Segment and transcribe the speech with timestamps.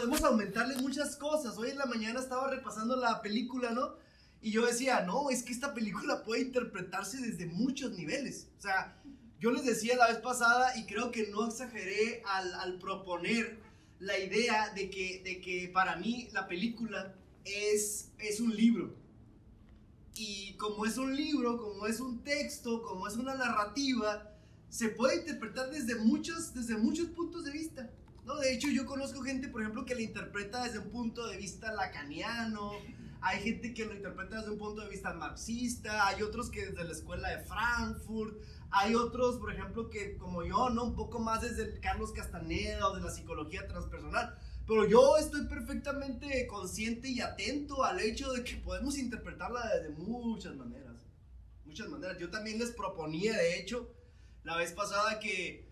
[0.00, 1.58] Podemos aumentarle muchas cosas.
[1.58, 3.96] Hoy en la mañana estaba repasando la película, ¿no?
[4.40, 8.48] Y yo decía, no, es que esta película puede interpretarse desde muchos niveles.
[8.56, 8.96] O sea,
[9.40, 13.58] yo les decía la vez pasada y creo que no exageré al, al proponer
[13.98, 18.94] la idea de que, de que para mí la película es, es un libro.
[20.14, 24.32] Y como es un libro, como es un texto, como es una narrativa,
[24.70, 27.90] se puede interpretar desde muchos, desde muchos puntos de vista.
[28.38, 31.72] De hecho, yo conozco gente, por ejemplo, que la interpreta desde un punto de vista
[31.72, 32.72] lacaniano,
[33.20, 36.84] hay gente que lo interpreta desde un punto de vista marxista, hay otros que desde
[36.84, 38.38] la escuela de Frankfurt,
[38.70, 40.84] hay otros, por ejemplo, que como yo, ¿no?
[40.84, 44.38] Un poco más desde Carlos Castaneda o de la psicología transpersonal.
[44.66, 50.54] Pero yo estoy perfectamente consciente y atento al hecho de que podemos interpretarla de muchas
[50.54, 50.94] maneras.
[51.64, 52.18] Muchas maneras.
[52.18, 53.92] Yo también les proponía, de hecho,
[54.44, 55.69] la vez pasada que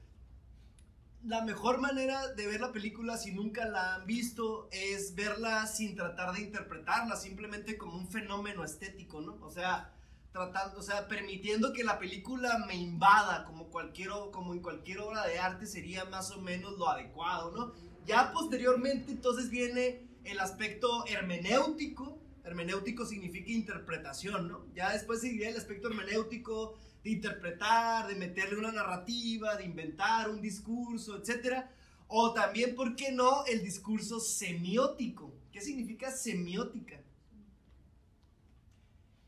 [1.24, 5.96] la mejor manera de ver la película, si nunca la han visto, es verla sin
[5.96, 9.38] tratar de interpretarla, simplemente como un fenómeno estético, ¿no?
[9.42, 9.92] O sea,
[10.32, 15.26] tratando, o sea, permitiendo que la película me invada, como, cualquier, como en cualquier obra
[15.26, 17.72] de arte sería más o menos lo adecuado, ¿no?
[18.06, 24.64] Ya posteriormente entonces viene el aspecto hermenéutico, hermenéutico significa interpretación, ¿no?
[24.74, 26.78] Ya después seguiría el aspecto hermenéutico
[27.08, 31.64] de interpretar, de meterle una narrativa, de inventar un discurso, etc.
[32.06, 35.32] O también, ¿por qué no?, el discurso semiótico.
[35.50, 37.00] ¿Qué significa semiótica?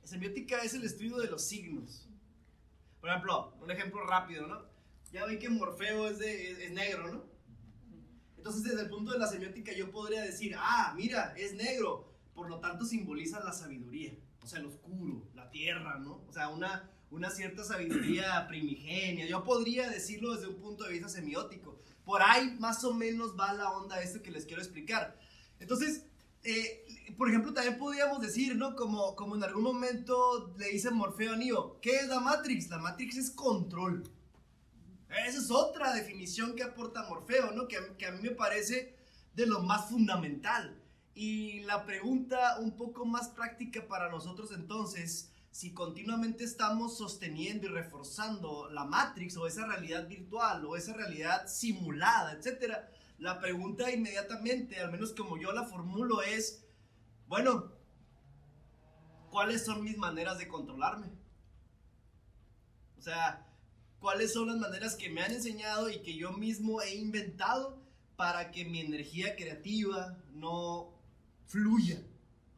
[0.04, 2.06] Semiótica es el estudio de los signos.
[3.00, 4.62] Por ejemplo, un ejemplo rápido, ¿no?
[5.12, 6.18] Ya ven que Morfeo es,
[6.72, 7.24] negro, ¿no?
[8.36, 12.48] Entonces, desde el punto de la semiótica, yo podría decir, ah, mira, es negro, por
[12.48, 16.22] lo tanto simboliza la sabiduría, o sea, el oscuro, la tierra, ¿no?
[16.28, 19.26] O sea, una, una cierta sabiduría primigenia.
[19.26, 21.78] Yo podría decirlo desde un punto de vista semiótico.
[22.04, 25.18] Por ahí más o menos va la onda esto que les quiero explicar.
[25.58, 26.06] Entonces,
[26.42, 28.74] eh, por ejemplo, también podríamos decir, ¿no?
[28.74, 32.70] Como, como en algún momento le dice Morfeo a Neo, ¿qué es la Matrix?
[32.70, 34.04] La Matrix es control.
[35.26, 37.68] Esa es otra definición que aporta Morfeo, ¿no?
[37.68, 38.96] Que, que a mí me parece
[39.34, 40.80] de lo más fundamental.
[41.14, 47.70] Y la pregunta un poco más práctica para nosotros entonces, si continuamente estamos sosteniendo y
[47.70, 52.88] reforzando la Matrix o esa realidad virtual o esa realidad simulada, etcétera,
[53.18, 56.64] la pregunta inmediatamente, al menos como yo la formulo, es,
[57.26, 57.72] bueno,
[59.30, 61.08] ¿cuáles son mis maneras de controlarme?
[62.96, 63.46] O sea,
[63.98, 67.82] ¿cuáles son las maneras que me han enseñado y que yo mismo he inventado
[68.16, 70.94] para que mi energía creativa no
[71.46, 72.00] fluya?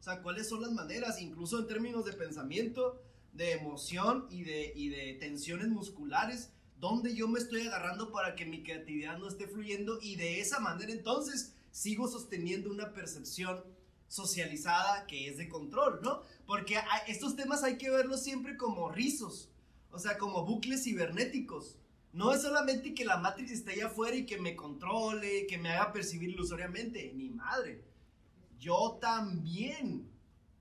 [0.03, 4.73] O sea, ¿cuáles son las maneras, incluso en términos de pensamiento, de emoción y de,
[4.75, 9.47] y de tensiones musculares, donde yo me estoy agarrando para que mi creatividad no esté
[9.47, 13.63] fluyendo y de esa manera entonces sigo sosteniendo una percepción
[14.09, 16.21] socializada que es de control, ¿no?
[16.45, 16.75] Porque
[17.07, 19.51] estos temas hay que verlos siempre como rizos,
[19.89, 21.77] o sea, como bucles cibernéticos.
[22.11, 25.69] No es solamente que la Matrix esté allá afuera y que me controle, que me
[25.69, 27.92] haga percibir ilusoriamente, ni madre
[28.63, 30.09] yo también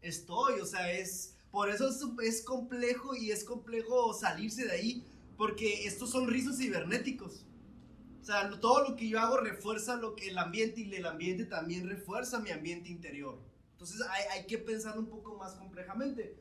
[0.00, 1.88] estoy, o sea, es, por eso
[2.20, 7.46] es, complejo y es complejo salirse de ahí, porque estos son rizos cibernéticos.
[8.20, 11.44] O sea, todo lo que yo hago refuerza lo que el ambiente y el ambiente
[11.44, 13.40] también refuerza mi ambiente interior.
[13.72, 14.00] Entonces
[14.32, 16.36] hay, que pensar un poco más complejamente.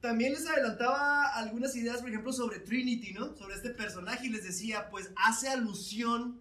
[0.00, 3.36] También les adelantaba algunas ideas, por ejemplo, sobre Trinity, ¿no?
[3.36, 6.40] Sobre este personaje y les decía, pues hace alusión,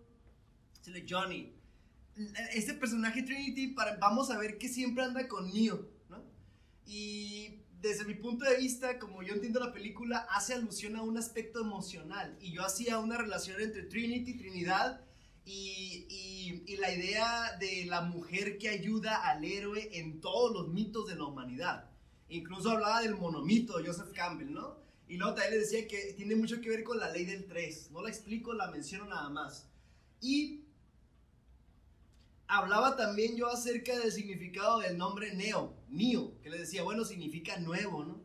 [1.09, 1.53] Johnny,
[2.53, 6.23] este personaje Trinity, para, vamos a ver que siempre anda con Neo, ¿no?
[6.85, 11.17] Y desde mi punto de vista, como yo entiendo la película, hace alusión a un
[11.17, 12.37] aspecto emocional.
[12.39, 15.01] Y yo hacía una relación entre Trinity, Trinidad,
[15.45, 20.69] y, y, y, la idea de la mujer que ayuda al héroe en todos los
[20.69, 21.89] mitos de la humanidad.
[22.29, 24.77] Incluso hablaba del monomito de Joseph Campbell, ¿no?
[25.09, 27.91] Y luego también le decía que tiene mucho que ver con la ley del 3.
[27.91, 29.67] No la explico, la menciono nada más.
[30.21, 30.62] Y
[32.47, 37.57] hablaba también yo acerca del significado del nombre Neo, Neo, que le decía, bueno, significa
[37.57, 38.21] nuevo, ¿no?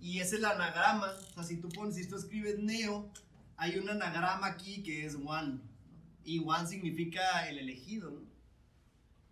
[0.00, 3.10] Y es el anagrama, o sea, si tú pones, si tú escribes Neo,
[3.56, 5.60] hay un anagrama aquí que es One,
[6.24, 8.20] y One significa el elegido, ¿no?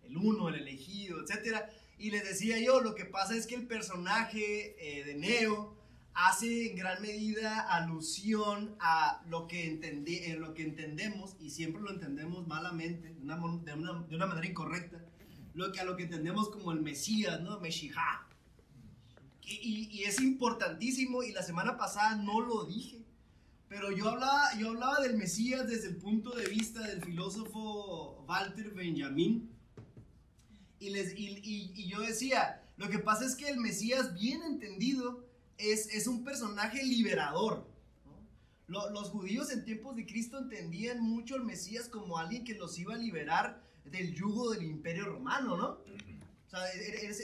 [0.03, 1.61] El uno, el elegido, etc.
[1.97, 5.80] Y le decía yo, lo que pasa es que el personaje eh, de Neo
[6.13, 11.49] hace en gran medida alusión a lo que, entendí, en eh, lo que entendemos, y
[11.49, 15.03] siempre lo entendemos malamente, de una, de una, de una manera incorrecta,
[15.53, 17.59] lo que, a lo que entendemos como el Mesías, ¿no?
[17.59, 18.27] Meshijá.
[19.43, 23.03] Y, y, es importantísimo, y la semana pasada no lo dije,
[23.67, 28.71] pero yo hablaba, yo hablaba del Mesías desde el punto de vista del filósofo Walter
[28.71, 29.49] Benjamin.
[30.79, 35.25] Y, les, y, yo decía, lo que pasa es que el Mesías, bien entendido,
[35.61, 37.67] es, es un personaje liberador.
[38.67, 42.95] los judíos en tiempos de Cristo entendían mucho al Mesías como alguien que los iba
[42.95, 45.67] a liberar del yugo del imperio romano, ¿no?
[46.47, 46.59] O sea,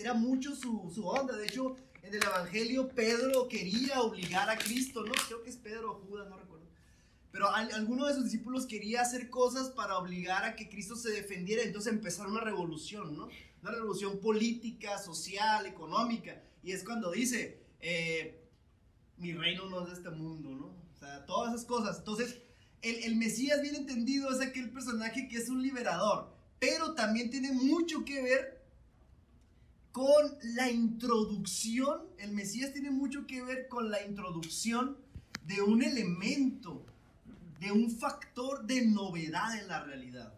[0.02, 1.36] era, mucho su, su onda.
[1.36, 5.12] De hecho, en el Evangelio Pedro quería obligar a Cristo, ¿no?
[5.28, 6.66] Creo que es Pedro o Judas, no recuerdo.
[7.32, 11.62] Pero alguno de sus discípulos quería hacer cosas para obligar a que Cristo se defendiera,
[11.64, 13.28] entonces empezar una revolución, ¿no?
[13.62, 16.42] Una revolución política, social, económica.
[16.64, 18.44] Y es cuando dice, eh,
[19.18, 20.66] mi reino no es de este mundo, ¿no?
[20.66, 21.98] O sea, todas esas cosas.
[22.00, 22.38] Entonces,
[22.82, 28.06] el, Mesías bien entendido es aquel personaje que es un liberador, pero también tiene mucho
[28.06, 28.58] que ver
[29.92, 34.98] con la introducción, el Mesías tiene mucho que ver con la introducción
[35.46, 36.86] de un elemento,
[37.60, 40.34] de un factor de novedad en la realidad.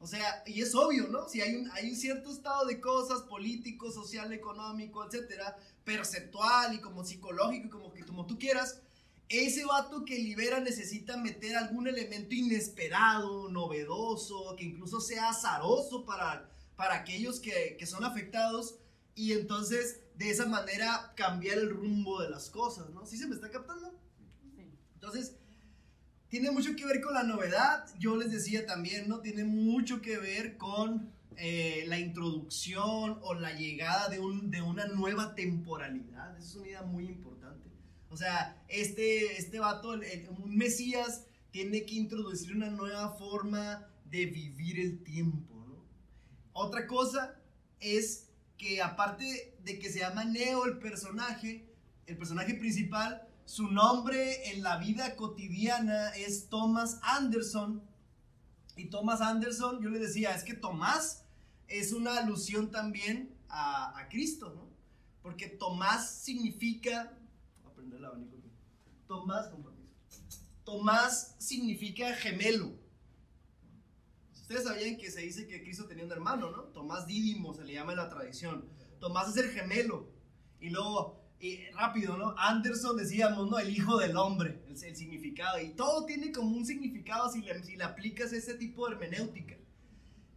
[0.00, 1.26] O sea, y es obvio, ¿no?
[1.30, 6.80] Si hay un, hay un cierto estado de cosas, político, social, económico, etcétera, perceptual y
[6.80, 8.80] como psicológico, como, que, como tú quieras,
[9.28, 16.48] ese vato que libera necesita meter algún elemento inesperado, novedoso, que incluso sea azaroso para
[16.76, 18.76] para aquellos que, que, son afectados
[19.14, 23.06] y entonces de esa manera cambiar el rumbo de las cosas, ¿no?
[23.06, 23.90] ¿Sí se me está captando?
[24.56, 24.64] Sí.
[24.94, 25.36] Entonces,
[26.28, 29.20] tiene mucho que ver con la novedad, yo les decía también, ¿no?
[29.20, 34.86] Tiene mucho que ver con eh, la introducción o la llegada de, un, de una
[34.86, 37.68] nueva temporalidad, es una idea muy importante.
[38.10, 39.98] O sea, este, este vato,
[40.38, 45.54] un Mesías, tiene que introducir una nueva forma de vivir el tiempo
[46.54, 47.34] otra cosa
[47.80, 51.68] es que aparte de que se llama Neo el personaje,
[52.06, 57.82] el personaje principal, su nombre en la vida cotidiana es Thomas Anderson.
[58.76, 61.23] Y Thomas Anderson, yo le decía, es que Tomás
[61.68, 64.68] es una alusión también a, Cristo, ¿no?
[65.22, 67.16] Porque Tomás significa,
[67.64, 68.50] aprender el abanico aquí.
[69.06, 69.50] Tomás,
[70.64, 72.72] Tomás significa gemelo.
[74.32, 76.64] Ustedes sabían que se dice que Cristo tenía un hermano, ¿no?
[76.64, 78.68] Tomás Dídimo se le llama en la tradición.
[79.00, 80.12] Tomás es el gemelo.
[80.60, 81.24] Y luego,
[81.74, 82.34] rápido, ¿no?
[82.38, 83.58] Anderson decíamos, ¿no?
[83.58, 85.60] El hijo del hombre, el, significado.
[85.60, 89.56] Y todo tiene como un significado si le, si le aplicas ese tipo de hermenéutica.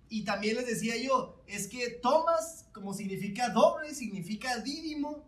[0.10, 5.26] Y también les decía yo, es que Tomás, como significa doble, significa dídimo,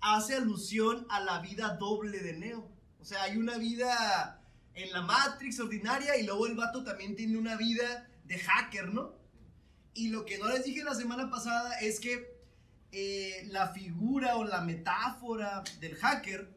[0.00, 2.70] hace alusión a la vida doble de Neo.
[3.00, 4.42] O sea, hay una vida
[4.74, 9.14] en la Matrix ordinaria y luego el vato también tiene una vida de hacker, ¿no?
[9.94, 12.38] Y lo que no les dije la semana pasada es que
[12.92, 16.56] eh, la figura o la metáfora del hacker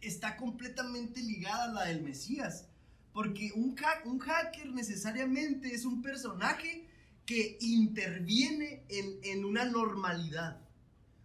[0.00, 2.68] está completamente ligada a la del Mesías.
[3.16, 3.74] Porque un,
[4.04, 6.86] un hacker necesariamente es un personaje
[7.24, 10.60] que interviene en, en, una normalidad.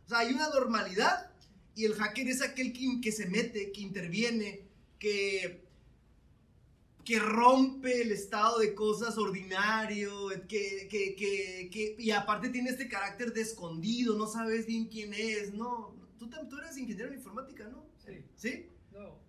[0.06, 1.34] O sea, hay una normalidad
[1.76, 5.66] y el hacker es aquel que, que se mete, que interviene, que
[7.04, 11.16] que rompe el estado de cosas ordinario, que, que,
[11.70, 15.94] que, y aparte tiene este carácter de escondido, no sabes bien quién es, ¿no?
[16.18, 17.86] Tú, tú eres ingeniero en informática, ¿no?
[18.06, 18.24] Sí.
[18.38, 18.70] ¿Sí?
[18.94, 19.20] No,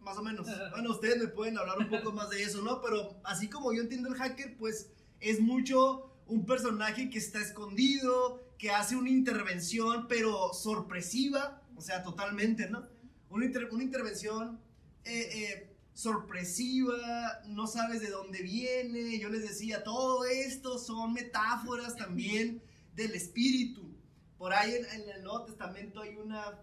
[0.00, 0.46] más o menos.
[0.70, 2.80] Bueno, ustedes me pueden hablar un poco más de eso, ¿no?
[2.80, 4.90] Pero así como yo entiendo el hacker, pues
[5.20, 12.02] es mucho un personaje que está escondido, que hace una intervención, pero sorpresiva, o sea,
[12.02, 12.86] totalmente, ¿no?
[13.28, 14.60] Una, una intervención...
[15.04, 19.18] Eh, eh, sorpresiva, no sabes de dónde viene.
[19.18, 22.62] Yo les decía, todo esto son metáforas también
[22.94, 23.94] del espíritu.
[24.38, 26.58] Por ahí en, el Nuevo Testamento hay una,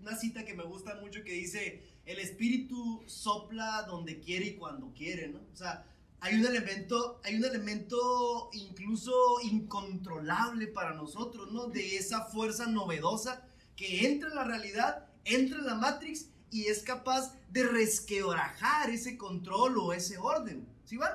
[0.00, 4.92] una cita que me gusta mucho que dice, el espíritu sopla donde quiere y cuando
[4.92, 5.40] quiere, ¿no?
[5.52, 5.86] O sea,
[6.20, 11.66] hay un elemento, hay un elemento incluso incontrolable para nosotros, ¿no?
[11.66, 16.82] De esa fuerza novedosa que entra en la realidad, entra en la Matrix y es
[16.82, 20.68] capaz de resquebrajar ese control o ese orden.
[20.84, 21.12] ¿Sí van?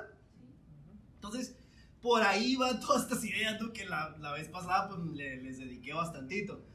[1.15, 1.55] Entonces,
[2.01, 6.66] por ahí van todas estas ideas que la, la, vez pasada pues, les dediqué bastantito.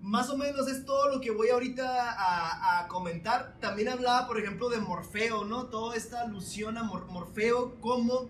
[0.00, 3.58] Más o menos es todo lo que voy ahorita a, comentar.
[3.60, 5.66] También hablaba, por ejemplo, de Morfeo, ¿no?
[5.66, 8.28] Toda esta alusión a Morfeo como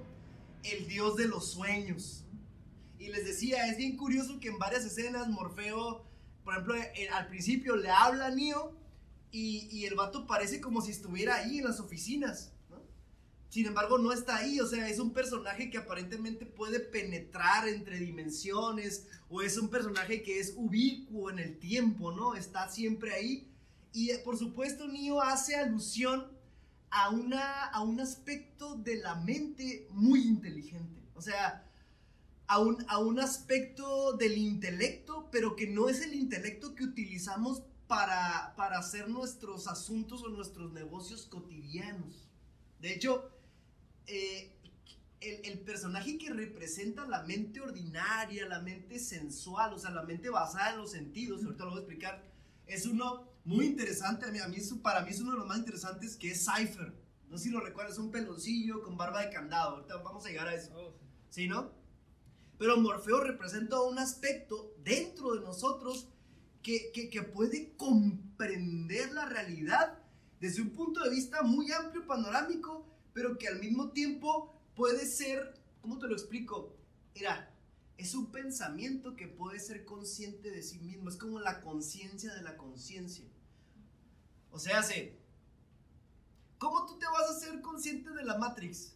[0.65, 2.25] el dios de los sueños.
[2.99, 6.05] Y les decía, es bien curioso que en varias escenas Morfeo,
[6.45, 8.75] por ejemplo, eh, al principio le habla a Neo
[9.31, 12.53] y, el vato parece como si estuviera ahí en las oficinas.
[13.51, 17.99] Sin embargo, no está ahí, o sea, es un personaje que aparentemente puede penetrar entre
[17.99, 22.37] dimensiones, o es un personaje que es ubicuo en el tiempo, ¿no?
[22.37, 23.51] Está siempre ahí.
[23.93, 26.29] Y por supuesto, Neo hace alusión
[26.91, 31.03] a, una, a un aspecto de la mente muy inteligente.
[31.17, 31.69] O sea,
[32.47, 37.65] a un, a un aspecto del intelecto, pero que no es el intelecto que utilizamos
[37.89, 42.29] para, para hacer nuestros asuntos o nuestros negocios cotidianos.
[42.81, 43.29] De hecho,
[44.07, 44.57] eh,
[45.21, 50.31] el, el, personaje que representa la mente ordinaria, la mente sensual, o sea, la mente
[50.31, 52.25] basada en los sentidos, ahorita lo voy a explicar,
[52.67, 55.59] es uno muy interesante, a mí, a mí para mí es uno de los más
[55.59, 56.95] interesantes, que es Cypher.
[57.29, 60.29] No sé si lo recuerdas, es un peloncillo con barba de candado, ahorita vamos a
[60.29, 60.71] llegar a eso.
[60.75, 60.95] Oh,
[61.29, 61.49] sí.
[61.49, 61.73] no?
[62.59, 66.09] Pero Morfeo representa un aspecto dentro de nosotros
[66.63, 69.99] que, que, que puede comprender la realidad
[70.41, 75.55] desde un punto de vista muy amplio, panorámico, pero que al mismo tiempo puede ser,
[75.81, 76.75] ¿cómo te lo explico?
[77.15, 77.51] Mira,
[77.99, 82.43] es un pensamiento que puede ser consciente de sí mismo, es como la conciencia de
[82.43, 83.27] la conciencia.
[84.51, 85.19] O sea, se,
[86.59, 88.95] ¿cómo tú te vas a ser consciente de la Matrix?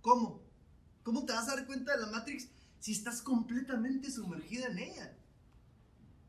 [0.00, 0.42] ¿Cómo?
[1.02, 2.48] ¿Cómo te vas a dar cuenta de la Matrix
[2.78, 5.16] si estás completamente sumergida en ella?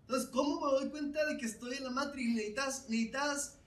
[0.01, 2.33] Entonces, ¿cómo me doy cuenta de que estoy en la Matrix?
[2.33, 3.57] Necesitas, necesitas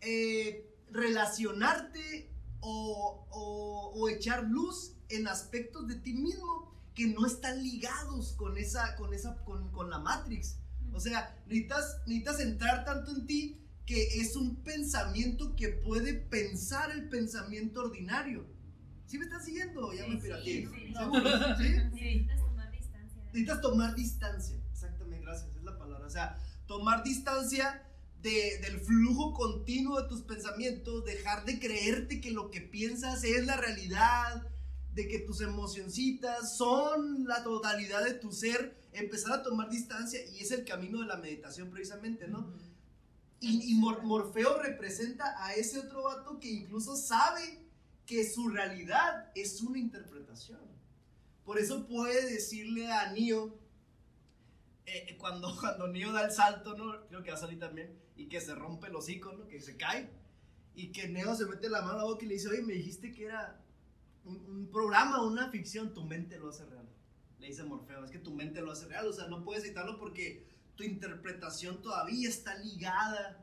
[0.00, 2.29] eh, relacionarte
[2.60, 8.96] o, o, echar luz en aspectos de ti mismo que no están ligados con esa,
[8.96, 10.58] con esa, con, con la Matrix.
[10.92, 16.90] O sea, necesitas, necesitas entrar tanto en ti que es un pensamiento que puede pensar
[16.90, 18.46] el pensamiento ordinario.
[19.06, 19.92] ¿Sí me estás siguiendo?
[19.92, 23.22] Ya me Sí, sí, Necesitas tomar distancia.
[23.24, 24.56] Necesitas tomar distancia.
[24.70, 26.06] Exactamente, gracias, es la palabra.
[26.06, 27.89] O sea, tomar distancia
[28.22, 33.56] del flujo continuo de tus pensamientos, dejar de creerte que lo que piensas es la
[33.56, 34.46] realidad,
[34.92, 40.40] de que tus emocioncitas son la totalidad de tu ser, empezar a tomar distancia y
[40.40, 42.52] es el camino de la meditación precisamente, ¿no?
[43.42, 47.66] Y, Morfeo representa a ese otro vato que incluso sabe
[48.04, 50.60] que su realidad es una interpretación.
[51.46, 53.58] Por eso puede decirle a Neo,
[54.84, 57.06] eh, cuando, cuando Neo da el salto, ¿no?
[57.06, 59.48] Creo que va a salir también y que se rompe el hocico.
[59.48, 60.10] Que se cae.
[60.74, 63.12] Y que Neo se mete la mano a boca y le dice, oye, me dijiste
[63.12, 63.58] que era
[64.24, 66.86] un, programa, una ficción, tu mente lo hace real.
[67.38, 69.98] Le dice Morfeo, es que tu mente lo hace real, o sea, no puedes citarlo
[69.98, 70.46] porque
[70.76, 73.42] tu interpretación todavía está ligada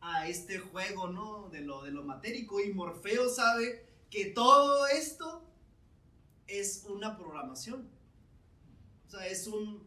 [0.00, 1.48] a este juego, ¿no?
[1.48, 2.60] De lo, de lo matérico.
[2.60, 5.42] Y Morfeo sabe que todo esto
[6.46, 7.88] es una programación.
[9.06, 9.82] O sea, es un,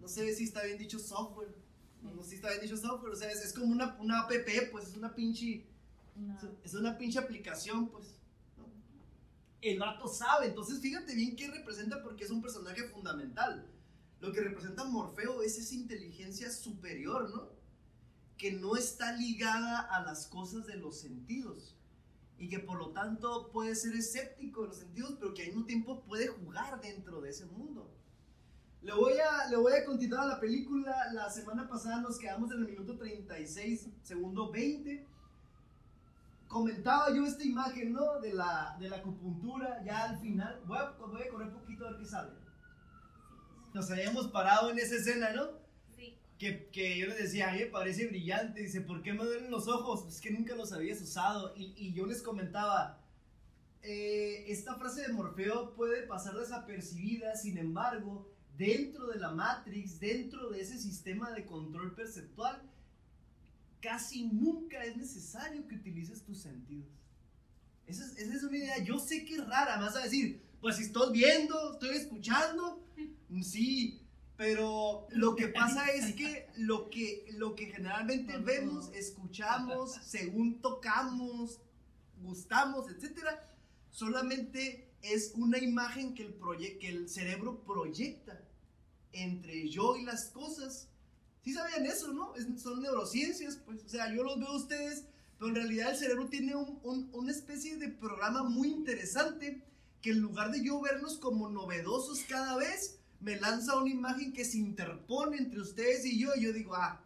[0.00, 1.65] no sé si está bien dicho software
[2.14, 4.32] no sé si está bien dicho software, o sea, es, como una, una app,
[4.70, 5.66] pues es una pinche,
[6.62, 8.14] es una pinche aplicación, pues.
[9.62, 13.66] El vato sabe, entonces fíjate bien qué representa porque es un personaje fundamental.
[14.20, 17.50] Lo que representa Morfeo es esa inteligencia superior, ¿no?
[18.36, 21.74] Que no está ligada a las cosas de los sentidos
[22.38, 25.64] y que por lo tanto puede ser escéptico de los sentidos, pero que al mismo
[25.64, 27.90] tiempo puede jugar dentro de ese mundo.
[28.86, 31.12] Le voy, a, le voy a continuar la película.
[31.12, 35.04] La semana pasada nos quedamos en el minuto 36, segundo 20.
[36.46, 38.20] Comentaba yo esta imagen, ¿no?
[38.20, 40.62] De la, de la acupuntura, ya al final.
[40.66, 42.30] Voy a, voy a correr un poquito a ver qué sale.
[43.74, 45.48] Nos habíamos parado en esa escena, ¿no?
[45.96, 46.16] Sí.
[46.38, 48.60] Que, que yo les decía, a mí me parece brillante.
[48.60, 50.06] Dice, ¿por qué me duelen los ojos?
[50.06, 51.52] Es que nunca los habías usado.
[51.56, 53.00] Y, y yo les comentaba,
[53.82, 60.50] eh, esta frase de Morfeo puede pasar desapercibida, sin embargo, dentro de la Matrix, dentro
[60.50, 62.62] de ese sistema de control perceptual,
[63.80, 66.88] casi nunca es necesario que utilices tus sentidos.
[67.86, 71.12] Esa es, una idea, yo sé que es rara, vas a decir, pues si estoy
[71.12, 72.82] viendo, estoy escuchando,
[73.42, 74.02] sí,
[74.36, 81.60] pero lo que pasa es que lo que, lo que generalmente vemos, escuchamos, según tocamos,
[82.22, 83.48] gustamos, etcétera,
[83.90, 88.45] solamente es una imagen que el, que el cerebro proyecta
[89.22, 90.88] entre yo y las cosas.
[91.42, 92.34] Sí sabían eso, ¿no?
[92.58, 93.84] son neurociencias, pues.
[93.84, 95.04] O sea, yo los veo a ustedes,
[95.38, 99.62] pero en realidad el cerebro tiene un, una especie de programa muy interesante
[100.02, 104.44] que en lugar de yo verlos como novedosos cada vez, me lanza una imagen que
[104.44, 106.30] se interpone entre ustedes y yo.
[106.36, 107.02] Y yo digo, ah,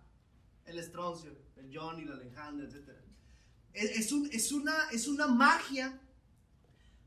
[0.67, 2.91] el Estroncio, el Johnny, el Alejandro, etc.
[3.73, 6.01] Es, un, es, una, es una magia.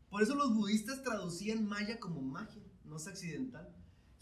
[0.10, 3.68] Por eso los budistas traducían maya como magia, no es accidental.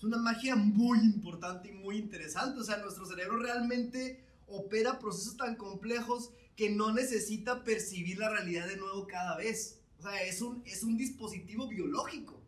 [0.01, 2.60] Es una magia muy importante y muy interesante.
[2.60, 8.67] O sea, nuestro cerebro realmente opera procesos tan complejos que no necesita percibir la realidad
[8.67, 9.79] de nuevo cada vez.
[10.00, 12.41] O sea, es un, es un dispositivo biológico.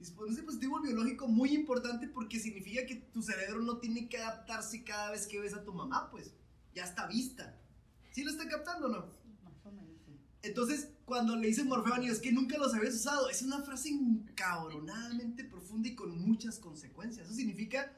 [0.00, 4.82] Es un dispositivo biológico muy importante porque significa que tu cerebro no tiene que adaptarse
[4.82, 6.32] cada vez que ves a tu mamá, pues
[6.74, 7.54] ya está vista.
[8.12, 8.98] ¿Sí lo está captando o no?
[9.44, 10.18] Más o menos, sí.
[10.40, 13.60] Entonces, cuando le dice Morfeo a Neo, es que nunca los habías usado, es una
[13.60, 17.26] frase encabronadamente profunda y con muchas consecuencias.
[17.26, 17.92] Eso significa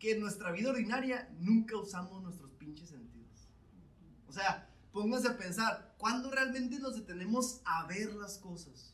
[0.00, 3.46] que en nuestra vida ordinaria nunca usamos nuestros pinches sentidos.
[4.26, 8.92] O sea, pónganse a pensar, ¿cuándo realmente nos detenemos a ver las cosas?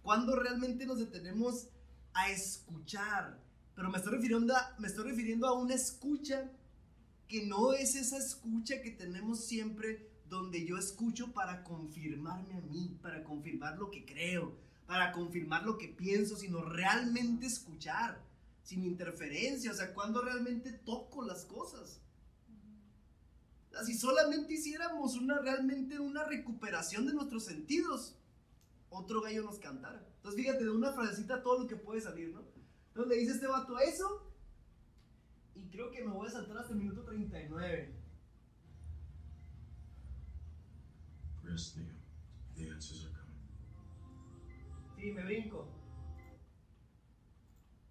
[0.00, 1.66] ¿Cuándo realmente nos detenemos
[2.14, 3.42] a escuchar?
[3.74, 6.48] Pero me estoy refiriendo a, me estoy refiriendo a una escucha
[7.26, 12.98] que no es esa escucha que tenemos siempre donde yo escucho para confirmarme a mí,
[13.02, 18.18] para confirmar lo que creo, para confirmar lo que pienso, sino realmente escuchar,
[18.62, 22.00] sin interferencia, o sea, cuando realmente toco las cosas.
[23.68, 28.16] O sea, si solamente hiciéramos una realmente una recuperación de nuestros sentidos,
[28.88, 30.02] otro gallo nos cantara.
[30.16, 32.42] Entonces, fíjate, de una frasecita todo lo que puede salir, ¿no?
[32.88, 34.32] Entonces le dice este vato eso,
[35.54, 38.01] y creo que me voy a saltar hasta el minuto 39.
[41.52, 41.84] Rest, Neo.
[42.56, 43.36] The answers are coming.
[44.96, 45.68] Sí, me brinco.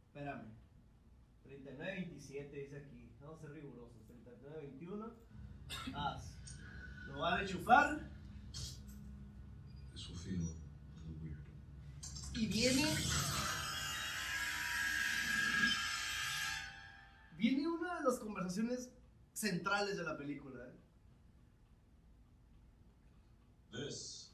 [0.08, 0.50] Espérame.
[1.46, 3.12] 39-27 dice aquí.
[3.22, 4.01] Vamos a ser rigurosos.
[4.80, 5.13] 39-21.
[5.94, 6.24] Haz.
[7.08, 8.10] Lo va a enchufar.
[8.51, 11.38] This will feel a little weird.
[12.34, 12.86] Y viene.
[17.38, 18.89] Viene una de las conversaciones
[19.34, 20.68] centrales de la película.
[20.68, 20.80] ¿eh?
[23.71, 24.27] This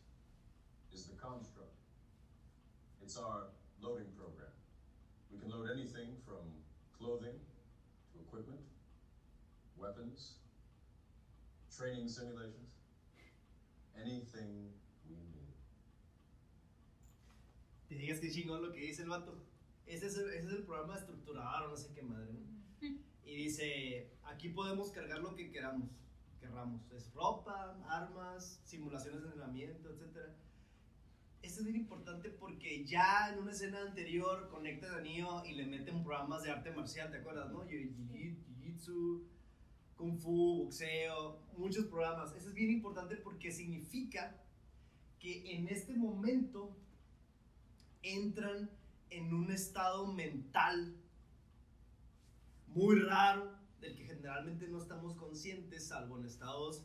[0.91, 1.77] is the construct.
[3.03, 4.49] It's our loading program.
[5.31, 6.41] We can load anything from
[6.97, 7.37] clothing
[8.13, 8.61] to equipment,
[9.77, 10.37] weapons,
[11.69, 12.73] training simulations,
[13.95, 14.73] anything
[15.07, 15.53] we need.
[17.89, 19.37] Te digas que chingón lo que dice el vato.
[19.85, 22.33] Ese es el, ese es el programa estructurador, no sé qué madre.
[22.33, 22.89] ¿no?
[23.23, 25.89] Y dice, aquí podemos cargar lo que queramos,
[26.47, 26.81] querramos.
[26.91, 30.31] Es ropa, armas, simulaciones de entrenamiento, etc.
[31.41, 35.65] Esto es bien importante porque ya en una escena anterior conectan a Neo y le
[35.65, 37.63] meten programas de arte marcial, ¿te acuerdas, no?
[37.65, 39.23] Jiu- jiu- Jiu-Jitsu,
[39.95, 42.33] Kung Fu, boxeo, muchos programas.
[42.35, 44.35] Eso es bien importante porque significa
[45.19, 46.75] que en este momento
[48.03, 48.69] entran
[49.09, 50.95] en un estado mental
[52.67, 56.83] muy raro del que generalmente no estamos conscientes, salvo en estados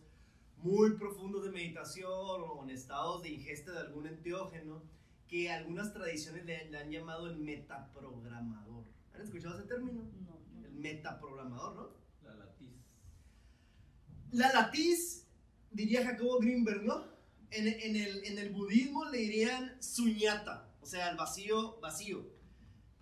[0.58, 4.82] muy profundos de meditación o en estados de ingesta de algún enteógeno,
[5.26, 8.84] que algunas tradiciones le, le han llamado el metaprogramador.
[9.14, 10.02] ¿Han escuchado ese término?
[10.02, 10.66] No, no.
[10.66, 12.28] El metaprogramador, ¿no?
[12.28, 12.70] La latiz.
[14.30, 15.26] La latiz,
[15.70, 17.04] diría Jacobo Greenberg, ¿no?
[17.50, 22.24] En, en el, en el budismo le dirían suñata, o sea, el vacío, vacío.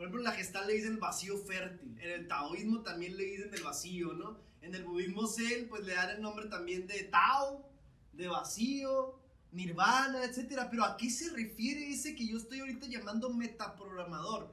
[0.01, 1.95] Por ejemplo, en la gestal le dicen vacío fértil.
[2.01, 4.39] En el taoísmo también le dicen el vacío, ¿no?
[4.63, 7.71] En el budismo zen, pues le dan el nombre también de Tao,
[8.15, 9.21] de vacío,
[9.53, 10.69] nirvana, etc.
[10.71, 14.51] Pero ¿a qué se refiere ese que yo estoy ahorita llamando metaprogramador?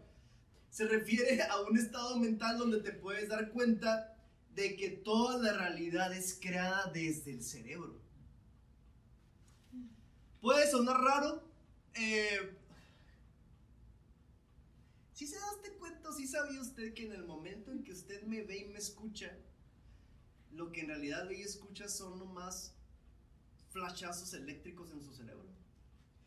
[0.69, 4.17] Se refiere a un estado mental donde te puedes dar cuenta
[4.53, 8.01] de que toda la realidad es creada desde el cerebro.
[10.41, 11.41] Puede sonar raro.
[11.93, 12.57] Eh,
[15.17, 18.43] si se daste cuenta, si sabía usted que en el momento en que usted me
[18.43, 19.35] ve y me escucha,
[20.51, 22.75] lo que en realidad ve y escucha son nomás
[23.71, 25.49] flashazos eléctricos en su cerebro.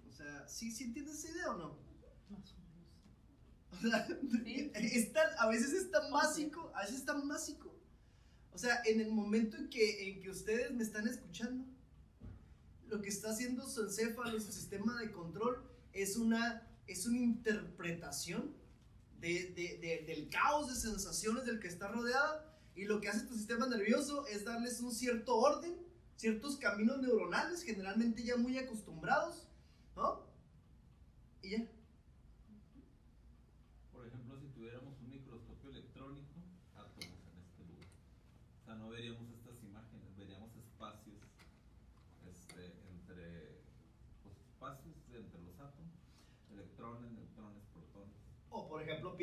[0.08, 1.78] O sea, ¿sí, sí entiendes esa idea o no?
[2.30, 2.66] Más o menos.
[3.72, 4.08] O sea,
[4.44, 4.72] Sí.
[4.74, 7.72] es tan- a veces es tan básico, a veces es tan básico.
[8.52, 11.64] O sea, en el momento en que, en que ustedes me están escuchando,
[12.88, 18.58] lo que está haciendo su encéfalo, su sistema de control, es una, es una interpretación
[19.20, 22.46] de- de- de- del caos de sensaciones del que está rodeada.
[22.74, 25.76] Y lo que hace tu sistema nervioso es darles un cierto orden,
[26.16, 29.46] ciertos caminos neuronales, generalmente ya muy acostumbrados,
[29.96, 30.22] ¿no?
[31.42, 31.66] Y ya.
[33.92, 36.30] Por ejemplo, si tuviéramos un microscopio electrónico,
[36.76, 37.88] átomos en este lugar.
[38.62, 41.18] O sea, no veríamos estas imágenes, veríamos espacios
[42.30, 43.60] este, entre
[44.22, 45.92] pues, espacios entre los átomos,
[46.52, 48.16] electrones, neutrones, protones.
[48.50, 48.68] O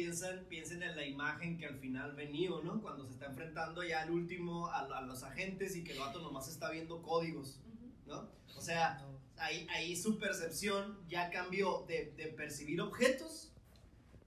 [0.07, 2.81] ejemplo, piensen, en la imagen que al final venido, ¿no?
[2.81, 6.47] Cuando se está enfrentando ya al último, a, los agentes y que el vato nomás
[6.47, 7.59] está viendo códigos,
[8.05, 8.29] ¿no?
[8.55, 9.05] O sea,
[9.37, 13.51] ahí, su percepción ya cambió de, percibir objetos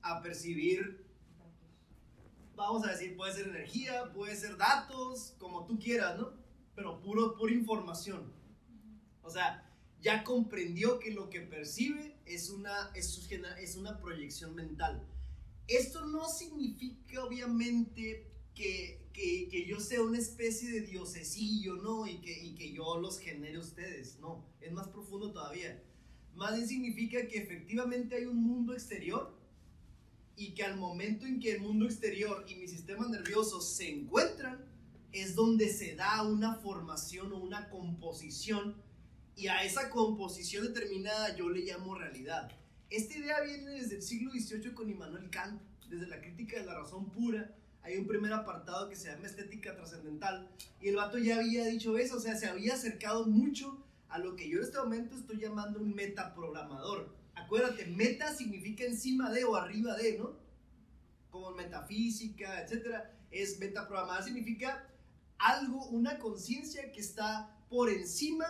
[0.03, 1.05] a percibir,
[2.55, 6.33] vamos a decir, puede ser energía, puede ser datos, como tú quieras, ¿no?
[6.75, 8.33] Pero puro, pura información.
[9.23, 15.07] O sea, ya comprendió que lo que percibe es una, es una proyección mental.
[15.71, 22.09] Esto no significa, obviamente, que, que, que yo sea una especie de diosesillo, ¿no?
[22.09, 24.19] Y que, y que yo los genere a ustedes.
[24.19, 25.81] No, es más profundo todavía.
[26.35, 29.39] Más bien significa que efectivamente hay un mundo exterior
[30.37, 34.65] y que al momento en que el mundo exterior y mi sistema nervioso se encuentran,
[35.13, 38.75] es donde se da una formación o una composición
[39.37, 42.51] y a esa composición determinada yo le llamo realidad.
[42.91, 46.75] Esta idea viene desde el siglo XVIII con Immanuel Kant, desde la crítica de la
[46.75, 47.55] razón pura.
[47.83, 50.51] Hay un primer apartado que se llama estética trascendental
[50.81, 54.35] y el vato ya había dicho eso, o sea, se había acercado mucho a lo
[54.35, 57.15] que yo en este momento estoy llamando un metaprogramador.
[57.37, 60.33] Acuérdate, meta significa encima de o arriba de, ¿no?
[61.31, 63.17] Como metafísica, etcétera.
[63.31, 64.85] Es metaprogramar significa
[65.39, 68.47] algo, una conciencia que está por encima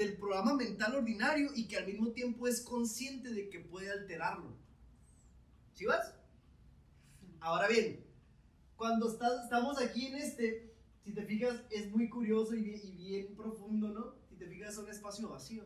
[0.00, 4.56] del programa mental ordinario y que al mismo tiempo es consciente de que puede alterarlo.
[5.74, 6.14] ¿Sí vas?
[7.38, 8.02] Ahora bien,
[8.76, 13.36] cuando estamos aquí en este, si te fijas, es muy curioso y bien, y bien
[13.36, 14.14] profundo, ¿no?
[14.26, 15.64] Si te fijas, es un espacio vacío,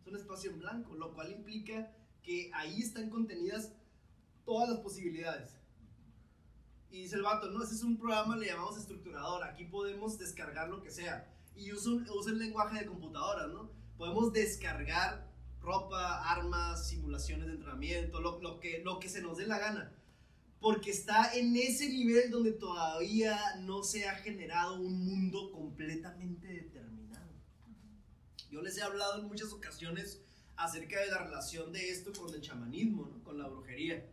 [0.00, 3.72] es un espacio en blanco, lo cual implica que ahí están contenidas
[4.44, 5.56] todas las posibilidades.
[6.88, 10.68] Y dice el vato, no, ese es un programa, le llamamos estructurador, aquí podemos descargar
[10.68, 11.35] lo que sea.
[11.56, 13.70] Y usa, usa el lenguaje de computadoras, ¿no?
[13.96, 15.26] Podemos descargar
[15.66, 19.92] ropa, armas, simulaciones de entrenamiento, lo, lo que, lo que se nos dé la gana.
[20.60, 27.32] Porque está en ese nivel donde todavía no se ha generado un mundo completamente determinado.
[28.48, 30.22] Yo les he hablado en muchas ocasiones
[30.56, 33.22] acerca de la relación de esto con el chamanismo, ¿no?
[33.24, 34.08] con la brujería.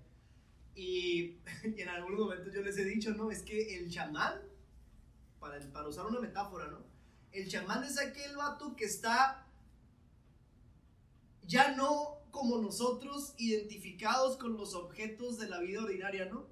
[0.75, 3.29] Y, y en algunos momentos yo les he dicho, ¿no?
[3.29, 4.41] Es que el chamán,
[5.39, 6.92] para, para usar una metáfora, ¿no?
[7.34, 9.48] El chamán es aquel vato que está
[11.46, 16.48] ya no como nosotros identificados con los objetos de la vida ordinaria, ¿no?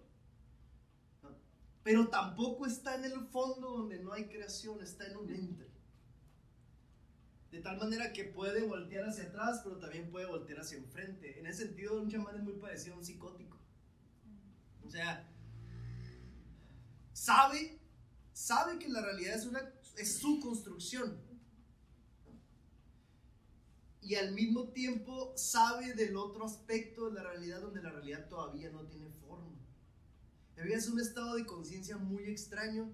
[1.84, 5.72] Pero tampoco está en el fondo donde no hay creación, está en un entre.
[7.52, 11.40] De tal manera que puede voltear hacia atrás, pero también puede voltear hacia enfrente.
[11.40, 13.58] En ese sentido, un chamán es muy parecido a un psicótico.
[14.86, 15.28] O sea,
[17.14, 17.80] sabe,
[18.34, 21.18] sabe que la realidad es, una, es su construcción.
[24.02, 28.70] Y al mismo tiempo sabe del otro aspecto de la realidad donde la realidad todavía
[28.72, 29.52] no tiene forma.
[30.56, 32.92] Es un estado de conciencia muy extraño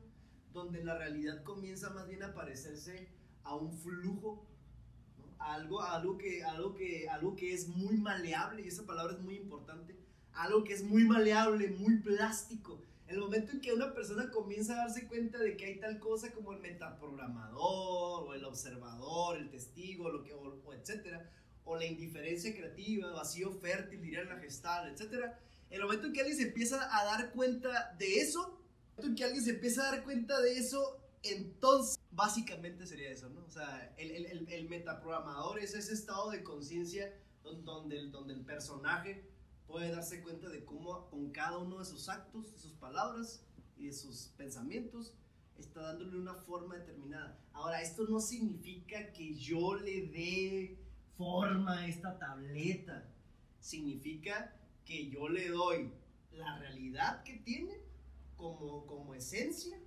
[0.53, 3.09] donde la realidad comienza más bien a parecerse
[3.43, 4.47] a un flujo,
[5.37, 9.19] algo, a algo, que, algo, que, algo que es muy maleable, y esa palabra es
[9.19, 9.95] muy importante,
[10.33, 12.81] algo que es muy maleable, muy plástico.
[13.07, 16.33] El momento en que una persona comienza a darse cuenta de que hay tal cosa
[16.33, 21.29] como el metaprogramador, o el observador, el testigo, lo que, o, etcétera,
[21.63, 25.39] o la indiferencia creativa, vacío fértil, diría la gestal, etcétera.
[25.69, 28.61] El momento en que alguien se empieza a dar cuenta de eso,
[28.97, 33.09] el momento en que alguien se empieza a dar cuenta de eso, entonces básicamente sería
[33.09, 33.45] eso, ¿no?
[33.45, 38.33] O sea, el, el, el, el metaprogramador es ese estado de conciencia don- donde, donde
[38.33, 39.23] el personaje
[39.67, 43.43] puede darse cuenta de cómo con cada uno de sus actos, de sus palabras
[43.77, 45.13] y de sus pensamientos
[45.57, 47.39] está dándole una forma determinada.
[47.53, 50.77] Ahora, esto no significa que yo le dé
[51.17, 53.09] forma a esta tableta.
[53.59, 55.91] Significa que yo le doy
[56.31, 57.81] la realidad que tiene
[58.35, 59.79] como, como esencia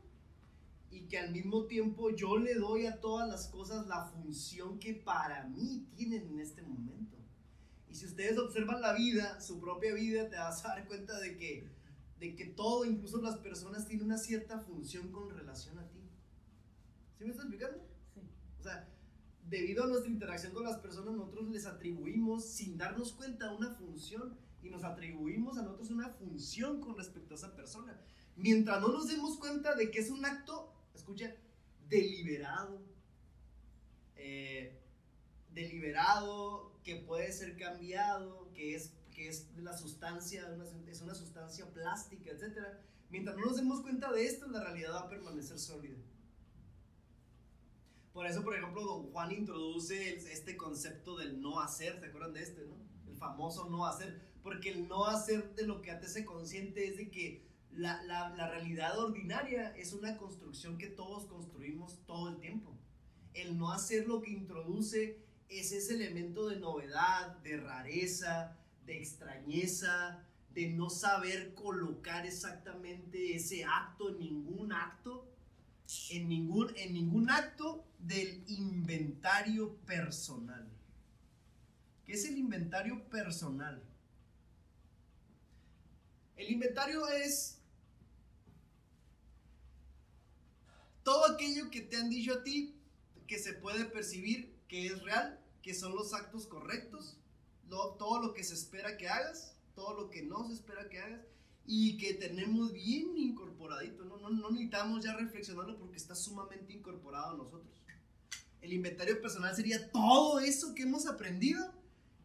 [0.90, 4.94] y que al mismo tiempo yo le doy a todas las cosas la función que
[4.94, 7.19] para mí tienen en este momento.
[7.90, 11.36] Y si ustedes observan la vida, su propia vida, te vas a dar cuenta de
[11.36, 11.68] que,
[12.20, 15.98] de que todo, incluso las personas, tienen una cierta función con relación a ti.
[17.18, 17.84] ¿Sí me está explicando?
[18.14, 18.20] Sí.
[18.60, 18.88] O sea,
[19.48, 24.38] debido a nuestra interacción con las personas, nosotros les atribuimos, sin darnos cuenta, una función.
[24.62, 27.98] Y nos atribuimos a nosotros una función con respecto a esa persona.
[28.36, 31.34] Mientras no nos demos cuenta de que es un acto, escucha,
[31.88, 32.80] deliberado.
[34.16, 34.78] eh,
[35.52, 41.66] deliberado, que puede ser cambiado, que es, que es la sustancia, una- es una sustancia
[41.72, 42.58] plástica, etc.
[43.10, 45.96] Mientras no nos demos cuenta de esto, la realidad va a permanecer sólida.
[48.12, 52.42] Por eso, por ejemplo, Don Juan introduce este concepto del no hacer, ¿se acuerdan de
[52.42, 52.76] este, no?
[53.08, 56.96] El famoso no hacer, porque el no hacer de lo que te hace consciente es
[56.96, 62.76] de que la- la realidad ordinaria es una construcción que todos construimos todo el tiempo.
[63.32, 65.18] El no hacer lo que introduce
[65.50, 73.64] es ese elemento de novedad, de rareza, de extrañeza, de no saber colocar exactamente ese
[73.64, 75.26] acto ningún acto,
[76.10, 80.68] en ningún, en ningún acto del inventario personal.
[82.06, 83.82] ¿Qué es el inventario personal?
[86.36, 87.58] El inventario es
[91.02, 92.76] todo aquello que te han dicho a ti
[93.26, 97.16] que se puede percibir que es real, que son los actos correctos,
[97.68, 100.98] lo- todo lo que se espera que hagas, todo lo que no se espera que
[101.00, 101.20] hagas
[101.66, 104.16] y que tenemos bien incorporadito, ¿no?
[104.18, 107.80] No, no necesitamos ya reflexionarlo porque está sumamente incorporado a nosotros.
[108.60, 111.72] El inventario personal sería todo eso que hemos aprendido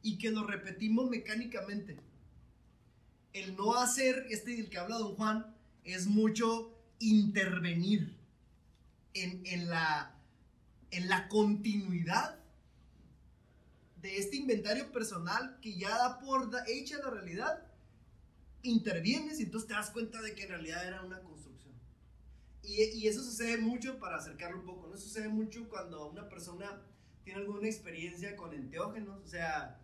[0.01, 1.97] y que lo repetimos mecánicamente.
[3.33, 8.15] El no hacer, este del que habla don Juan, es mucho intervenir
[9.13, 10.15] en, en la,
[10.91, 12.39] en la continuidad
[14.05, 17.65] de este inventario personal que ya da por da- hecha la realidad,
[18.63, 21.73] intervienes y entonces te das cuenta de que en realidad era una construcción.
[22.63, 24.97] Y, y eso sucede mucho, para acercarlo un poco, ¿no?
[24.97, 26.81] Sucede mucho cuando una persona
[27.23, 29.79] tiene alguna experiencia con enteógenos, o sea,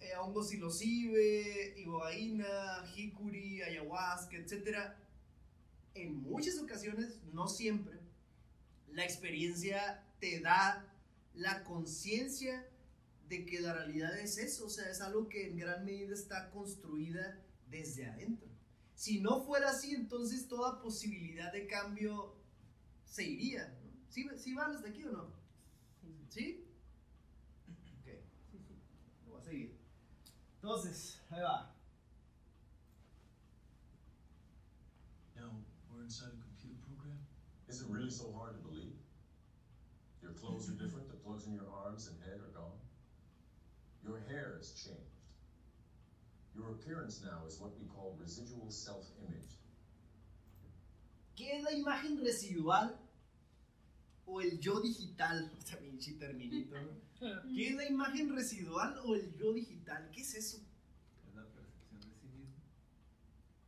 [0.00, 4.94] eh, hongos psilocibe, ibogaína, jicuri, ayahuasca, etc.
[5.94, 7.98] En muchas ocasiones, no siempre,
[8.92, 10.86] la experiencia te da
[11.34, 12.66] la conciencia
[13.30, 16.50] de que la realidad es eso, o sea, es algo que en gran medida está
[16.50, 18.48] construida desde adentro.
[18.96, 22.34] Si no fuera así, entonces toda posibilidad de cambio
[23.04, 23.68] se iría.
[23.68, 23.92] ¿no?
[24.08, 25.32] ¿Sí, sí van hasta aquí o no?
[26.00, 26.66] Sí, ¿Sí?
[27.68, 28.08] Ok,
[28.50, 28.74] sí, sí.
[29.24, 29.78] lo voy a seguir.
[30.56, 31.72] Entonces, ahí va.
[35.36, 35.52] Now,
[35.88, 37.16] we're inside a computer program?
[37.68, 38.98] Is it really so hard to believe?
[40.20, 42.79] Your clothes are different, the plugs in your arms and head are gone.
[44.06, 45.10] Your hair has changed.
[46.56, 49.56] Your appearance now is what we call residual self image.
[51.36, 52.98] ¿Qué es la imagen residual
[54.26, 55.50] o el yo digital?
[55.70, 56.90] También chi terminito, ¿no?
[57.54, 60.10] ¿Qué es la imagen residual o el yo digital?
[60.12, 60.58] ¿Qué es eso?
[61.28, 62.56] Es la percepción de sí mismo.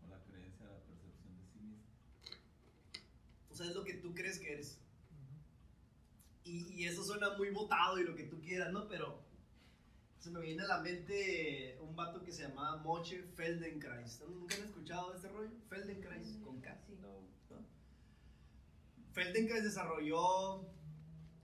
[0.05, 1.85] O la creencia de la percepción de sí mismo.
[3.51, 4.79] O sea, es lo que tú crees que eres.
[6.45, 8.89] Y, y eso suena muy botado y lo que tú quieras, ¿no?
[8.89, 9.32] Pero
[10.23, 14.23] se me viene a la mente un vato que se llamaba Moche Feldenkrais.
[14.29, 15.51] ¿Nunca han escuchado este rollo?
[15.69, 16.81] Feldenkrais, con K.
[16.87, 16.95] Sí.
[19.11, 20.61] Feldenkrais desarrolló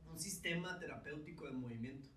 [0.08, 2.08] un sistema terapéutico de movimiento,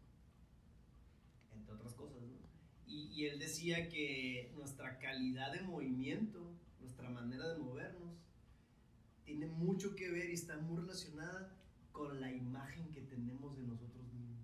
[1.56, 2.38] entre otras cosas, ¿no?
[2.86, 8.22] Y, y él decía que nuestra calidad de movimiento, nuestra manera de movernos,
[9.26, 11.58] tiene mucho que ver y está muy relacionada
[11.92, 14.40] con la imagen que tenemos de nosotros mismos.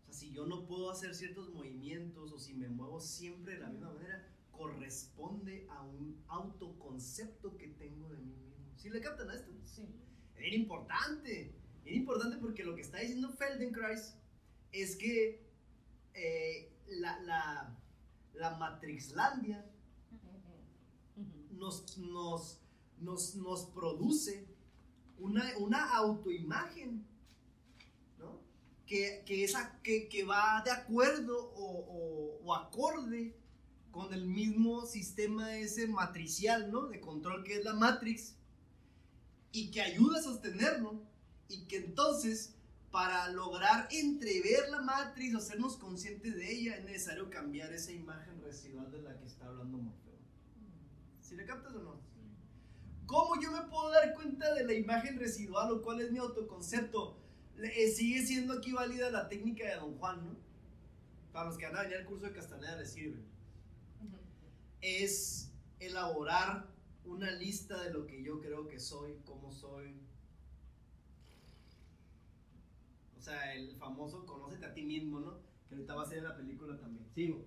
[0.00, 3.60] O sea, si yo no puedo hacer ciertos movimientos o si me muevo siempre de
[3.60, 8.70] la misma manera, corresponde a un autoconcepto que tengo de mí mismo.
[8.76, 9.50] ¿Sí le captan a esto?
[9.64, 9.88] Sí.
[10.36, 14.14] Es importante, bien importante porque lo que está diciendo Feldenkrais
[14.72, 15.42] es que
[16.12, 17.74] eh, la, la,
[18.34, 19.64] la Matrixlandia
[21.52, 22.60] nos, nos,
[22.98, 24.46] nos, nos produce
[25.18, 27.06] una, una autoimagen.
[28.86, 33.34] Que, que, esa, que, que va de acuerdo o, o- o acorde
[33.90, 36.86] con el mismo sistema ese matricial, ¿no?
[36.86, 38.36] De control que es la Matrix
[39.52, 41.02] y que ayuda a sostenerlo
[41.48, 42.54] y que entonces
[42.92, 48.40] para lograr entrever la Matrix o hacernos conscientes de ella es necesario cambiar esa imagen
[48.42, 50.14] residual de la que está hablando Morfeo.
[51.20, 52.00] ¿Si le captas o no?
[53.06, 57.16] ¿Cómo yo me puedo dar cuenta de la imagen residual o cuál es mi autoconcepto?
[57.62, 60.36] Eh, sigue siendo aquí válida la técnica de Don Juan, ¿no?
[61.32, 63.22] Para los que van a venir al curso de Castaneda les sirve.
[64.80, 66.66] Es elaborar
[67.04, 69.94] una lista de lo que yo creo que soy, cómo soy.
[73.16, 75.38] O sea, el famoso conócete a ti mismo, ¿no?
[75.68, 77.06] Que ahorita va a ser en la película también.
[77.14, 77.44] Sigo.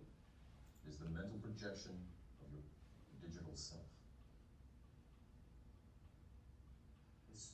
[0.88, 1.94] Is the mental projection
[2.42, 2.64] of your
[3.22, 3.86] digital self.
[7.30, 7.54] This.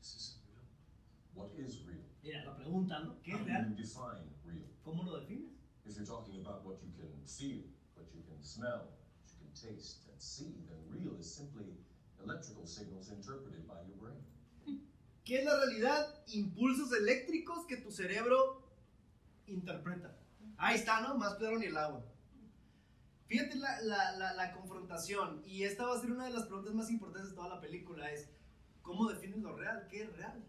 [0.00, 0.64] This isn't real.
[1.34, 2.04] What is real?
[2.64, 3.22] Mira, la pregunta, ¿no?
[3.22, 3.76] ¿Qué es real?
[4.82, 5.50] ¿Cómo lo defines?
[5.86, 9.52] If you're talking about what you can feel, what you can smell, what you can
[9.52, 11.76] taste and see, then real is simply
[12.22, 14.24] electrical signals interpreted by your brain.
[15.24, 16.22] ¿Qué es la realidad?
[16.28, 18.62] Impulsos eléctricos que tu cerebro
[19.46, 20.16] interpreta.
[20.56, 21.16] Ahí está, ¿no?
[21.16, 22.04] Más claro ni el agua.
[23.26, 25.42] Fíjate la, la, la, la confrontación.
[25.44, 28.10] Y esta va a ser una de las preguntas más importantes de toda la película.
[28.10, 28.30] Es,
[28.82, 29.86] ¿cómo defines lo real?
[29.88, 30.44] ¿Qué es real?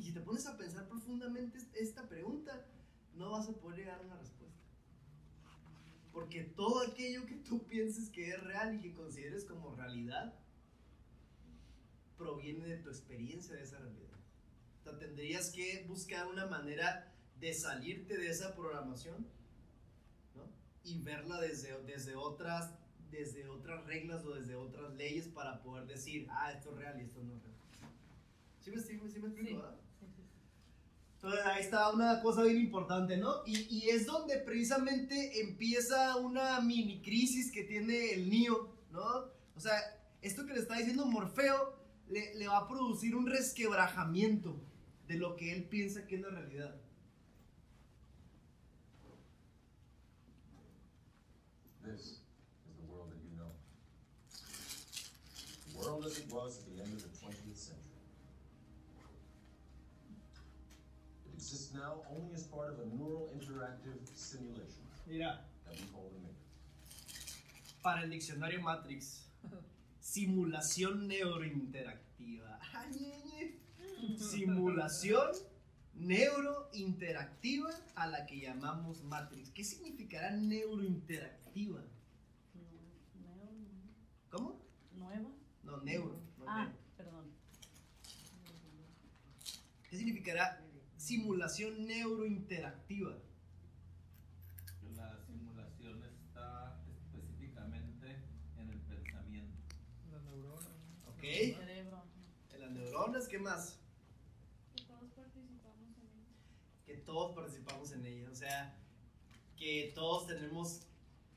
[0.00, 2.66] Y si te pones a pensar profundamente est- esta pregunta,
[3.16, 4.58] no vas a poder llegar a una respuesta.
[6.10, 10.34] Porque todo aquello que tú pienses que es real y que consideres como realidad,
[12.16, 14.18] proviene de tu experiencia de esa realidad.
[14.80, 19.26] O sea, tendrías que buscar una manera de salirte de esa programación
[20.34, 20.42] ¿no?
[20.82, 22.72] y verla desde, desde otras
[23.10, 27.04] desde otras reglas o desde otras leyes para poder decir, ah, esto es real y
[27.04, 27.56] esto no es real.
[28.60, 29.54] ¿Sí me, sí, sí me explico, Sí.
[29.56, 29.80] verdad?
[29.98, 30.22] Sí, sí, sí.
[31.22, 33.42] Entonces ahí está una cosa bien importante, ¿no?
[33.44, 39.04] Y, es donde precisamente empieza una mini crisis que tiene el Neo, ¿no?
[39.54, 39.74] O sea,
[40.22, 41.74] esto que le está diciendo Morfeo
[42.08, 44.58] le, le va a producir un resquebrajamiento
[45.08, 46.80] de lo que él piensa que es la realidad.
[51.84, 52.20] This is
[52.78, 53.52] the world that you know.
[55.66, 56.64] The world as it was
[61.70, 66.18] exists now only as part of a neural interactive simulation Mira, that we call the
[66.20, 67.74] Matrix.
[67.82, 69.26] para el diccionario Matrix,
[70.00, 72.58] simulación neurointeractiva.
[72.92, 73.58] Ñe.
[74.18, 75.30] Simulación
[75.94, 79.50] neurointeractiva a la que llamamos Matrix.
[79.50, 81.82] ¿Qué significará neurointeractiva?
[84.30, 84.60] ¿Cómo?
[84.94, 85.28] Nueva.
[85.64, 86.20] No, neuro.
[86.38, 86.78] no Ah, neuro.
[86.96, 87.24] perdón.
[89.88, 90.62] ¿Qué significará
[91.10, 93.18] simulación neurointeractiva?
[94.94, 98.22] La simulación está específicamente
[98.56, 99.58] en el pensamiento.
[100.12, 100.68] La neurona.
[101.08, 101.20] Ok.
[101.20, 102.04] Cerebro.
[102.52, 103.80] En las neuronas, ¿qué más?
[104.76, 106.26] Que todos participamos en él.
[106.86, 108.30] Que todos participamos en ella.
[108.30, 108.78] O sea,
[109.56, 110.86] que todos tenemos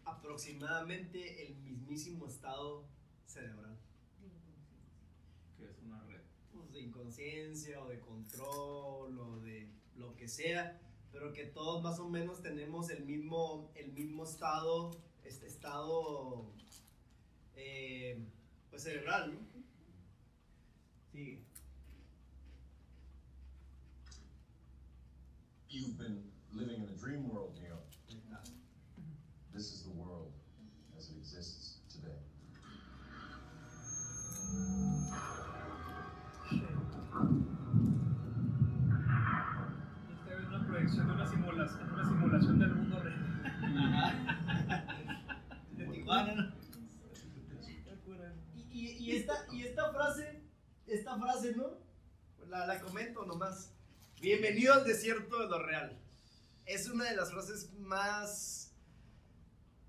[0.05, 2.85] aproximadamente el mismísimo estado
[3.25, 3.75] cerebral.
[5.57, 6.21] que es una red.
[6.51, 10.79] pues, de inconsciencia o de control o de lo que sea,
[11.11, 14.91] pero que todos más o menos tenemos el mismo, el mismo estado,
[15.23, 16.51] este estado
[17.55, 18.17] eh,
[18.69, 19.39] pues cerebral, ¿no?
[21.11, 21.43] Sigue.
[25.69, 27.77] You've been living in a dream world, Neo.
[29.53, 29.82] This is
[46.21, 46.53] ¿no?
[48.05, 48.33] Cura.
[48.55, 50.43] Y, y- y esta, y esta frase,
[50.87, 51.77] esta frase, ¿no?
[52.47, 53.73] La, la comento nomás.
[54.21, 55.99] Bienvenido al desierto de lo real.
[56.65, 58.73] Es una de las frases más,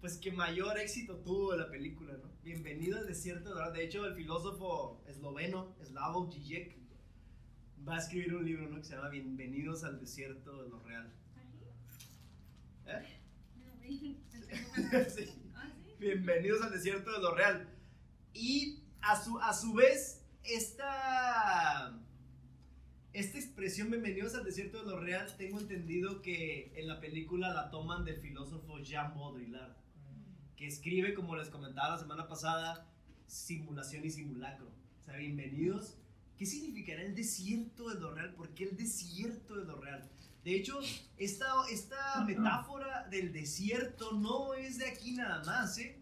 [0.01, 2.31] pues que mayor éxito tuvo de la película, ¿no?
[2.43, 3.73] Bienvenido al desierto de lo real.
[3.75, 6.77] De hecho, el filósofo esloveno, Slavoj Žižek,
[7.87, 8.77] va a escribir un libro, ¿no?
[8.79, 11.13] Que se llama Bienvenidos al desierto de lo real.
[12.87, 13.19] ¿Eh?
[13.57, 14.21] No, vi.
[15.15, 15.41] Sí.
[16.05, 17.67] Bienvenidos al desierto de lo real.
[18.35, 21.99] Y a su, a su vez, esta,
[23.15, 27.71] esta expresión, bienvenidos al desierto de lo real, tengo entendido que en la película la
[27.71, 29.79] toman del filósofo Jean Baudrillard,
[30.59, 32.87] que escribe, como les comentaba la semana pasada,
[33.27, 34.67] simulación y simulacro.
[35.01, 35.97] O sea, bienvenidos.
[36.37, 38.35] ¿Qué significará el desierto de lo real?
[38.35, 40.07] ¿Por qué el desierto de lo real?
[40.45, 40.79] De hecho,
[41.17, 45.99] esta, esta metáfora del desierto no es de aquí nada más, ¿eh?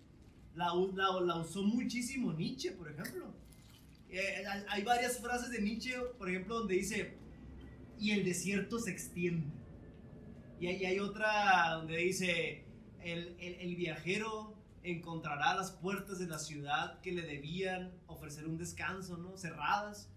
[0.55, 3.33] La, usó muchísimo Nietzsche, por ejemplo.
[4.11, 7.17] Eh, hay- varias frases de Nietzsche, por ejemplo, donde dice,
[7.99, 9.47] y el desierto se extiende.
[10.61, 12.65] Y hay, hay otra donde dice,
[13.03, 18.59] el, el- el viajero encontrará las puertas de la ciudad que le debían ofrecer un
[18.59, 19.37] descanso, ¿no?
[19.39, 20.09] Cerradas.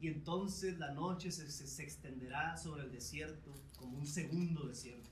[0.00, 5.10] Y entonces la noche se, se- se extenderá sobre el desierto como un segundo desierto.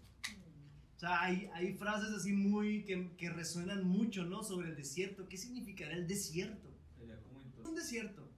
[0.96, 4.42] O sea, hay, hay frases así muy que, que resuenan mucho, ¿no?
[4.42, 5.28] Sobre el desierto.
[5.28, 6.74] ¿Qué significará el desierto?
[6.98, 8.28] Sería como Un desierto.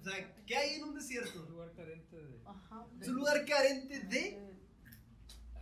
[0.00, 1.44] O sea, ¿qué hay en un Un desierto?
[1.50, 2.40] lugar carente de.
[2.46, 2.86] Ajá.
[3.00, 4.56] Es un lugar carente de...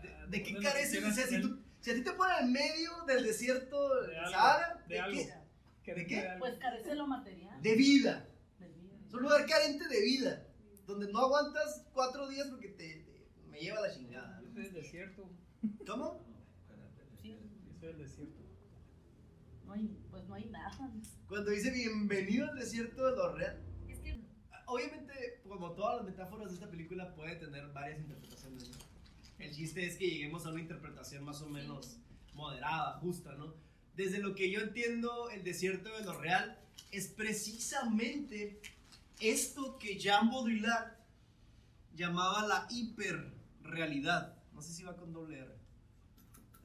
[0.05, 1.05] Ah, ¿De qué lo carece?
[1.05, 4.31] O sea, si, tú- si a ti te ponen en medio del desierto De algo,
[4.31, 5.93] Sahara, de ¿de, qué?
[5.93, 6.29] ¿de de qué?
[6.39, 7.61] Pues carece lo material.
[7.63, 8.29] De vida.
[9.15, 10.45] Es un lugar carente de vida.
[10.89, 14.43] Donde no aguantas cuatro días porque te, te- me lleva la chingada.
[14.43, 15.31] Yo soy el desierto.
[15.87, 16.27] ¿Cómo?
[17.23, 17.39] Sí.
[17.65, 18.43] Yo soy el desierto.
[19.67, 20.91] No hay, pues no hay nada.
[21.29, 23.63] Cuando dice bienvenido al desierto de lo real.
[23.89, 24.21] Es que
[24.67, 28.69] Obviamente, como todas las metáforas de esta película, puede tener varias interpretaciones.
[28.69, 28.79] ¿no?
[29.39, 31.99] El chiste es que lleguemos a una interpretación más o menos
[32.35, 33.55] moderada, justa, ¿no?
[33.95, 36.59] Desde lo que yo entiendo, el desierto de lo real
[36.91, 38.61] es precisamente
[39.21, 40.97] esto que Jean Baudrillard
[41.95, 44.37] llamaba la hiperrealidad.
[44.53, 45.55] No sé si va con doble R.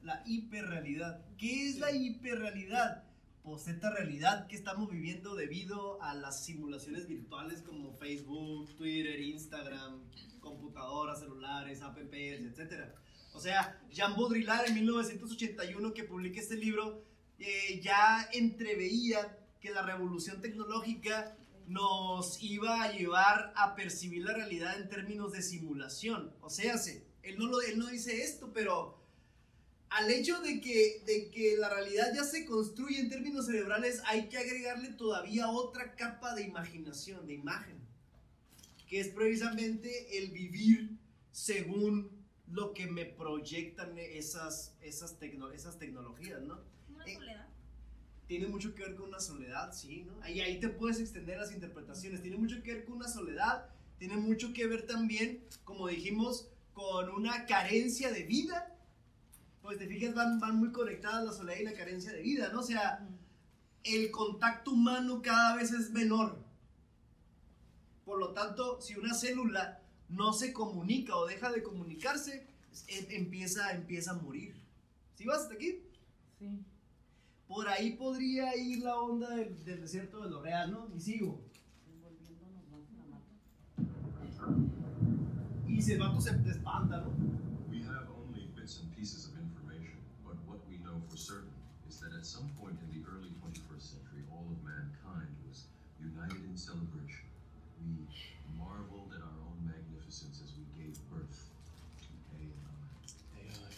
[0.02, 1.24] La hiperrealidad.
[1.36, 3.04] ¿Qué es la hiperrealidad?
[3.42, 10.00] Pues esta realidad que estamos viviendo debido a las simulaciones virtuales como Facebook, Twitter, Instagram,
[10.40, 12.90] computadoras, celulares, apps, etc.
[13.32, 17.02] O sea, Jean Baudrillard en 1981 que publica este libro
[17.38, 21.36] eh, ya entreveía que la revolución tecnológica
[21.70, 26.34] nos iba a llevar a percibir la realidad en términos de simulación.
[26.40, 28.98] O sea, se- él no, lo, él no dice esto, pero
[29.90, 34.28] al hecho de que, de que la realidad ya se construye en términos cerebrales, hay
[34.28, 37.78] que agregarle todavía otra capa de imaginación, de imagen,
[38.88, 40.90] que es precisamente el vivir
[41.30, 42.10] según
[42.48, 46.58] lo que me proyectan esas, esas, tecno- esas tecnologías, ¿no?
[46.92, 47.46] Una Eh, soledad.
[48.30, 50.22] Tiene mucho que ver con una soledad, sí, ¿no?
[50.22, 52.22] Ahí, ahí te puedes extender las interpretaciones.
[52.22, 53.68] Tiene mucho que ver con una soledad,
[53.98, 58.72] tiene mucho que ver también, como dijimos, con una carencia de vida.
[59.62, 62.60] Pues te fijas, van, van muy conectadas la soledad y la carencia de vida, ¿no?
[62.60, 63.04] O sea,
[63.82, 66.38] el contacto humano cada vez es menor.
[68.04, 72.46] Por lo tanto, si una célula no se comunica o deja de comunicarse,
[72.86, 74.54] em- empieza, empieza a morir.
[75.16, 75.82] ¿Sí vas hasta aquí?
[76.38, 76.60] Sí.
[77.50, 80.88] Por ahí podría ir la onda del, del desierto de lo real, ¿no?
[80.94, 81.42] Y sigo.
[85.66, 87.10] Y si el vato se te espanta, ¿no?
[87.68, 91.50] We have only bits and pieces of information, but what we know for certain
[91.88, 95.66] is that at some point in the early 21st century, all of mankind was
[95.98, 97.26] united in celebration.
[97.82, 98.06] We
[98.56, 101.50] marveled at our own magnificence as we gave birth
[101.98, 103.74] to AI, AI.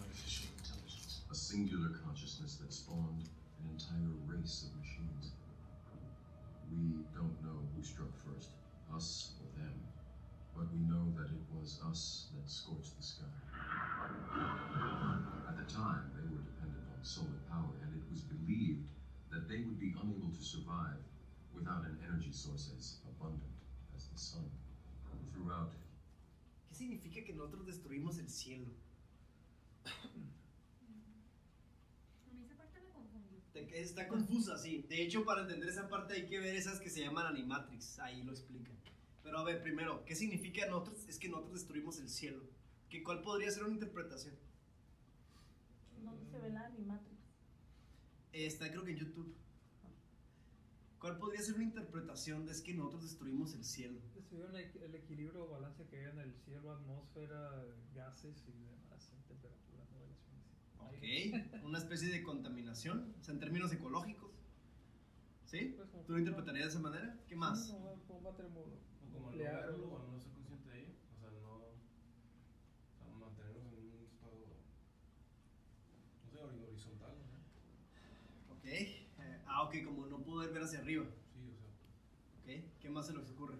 [0.00, 1.20] Artificial intelligence.
[1.30, 3.26] a singular consciousness that spawned
[3.60, 5.34] an entire race of machines.
[6.70, 8.50] We don't know who struck first,
[8.94, 9.74] us or them,
[10.56, 13.26] but we know that it was us that scorched the sky.
[15.50, 18.86] At the time, they were dependent on solar power, and it was believed
[19.34, 21.02] that they would be unable to survive
[21.52, 23.50] without an energy source as abundant
[23.96, 24.46] as the sun.
[25.34, 25.72] Throughout
[26.68, 28.70] ¿Qué significa que nosotros destruimos el cielo?
[33.74, 34.86] Está confusa, sí.
[34.88, 37.98] De hecho, para entender esa parte hay que ver esas que se llaman animatrix.
[37.98, 38.75] Ahí lo explican.
[39.26, 41.04] Pero a ver, primero, ¿qué significa nosotros?
[41.08, 42.44] Es que nosotros destruimos el cielo.
[42.88, 44.36] ¿Que ¿Cuál podría ser una interpretación?
[46.00, 47.18] ¿Dónde se ve la animatrix?
[48.32, 49.34] Está creo que en YouTube.
[51.00, 54.00] ¿Cuál podría ser una interpretación de es que nosotros destruimos el cielo?
[54.14, 57.64] Destruyeron el, equilibrio o balance que hay en el cielo, atmósfera,
[57.96, 61.58] gases y demás, temperatura, no relaciones.
[61.58, 64.30] Ok, una especie de contaminación, o sea, en términos ecológicos.
[65.46, 65.74] ¿Sí?
[65.76, 67.20] Pues ¿Tú lo interpretarías de esa manera?
[67.26, 67.66] ¿Qué más?
[67.66, 70.92] Sí, como bomba termo- O como no verlo o- no ser consciente de ello.
[71.14, 71.54] O sea, no.
[71.56, 74.46] O sea, mantenernos en un estado.
[76.24, 78.54] No sé, hori- horizontal, ¿no?
[78.54, 78.64] Ok.
[78.64, 79.02] eh,
[79.46, 81.06] ah, ok, como no poder ver hacia arriba.
[81.32, 81.68] Sí, o sea.
[82.40, 83.56] Ok, ¿qué más se les ocurre?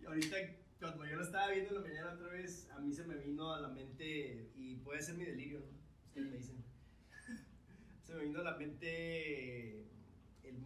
[0.00, 0.36] Y ahorita,
[0.78, 3.52] cuando yo lo estaba viendo en la mañana otra vez, a mí se me vino
[3.52, 5.66] a la mente, y puede ser mi delirio, ¿no?
[6.06, 6.64] Ustedes me dicen.
[8.04, 9.84] se me vino a la mente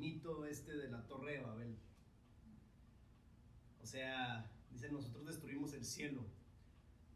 [0.00, 1.76] mito este de la Torre de Babel.
[3.82, 6.24] O sea, dicen, nosotros destruimos el cielo.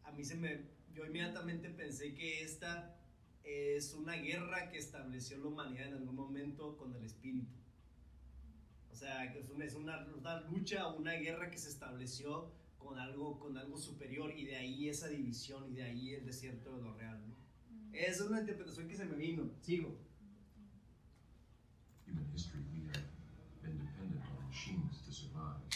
[0.05, 2.97] A mí se me, yo inmediatamente pensé que esta
[3.43, 7.53] es una guerra que estableció la humanidad en algún momento con el espíritu.
[8.93, 12.99] O sea, que es una, es una, una lucha, una guerra que se estableció con
[12.99, 16.83] algo, con algo superior y de ahí esa división y de ahí el desierto de
[16.83, 17.21] lo real.
[17.27, 17.35] ¿no?
[17.93, 19.51] Esa es una interpretación que se me vino.
[19.63, 19.99] Sigo.
[22.07, 22.61] human history,
[24.55, 25.67] machines to survive.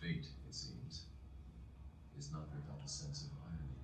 [0.00, 1.06] Fate, it seems,
[2.18, 3.78] is not without a sense of irony.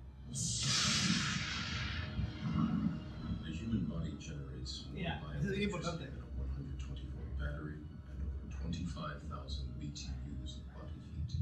[3.45, 7.79] The human body generates more Yeah, this is really than a 120 volt battery
[8.11, 11.39] and over 25,000 BTUs of body heat.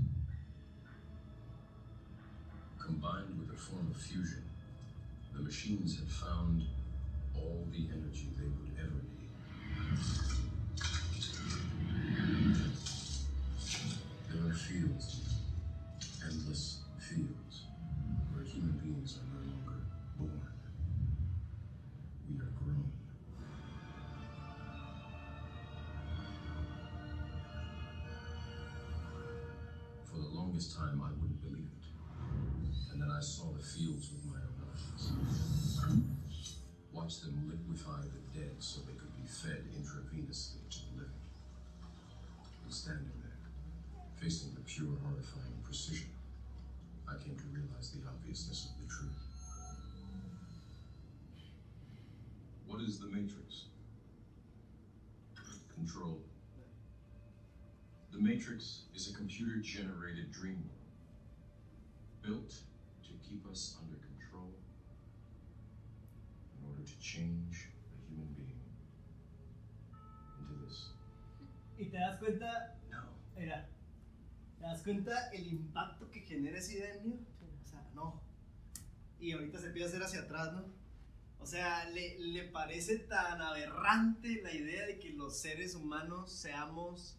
[2.77, 4.45] Combined with a form of fusion,
[5.33, 6.67] the machines had found
[7.33, 9.10] all the energy they would ever
[59.41, 62.53] computer generated dream world built
[63.03, 64.53] to keep us under control
[66.59, 68.61] in order to change a human being
[70.39, 70.91] into this.
[71.79, 73.01] Y te das cuenta, No.
[73.35, 73.67] mira,
[74.59, 77.19] te das cuenta el impacto que genera esa idea en mí.
[77.63, 78.21] O sea, no.
[79.19, 80.65] Y ahorita se empieza a hacer hacia atrás, ¿no?
[81.39, 87.17] O sea, le, le parece tan aberrante la idea de que los seres humanos seamos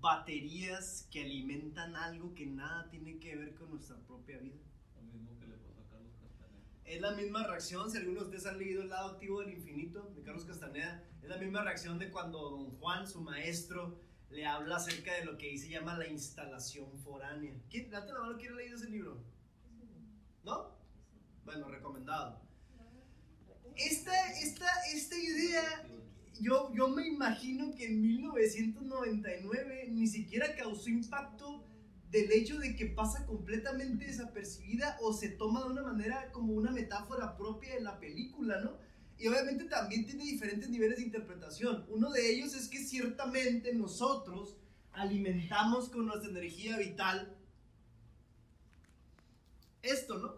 [0.00, 4.60] baterías que alimentan algo que nada tiene que ver con nuestra propia vida.
[4.96, 6.62] Lo mismo que le pasó a Carlos Castaneda.
[6.84, 10.12] Es la misma reacción, si algunos de ustedes han leído El lado activo del infinito
[10.14, 14.76] de Carlos Castaneda, es la misma reacción de cuando don Juan, su maestro, le habla
[14.76, 17.54] acerca de lo que ahí se llama la instalación foránea.
[17.68, 19.22] ¿Quién, date la mano, ¿quién ha leído ese libro?
[20.44, 20.76] ¿No?
[21.44, 22.40] Bueno, recomendado.
[23.76, 25.88] Esta, esta, esta idea,
[26.40, 31.64] yo, yo me imagino que en 1999 ni siquiera causó impacto
[32.10, 36.72] del hecho de que pasa completamente desapercibida o se toma de una manera como una
[36.72, 38.78] metáfora propia de la película, ¿no?
[39.18, 41.84] Y obviamente también tiene diferentes niveles de interpretación.
[41.88, 44.56] Uno de ellos es que ciertamente nosotros
[44.92, 47.36] alimentamos con nuestra energía vital
[49.82, 50.34] esto, ¿no?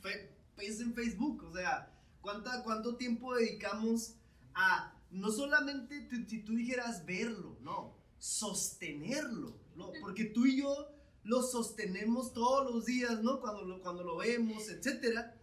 [0.00, 4.14] Fe- Piensa en Facebook, o sea, ¿cuánta, ¿cuánto tiempo dedicamos
[4.54, 9.92] a no solamente si tú dijeras verlo, no, sostenerlo, ¿no?
[10.00, 10.88] Porque tú y yo
[11.24, 13.40] lo sostenemos todos los días, ¿no?
[13.40, 15.34] Cuando lo, cuando lo vemos, etcétera.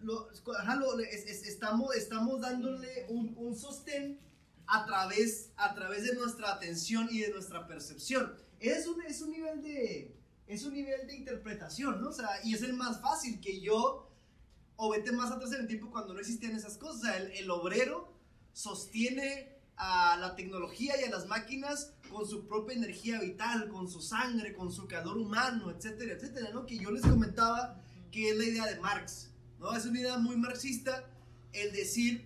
[0.00, 4.20] Lo, ajá, lo- es- es- estamos, estamos dándole un, un sostén
[4.66, 8.34] a través, a través de nuestra atención y de nuestra percepción.
[8.60, 10.14] Es un, es un nivel de
[10.46, 12.10] es un nivel de interpretación, ¿no?
[12.10, 14.08] O sea, y es el más fácil que yo,
[14.76, 17.32] o vete más atrás en el tiempo cuando no existían esas cosas, o sea, el,
[17.32, 18.12] el obrero
[18.56, 24.00] sostiene a la tecnología y a las máquinas con su propia energía vital, con su
[24.00, 26.64] sangre, con su calor humano, etcétera, etcétera, ¿no?
[26.64, 29.30] Que yo les comentaba que es la idea de Marx,
[29.60, 29.76] ¿no?
[29.76, 31.04] Es una idea muy marxista
[31.52, 32.24] el decir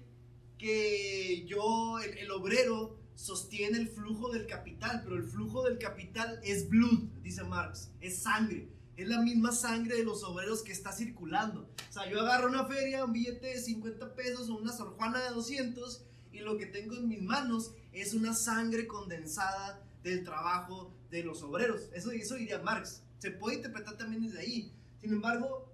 [0.56, 6.38] que yo, el, el obrero, sostiene el flujo del capital, pero el flujo del capital
[6.44, 10.92] es blood, dice Marx, es sangre, es la misma sangre de los obreros que está
[10.92, 11.68] circulando.
[11.88, 15.20] O sea, yo agarro una feria, un billete de 50 pesos o una Sor Juana
[15.24, 20.92] de 200 y lo que tengo en mis manos es una sangre condensada del trabajo
[21.10, 21.88] de los obreros.
[21.92, 23.02] Eso, eso diría Marx.
[23.18, 24.72] Se puede interpretar también desde ahí.
[25.00, 25.70] Sin embargo,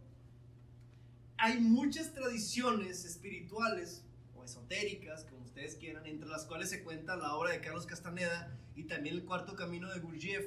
[1.39, 4.03] hay muchas tradiciones espirituales
[4.35, 8.57] o esotéricas, como ustedes quieran, entre las cuales se cuenta la obra de Carlos Castaneda
[8.75, 10.47] y también el cuarto camino de Gurdjieff,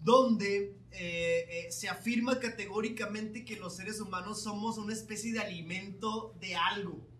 [0.00, 6.34] donde eh, eh, se afirma categóricamente que los seres humanos somos una especie de alimento
[6.40, 7.11] de algo.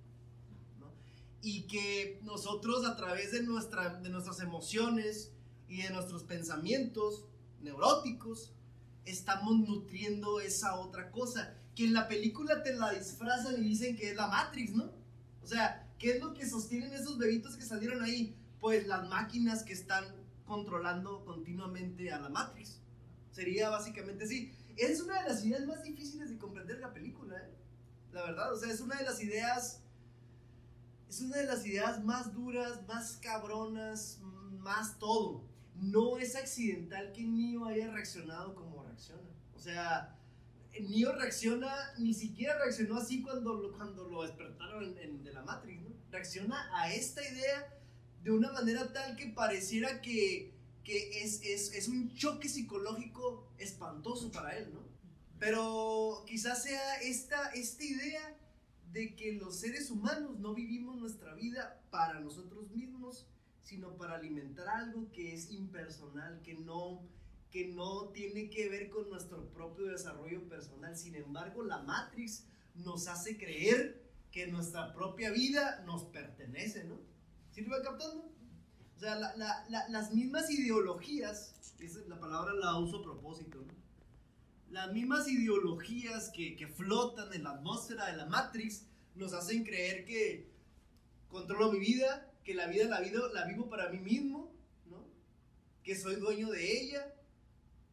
[1.43, 5.32] Y que nosotros a través de, nuestra, de nuestras emociones
[5.68, 7.26] y de nuestros pensamientos
[7.61, 8.53] neuróticos,
[9.05, 11.55] estamos nutriendo esa otra cosa.
[11.74, 14.93] Que en la película te la disfrazan y dicen que es la Matrix, ¿no?
[15.43, 18.36] O sea, ¿qué es lo que sostienen esos bebitos que salieron ahí?
[18.61, 20.05] Pues las máquinas que están
[20.47, 22.80] controlando continuamente a la Matrix.
[23.30, 24.53] Sería básicamente así.
[24.76, 27.51] Es una de las ideas más difíciles de comprender la película, ¿eh?
[28.12, 29.82] La verdad, o sea, es una de las ideas.
[31.13, 34.19] Es una de las ideas más duras, más cabronas,
[34.61, 35.45] más todo.
[35.75, 39.21] No es accidental que Neo haya reaccionado como reacciona.
[39.55, 40.17] O sea,
[40.81, 45.83] Neo reacciona, ni siquiera reaccionó así cuando lo, cuando lo despertaron en- de la Matrix,
[45.83, 45.91] ¿no?
[46.11, 47.79] Reacciona a esta idea
[48.25, 54.33] de una manera tal que pareciera que, que es, es, es un choque psicológico espantoso
[54.33, 54.81] para él, ¿no?
[55.39, 58.35] Pero quizás sea esta, esta idea
[58.93, 63.26] de que los seres humanos no vivimos nuestra vida para nosotros mismos,
[63.62, 67.03] sino para alimentar algo que es impersonal, que no,
[67.51, 70.97] que no tiene que ver con nuestro propio desarrollo personal.
[70.97, 76.99] Sin embargo, la Matrix nos hace creer que nuestra propia vida nos pertenece, ¿no?
[77.51, 78.30] ¿Sí lo va captando?
[78.97, 81.55] O sea, la- la- la- las mismas ideologías,
[82.09, 83.82] la palabra la uso propósito, ¿no?
[84.73, 90.07] Las mismas ideologías que, que flotan en la atmósfera de la Matrix nos hacen creer
[90.07, 90.51] que
[91.29, 94.51] controlo mi vida, que la vida la, vida, la vivo para mí mismo,
[94.87, 95.07] ¿no?
[95.83, 97.14] Que soy dueño de ella,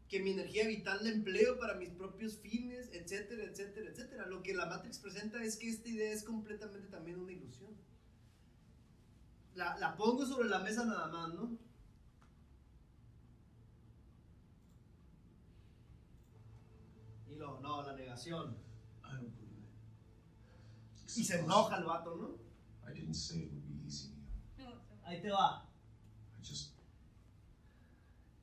[0.07, 4.25] que mi energía vital la empleo para mis propios fines, etcétera, etcétera, etcétera.
[4.27, 7.75] Lo que la Matrix presenta es que esta idea es completamente también una ilusión.
[9.53, 11.57] La, la pongo sobre la mesa nada más, ¿no?
[17.39, 18.57] No, la negación.
[19.03, 21.17] I don't believe it.
[21.17, 22.37] Y se enoja el vato, ¿no?
[22.85, 24.13] I didn't say it would be easy,
[24.57, 24.81] Neo.
[25.05, 25.65] Ahí te va.
[26.37, 26.73] I just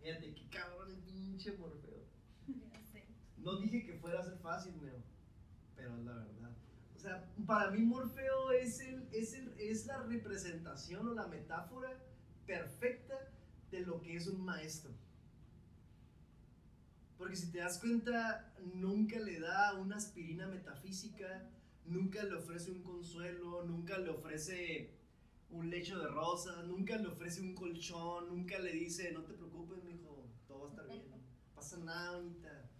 [0.01, 2.07] Fíjate, qué cabrón el pinche Morfeo.
[3.38, 5.03] No dije que fuera a ser fácil, Neo,
[5.76, 6.57] pero es la verdad.
[6.97, 12.03] O sea, para mí Morfeo es, el, es, el, es la representación o la metáfora
[12.47, 13.32] perfecta
[13.70, 14.92] de lo que es un maestro.
[17.19, 21.49] Porque si te das cuenta, nunca le da una aspirina metafísica,
[21.87, 24.91] nunca le ofrece un consuelo, nunca le ofrece
[25.51, 29.83] un lecho de rosas, nunca le ofrece un colchón, nunca le dice, no te preocupes,
[29.85, 31.17] mijo, todo va a estar bien, no
[31.55, 32.71] pasa nada, bonita.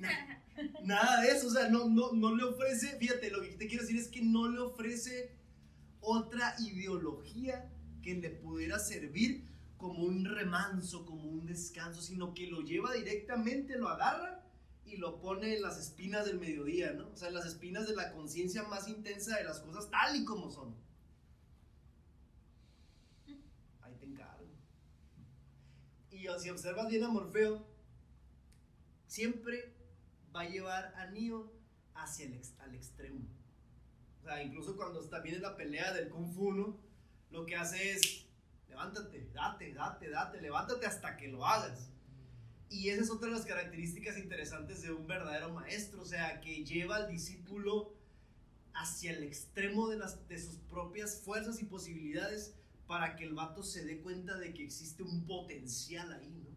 [0.00, 0.42] Na-
[0.84, 3.82] nada de eso, o sea, no, no, no le ofrece, fíjate, lo que te quiero
[3.84, 5.32] decir es que no le ofrece
[6.00, 7.72] otra ideología
[8.02, 9.47] que le pudiera servir
[9.78, 14.44] como un remanso, como un descanso, sino que lo lleva directamente, lo agarra
[14.84, 17.08] y lo pone en las espinas del mediodía, ¿no?
[17.10, 20.24] O sea, en las espinas de la conciencia más intensa de las cosas tal y
[20.24, 20.74] como son.
[23.82, 24.46] Ahí te encargo.
[26.10, 27.64] Y si observas bien a Morfeo,
[29.06, 29.74] siempre
[30.34, 31.52] va a llevar a Neo
[31.94, 33.20] hacia el al extremo.
[34.20, 36.76] O sea, incluso cuando está bien en la pelea del Kung Fu, ¿no?
[37.30, 38.26] Lo que hace es,
[38.78, 41.90] levántate, date, date, date, levántate hasta que lo hagas.
[42.70, 46.64] Y esa es otra de las características interesantes de un verdadero maestro, o sea, que
[46.64, 47.94] lleva al discípulo
[48.74, 52.54] hacia el extremo de, las, de sus propias fuerzas y posibilidades
[52.86, 56.56] para que el vato se dé cuenta de que existe un potencial ahí, ¿no?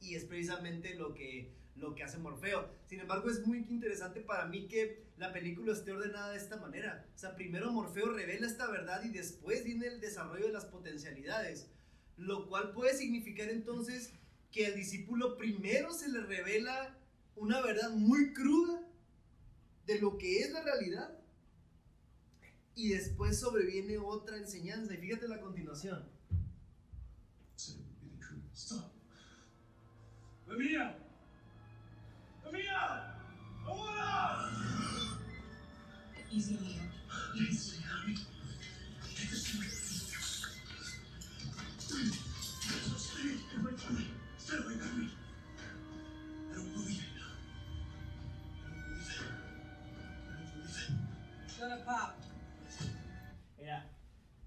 [0.00, 2.68] Y es precisamente lo que, lo que hace Morfeo.
[2.86, 7.06] Sin embargo, es muy interesante para mí que la película esté ordenada de esta manera.
[7.14, 11.70] O sea, primero Morfeo revela esta verdad y después viene el desarrollo de las potencialidades.
[12.16, 14.12] Lo cual puede significar entonces
[14.50, 16.98] que al discípulo primero se le revela
[17.34, 18.80] una verdad muy cruda
[19.86, 21.18] de lo que es la realidad.
[22.74, 24.94] Y después sobreviene otra enseñanza.
[24.94, 26.08] Y fíjate la continuación.
[28.54, 28.92] Stop.
[51.84, 52.14] Pop.
[53.58, 53.88] Mira,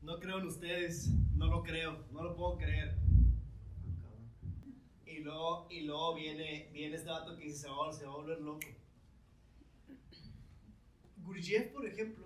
[0.01, 3.08] no creo en ustedes, no lo creo, no lo puedo creer.
[5.19, 8.39] Y luego, y luego viene, viene este dato que se va, se va a volver
[8.39, 8.67] loco.
[11.23, 12.25] Gurdjieff, por ejemplo,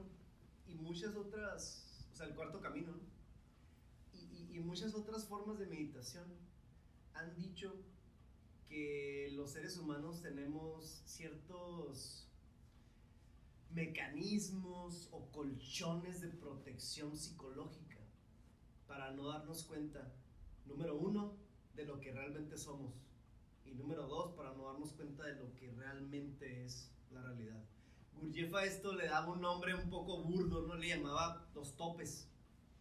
[0.67, 2.99] y muchas otras, o sea, el cuarto camino, ¿no?
[4.13, 4.19] y,
[4.53, 6.25] y- y muchas otras formas de meditación
[7.13, 7.73] han dicho
[8.67, 12.27] que los seres humanos tenemos ciertos
[13.71, 17.97] mecanismos o colchones de protección psicológica
[18.87, 20.13] para no darnos cuenta,
[20.65, 21.33] número uno,
[21.73, 22.93] de lo que realmente somos
[23.65, 27.63] y número dos, para no darnos cuenta de lo que realmente es la realidad.
[28.13, 32.29] Gurdjieff a esto le daba un nombre un poco burdo, no le llamaba los topes,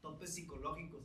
[0.00, 1.04] topes psicológicos.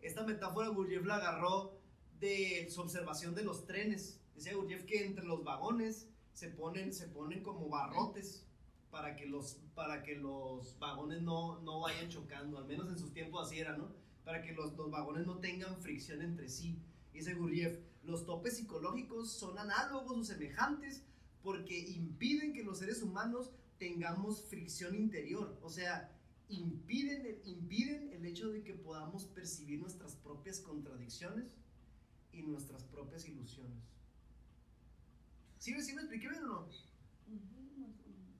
[0.00, 1.78] Esta metáfora Gurdjieff la agarró
[2.18, 4.20] de su observación de los trenes.
[4.34, 8.46] Decía Gurdjieff que entre los vagones se ponen, se ponen como barrotes
[8.90, 13.12] para que los, para que los vagones no, no vayan chocando, al menos en sus
[13.12, 13.92] tiempos así era, ¿no?
[14.24, 16.78] Para que los, los vagones no tengan fricción entre sí.
[17.18, 21.02] Dice Gurdjieff, los topes psicológicos son análogos o semejantes
[21.42, 26.12] porque impiden que los seres humanos tengamos fricción interior, o sea,
[26.48, 31.56] impiden, el- impiden el hecho de que podamos percibir nuestras propias contradicciones
[32.32, 33.82] y nuestras propias ilusiones.
[35.58, 36.68] ¿Sí, sí me expliqué bien o no?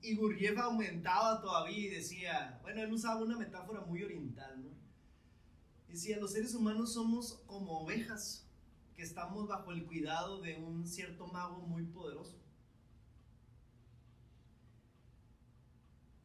[0.01, 4.69] Y Gurdjieff aumentaba todavía y decía, bueno, él usaba una metáfora muy oriental, ¿no?
[5.89, 8.45] Decía, los seres humanos somos como ovejas
[8.99, 12.35] que estamos bajo el cuidado de un cierto mago muy poderoso.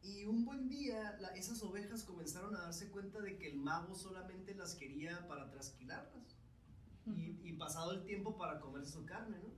[0.03, 3.95] Y un buen día la- esas ovejas comenzaron a darse cuenta de que el mago
[3.95, 6.35] solamente las quería para trasquilarlas.
[7.05, 9.53] Y, y pasado el tiempo para comer su carne, ¿no?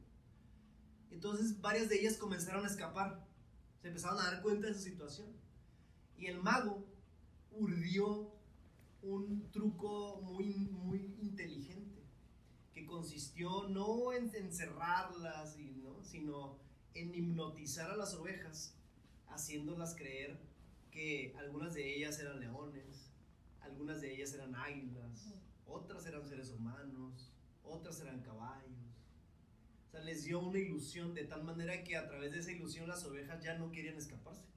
[1.09, 3.25] Entonces varias de ellas comenzaron a escapar.
[3.81, 5.29] Se empezaron a dar cuenta de su situación.
[6.19, 6.85] Y el mago
[7.49, 8.31] urdió
[9.01, 11.66] un truco muy, muy inteligente
[12.87, 16.03] consistió no en encerrarlas, y, ¿no?
[16.03, 16.57] sino
[16.93, 18.75] en hipnotizar a las ovejas,
[19.27, 20.39] haciéndolas creer
[20.89, 23.11] que algunas de ellas eran leones,
[23.61, 25.35] algunas de ellas eran águilas,
[25.67, 27.31] otras eran seres humanos,
[27.63, 28.71] otras eran caballos.
[29.87, 32.87] O sea, les dio una ilusión de tal manera que a través de esa ilusión
[32.87, 34.47] las ovejas ya no querían escaparse.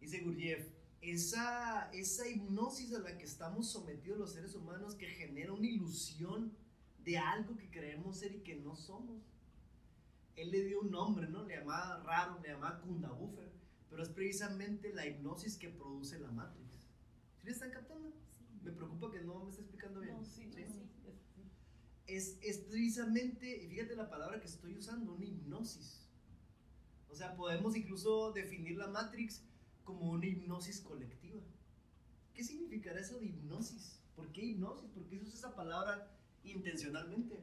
[0.00, 0.68] Dice Gurdjieff,
[1.04, 6.56] esa, esa hipnosis a la que estamos sometidos los seres humanos que genera una ilusión
[7.04, 9.22] de algo que creemos ser y que no somos,
[10.36, 11.44] él le dio un nombre, ¿no?
[11.44, 13.52] Le llamaba raro, le llamaba Kundabufer,
[13.90, 16.74] pero es precisamente la hipnosis que produce la Matrix.
[17.36, 18.12] ¿Sí le están captando?
[18.62, 20.16] Me preocupa que no me esté explicando bien.
[20.16, 20.64] No, sí, sí.
[22.06, 26.08] es, es precisamente, y fíjate la palabra que estoy usando, una hipnosis.
[27.10, 29.44] O sea, podemos incluso definir la Matrix
[29.84, 31.40] como una hipnosis colectiva.
[32.34, 34.00] ¿Qué significará eso de hipnosis?
[34.16, 34.88] ¿Por qué hipnosis?
[34.90, 36.10] ¿Por qué se usa esa palabra
[36.42, 37.34] intencionalmente?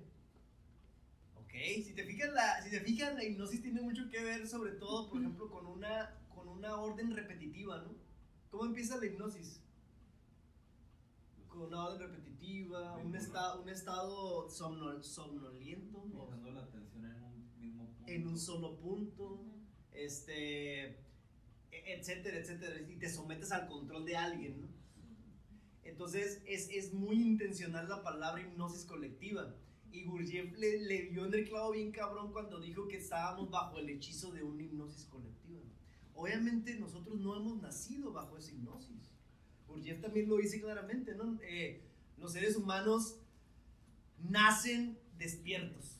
[1.35, 1.51] Ok,
[1.83, 5.09] si te fijas, la, si te fijas, la hipnosis tiene mucho que ver, sobre todo,
[5.09, 7.95] por ejemplo, con una, con una orden repetitiva, ¿no?
[8.49, 9.61] ¿Cómo empieza la hipnosis?
[11.47, 16.25] Con una orden repetitiva, un, esta- un estado somnol- somnoliento, ¿no?
[16.25, 18.11] Fijando la atención en un mismo punto.
[18.11, 19.45] en un solo punto,
[19.91, 20.97] este,
[21.71, 24.69] etcétera, etcétera, y te sometes al control de alguien.
[25.83, 29.55] Entonces es, es muy intencional la palabra hipnosis colectiva.
[29.91, 33.77] Y Gurdjieff le, le dio en el clavo bien cabrón cuando dijo que estábamos bajo
[33.79, 35.61] el hechizo de una hipnosis colectiva.
[36.13, 39.09] Obviamente nosotros no hemos nacido bajo esa hipnosis.
[39.67, 41.37] Gurdjieff también lo dice claramente, ¿no?
[41.43, 41.81] Eh,
[42.17, 43.17] los seres humanos
[44.19, 45.97] nacen despiertos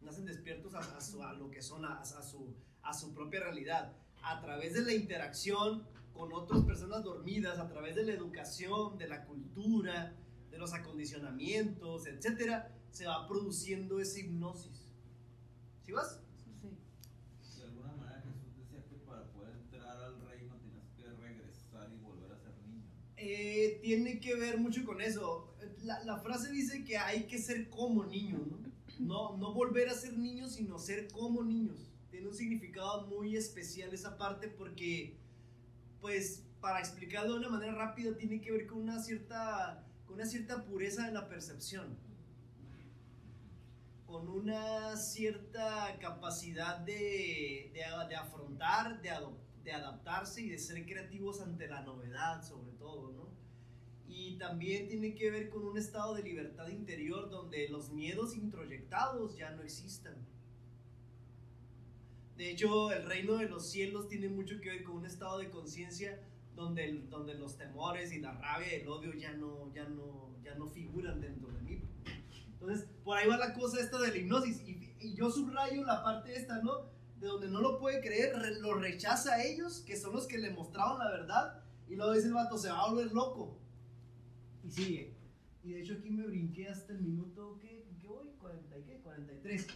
[0.00, 3.92] nacen despiertos a, a su- a lo que son, a su, a su propia realidad,
[4.22, 9.08] a través de la interacción con otras personas dormidas, a través de la educación, de
[9.08, 10.14] la cultura,
[10.50, 14.92] de los acondicionamientos, etcétera, se va produciendo esa hipnosis.
[15.84, 16.20] ¿Sí vas?
[16.34, 17.60] Sí.
[17.60, 22.02] De alguna manera Jesús decía que para poder entrar al reino tenías que regresar y
[22.02, 22.82] volver a ser niño.
[23.18, 25.54] Eh, tiene que ver mucho con eso.
[25.82, 28.66] La, la frase dice que hay que ser como niños, ¿no?
[28.98, 29.36] ¿no?
[29.36, 31.92] No volver a ser niños, sino ser como niños.
[32.16, 35.18] Tiene un significado muy especial esa parte porque,
[36.00, 40.24] pues, para explicarlo de una manera rápida, tiene que ver con una cierta, con una
[40.24, 41.98] cierta pureza en la percepción.
[44.06, 49.10] Con una cierta capacidad de, de, de afrontar, de,
[49.62, 53.28] de adaptarse y de ser creativos ante la novedad, sobre todo, ¿no?
[54.08, 59.36] Y también tiene que ver con un estado de libertad interior donde los miedos introyectados
[59.36, 60.16] ya no existan.
[62.36, 65.50] De hecho, el reino de los cielos tiene mucho que ver con un estado de
[65.50, 66.20] conciencia
[66.54, 70.54] donde, donde los temores y la rabia y el odio ya no, ya, no, ya
[70.54, 71.82] no figuran dentro de mí.
[72.52, 74.60] Entonces, por ahí va la cosa esta de la hipnosis.
[74.66, 76.90] Y, y yo subrayo la parte esta, ¿no?
[77.20, 80.38] De donde no lo puede creer, re- lo rechaza a ellos, que son los que
[80.38, 81.62] le mostraron la verdad.
[81.88, 83.58] Y luego dice el vato, se va a volver loco.
[84.64, 85.14] Y sigue.
[85.62, 88.28] Y de hecho aquí me brinqué hasta el minuto, ¿qué, ¿qué voy?
[88.40, 89.00] 40 y qué?
[89.00, 89.66] 43.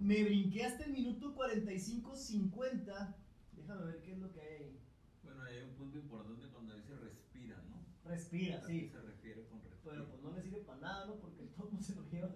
[0.00, 3.16] Me brinqué hasta el minuto 45, 50.
[3.54, 4.80] Déjame ver qué es lo que hay ahí.
[5.22, 7.84] Bueno, hay un punto importante cuando dice respira, ¿no?
[8.08, 8.88] Respira, ¿A qué sí.
[8.88, 9.92] se refiere con respira?
[9.94, 11.16] Pero pues no me sirve para nada, ¿no?
[11.20, 12.34] Porque todo se lo lleva.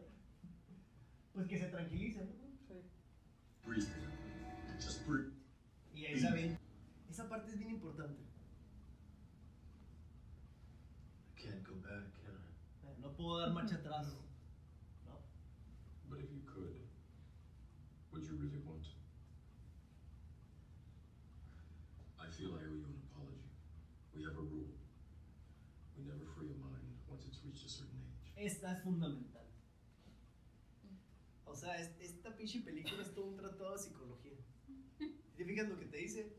[1.33, 2.33] Pues que se tranquilice, ¿no?
[3.67, 3.89] Breathe.
[4.77, 5.33] Just breathe.
[5.95, 6.59] Y ahí saben.
[7.09, 8.23] Esa parte es bien importante.
[11.33, 12.89] I can't go back, can I?
[12.89, 14.07] Eh, No puedo dar marcha atrás.
[15.07, 15.19] ¿no?
[16.11, 16.77] But if you could,
[18.13, 18.91] would you really want to?
[22.21, 23.49] I feel I owe you an apology.
[24.15, 24.75] We have a rule.
[25.97, 28.01] We never free a mind once it's reached a certain
[28.34, 28.34] age.
[28.45, 29.47] Esta es fundamental.
[31.47, 34.33] O sea, es- esta pinche película es todo un tratado de psicología.
[35.37, 36.37] ¿Te fijas lo que te dice?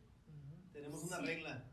[0.71, 1.63] Tenemos una regla.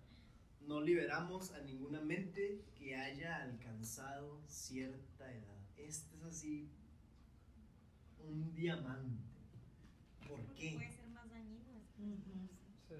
[0.60, 5.58] No liberamos a ninguna mente que haya alcanzado cierta edad.
[5.76, 6.70] Este es así
[8.24, 9.22] un diamante.
[10.28, 10.74] ¿Por Porque qué?
[10.76, 11.70] puede ser más dañino.
[11.72, 12.48] es- Ujú.
[12.88, 12.94] Sí.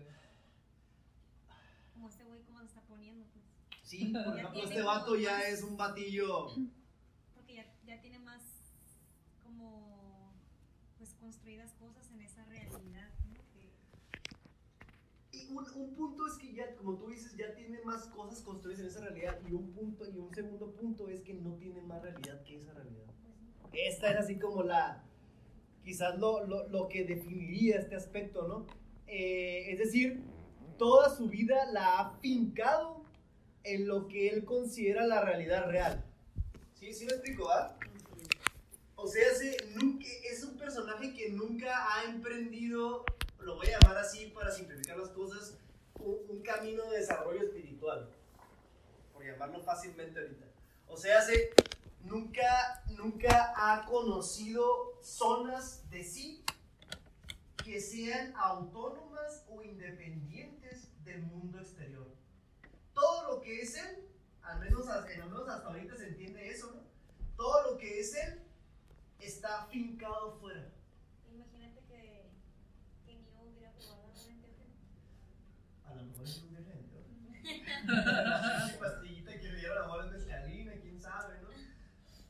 [1.94, 3.44] Como este güey, como se está poniendo, pues.
[3.84, 6.48] Sí, por ejemplo, este vato ya es un batillo.
[7.34, 8.42] Porque ya, ya tiene más
[9.44, 10.32] como
[10.98, 13.32] pues construidas cosas en esa realidad, ¿no?
[13.54, 13.70] Que
[15.38, 18.82] Y un, un punto es que ya, como tú dices, ya tiene más cosas construidas
[18.82, 19.38] en esa realidad.
[19.48, 22.74] Y un punto, y un segundo punto es que no tiene más realidad que esa
[22.74, 23.06] realidad.
[23.72, 25.02] Esta es así como la,
[25.82, 28.66] quizás lo, lo, lo que definiría este aspecto, ¿no?
[29.06, 30.22] Eh, es decir,
[30.76, 33.04] toda su vida la ha fincado
[33.64, 36.04] en lo que él considera la realidad real.
[36.74, 36.92] ¿Sí?
[36.92, 37.78] ¿Sí me explico, ah?
[39.02, 43.04] O sea, se- nunca, es un personaje que nunca ha emprendido,
[43.40, 45.58] lo voy a llamar así para simplificar las cosas,
[45.98, 48.08] un, un camino de desarrollo espiritual.
[49.12, 50.46] Por llamarlo fácilmente ahorita.
[50.86, 51.50] O sea, se,
[52.04, 56.44] nunca, nunca ha conocido zonas de sí
[57.64, 62.06] que sean autónomas o independientes del mundo exterior.
[62.94, 64.06] Todo lo que es él,
[64.42, 66.82] al menos, al menos hasta ahorita se entiende eso, ¿no?
[67.36, 68.41] Todo lo que es él
[69.26, 70.72] está fincado fuera.
[71.32, 72.30] imagínate que,
[73.04, 74.48] que Neo hubiera probado mente
[75.84, 76.52] A lo mejor es un.
[77.82, 81.48] Una pastillita que le dieron a mejor es mescalina, quién sabe, ¿no?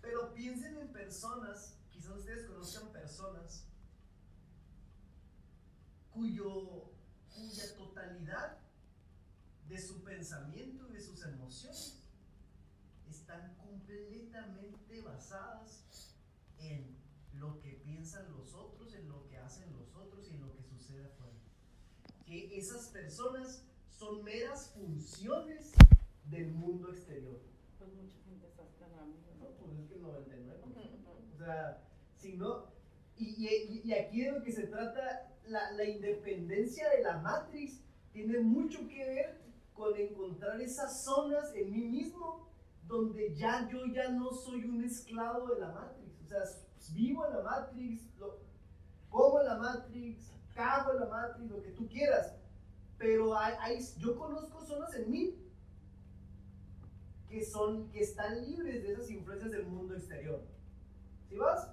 [0.00, 3.66] Pero piensen en personas, quizás ustedes conozcan personas
[6.10, 6.90] cuyo,
[7.34, 8.58] cuya totalidad
[9.68, 11.98] de su pensamiento y de sus emociones
[13.08, 15.71] están completamente basadas lo
[18.02, 21.36] piensan los otros, en lo que hacen los otros y en lo que sucede afuera.
[22.26, 25.72] Que esas personas son meras funciones
[26.24, 27.38] del mundo exterior.
[27.78, 29.16] Pues mucha gente está esperando.
[29.38, 30.60] No, pues es que el 99.
[31.32, 31.80] O sea,
[32.16, 32.66] si no.
[33.16, 37.82] Y, y- y aquí de lo que se trata, la, la independencia de la Matrix
[38.12, 39.40] tiene mucho que ver
[39.74, 42.48] con encontrar esas zonas en mí mismo
[42.88, 46.20] donde ya yo ya no soy un esclavo de la Matrix.
[46.20, 46.42] O sea,
[46.92, 48.38] vivo en la Matrix, lo,
[49.10, 52.34] como en la Matrix, cago en la Matrix, lo que tú quieras.
[52.98, 55.34] Pero hay, hay- yo conozco zonas en mí
[57.28, 60.42] que son que están libres de esas influencias del mundo exterior.
[61.28, 61.70] ¿Sí vas?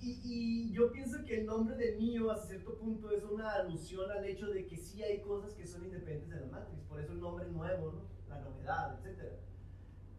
[0.00, 4.10] Y, y yo pienso que el nombre de Neo hasta cierto punto es una alusión
[4.10, 7.12] al hecho de que sí hay cosas que son independientes de la Matrix, por eso
[7.12, 8.02] el nombre nuevo, ¿no?
[8.28, 9.32] la novedad, etc.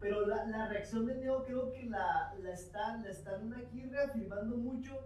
[0.00, 4.56] Pero la, la reacción de Neo creo que la, la, están, la están aquí reafirmando
[4.56, 4.96] mucho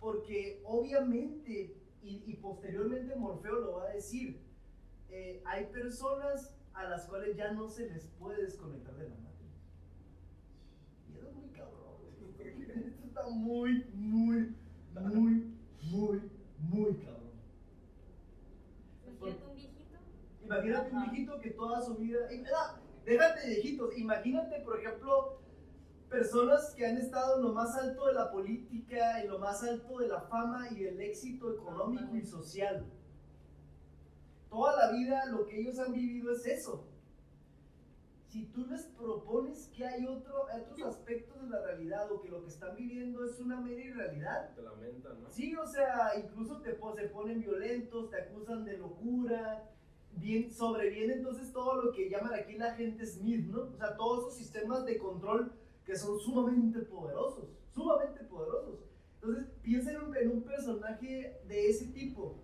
[0.00, 4.38] porque obviamente, y, y posteriormente Morfeo lo va a decir,
[5.08, 9.54] eh, hay personas a las cuales ya no se les puede desconectar de la Matrix.
[11.08, 11.94] Y eso es muy cabrón.
[12.38, 14.54] Esto está muy, muy,
[14.92, 17.30] muy, muy, muy cabrón.
[19.06, 19.94] Imagínate un viejito.
[20.44, 22.32] Imagínate un viejito que toda su vida.
[22.32, 23.96] y, ah, Déjate de viejitos.
[23.98, 25.38] Imagínate, por ejemplo,
[26.08, 29.98] personas que han estado en lo más alto de la política, en lo más alto
[29.98, 32.86] de la fama y del éxito económico y social.
[34.48, 36.88] Toda la vida lo que ellos han vivido es eso.
[38.28, 42.42] Si tú les propones que hay otro, otros aspectos de la realidad o que lo
[42.42, 45.30] que están viviendo es una mera irrealidad, Te lamentan, ¿no?
[45.30, 49.70] Sí, o sea, incluso te se ponen violentos, te acusan de locura,
[50.16, 53.62] bien, sobreviene entonces todo lo que llaman aquí la gente Smith, ¿no?
[53.62, 55.52] O sea, todos esos sistemas de control
[55.84, 58.80] que son sumamente poderosos, sumamente poderosos.
[59.14, 62.40] Entonces, piensa en en un personaje de ese tipo.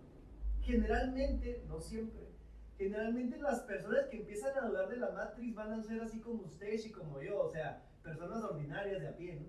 [0.63, 2.31] Generalmente, no siempre,
[2.77, 6.45] generalmente las personas que empiezan a dudar de la Matrix van a ser así como
[6.45, 9.47] ustedes y como yo, o sea, personas ordinarias de a pie, ¿no?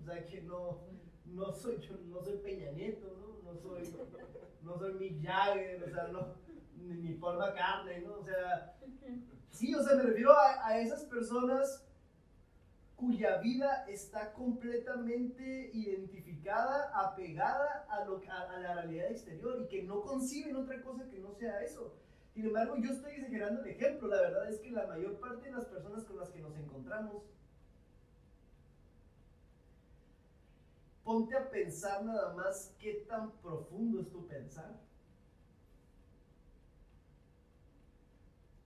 [0.00, 0.80] O sea, que no,
[1.26, 3.52] no soy yo, no soy Peña Nieto, ¿no?
[3.52, 3.82] No soy,
[4.62, 6.34] no soy Mick Jagger, o sea, no,
[6.84, 8.14] ni, ni Paul McCartney, ¿no?
[8.14, 8.74] O sea,
[9.50, 11.84] sí, o sea, me refiero a, a esas personas
[12.96, 19.82] cuya vida está completamente identificada, apegada a, lo, a, a la realidad exterior y que
[19.82, 21.94] no conciben otra cosa que no sea eso.
[22.32, 25.52] Sin embargo, yo estoy exagerando el ejemplo, la verdad es que la mayor parte de
[25.52, 27.22] las personas con las que nos encontramos
[31.04, 34.74] ponte a pensar nada más qué tan profundo es tu pensar.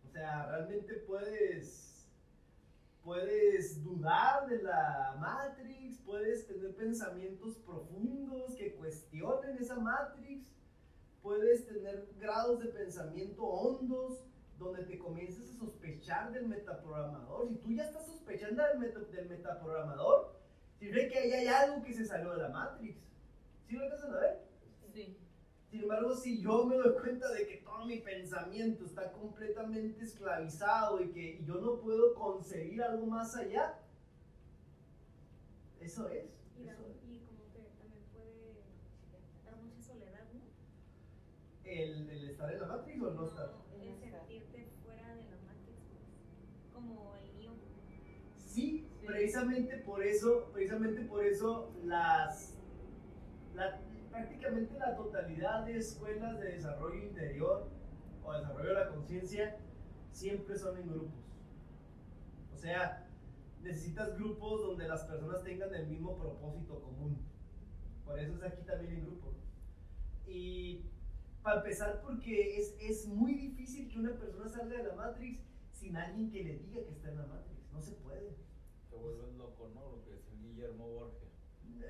[0.09, 2.09] O sea, realmente puedes,
[3.05, 10.47] puedes dudar de la Matrix, puedes tener pensamientos profundos que cuestionen esa Matrix,
[11.21, 14.25] puedes tener grados de pensamiento hondos
[14.59, 17.49] donde te comiences a sospechar del metaprogramador.
[17.49, 20.37] Si tú ya estás sospechando del, meta- del metaprogramador,
[20.81, 22.99] que ahí hay algo que se salió de la Matrix.
[23.69, 24.41] ¿Sí lo alcanzan a ver?
[24.95, 25.19] Sí.
[25.71, 31.01] Sin embargo, si yo me doy cuenta de que todo mi pensamiento está completamente esclavizado
[31.03, 33.79] y que yo no puedo concebir algo más allá,
[35.81, 36.25] eso es.
[36.59, 36.97] Y, da- eso es.
[37.07, 38.55] y como que también puede
[39.45, 40.41] dar mucha soledad, ¿no?
[41.65, 43.51] El, el estar en la Matrix o el no estar.
[43.81, 47.53] el No sentirte fuera de la Matrix, pues, como el Neo.
[48.39, 49.07] Sí, Sí.
[49.07, 52.55] precisamente por eso, precisamente por eso las,
[53.55, 57.69] la- prácticamente la totalidad de escuelas de desarrollo interior
[58.25, 59.57] o desarrollo de la conciencia
[60.13, 61.25] siempre son en grupos.
[62.53, 63.07] O sea,
[63.63, 67.19] necesitas grupos donde las personas tengan el mismo propósito común.
[68.05, 69.35] Por eso es aquí también en grupo.
[70.27, 70.87] Y
[71.43, 75.41] para empezar, porque es, es muy difícil que una persona salga de la Matrix
[75.73, 77.73] sin alguien que le diga que está en la Matrix.
[77.73, 78.37] No se puede.
[78.91, 79.93] Te vuelves loco, ¿no?
[79.93, 81.29] Lo que decía Guillermo Borges.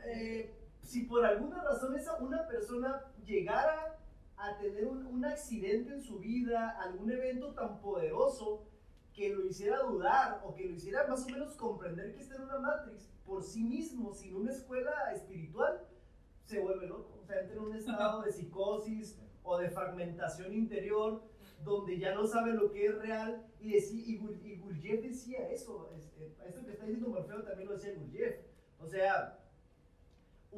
[0.06, 3.98] Eh, si por alguna razón esa una persona llegara
[4.36, 8.64] a tener un, un accidente en su vida, algún evento tan poderoso
[9.12, 12.42] que lo hiciera dudar o que lo hiciera más o menos comprender que está en
[12.42, 15.84] una Matrix por sí mismo, sin una escuela espiritual,
[16.44, 17.18] se vuelve loco.
[17.20, 21.22] O sea, entra en un estado de psicosis o de fragmentación interior
[21.64, 23.44] donde ya no sabe lo que es real.
[23.60, 24.14] Y, decí- y,
[24.48, 25.90] y Gurdjieff decía eso.
[25.94, 28.36] este, esto que está diciendo Morfeo también lo decía Gurdjieff.
[28.80, 29.38] O sea,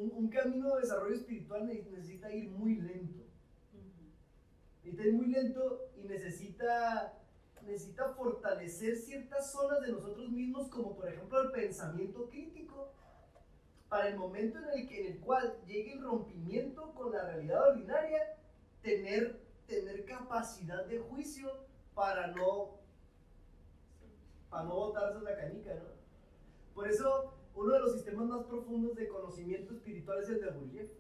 [0.01, 3.25] un, un camino de desarrollo espiritual ne- necesita ir muy lento.
[4.83, 7.19] Necesita ir muy lento y necesita,
[7.63, 12.93] necesita fortalecer ciertas zonas de nosotros mismos, como por ejemplo el pensamiento crítico,
[13.89, 17.71] para el momento en el, que, en el cual llegue el rompimiento con la realidad
[17.71, 18.37] ordinaria,
[18.83, 21.51] tener, tener capacidad de juicio
[21.95, 22.79] para no,
[24.49, 25.91] para no botarse la canica, ¿no?
[26.75, 30.91] Por eso, uno de los sistemas más profundos de conocimiento espiritual es el de Gurdjieff,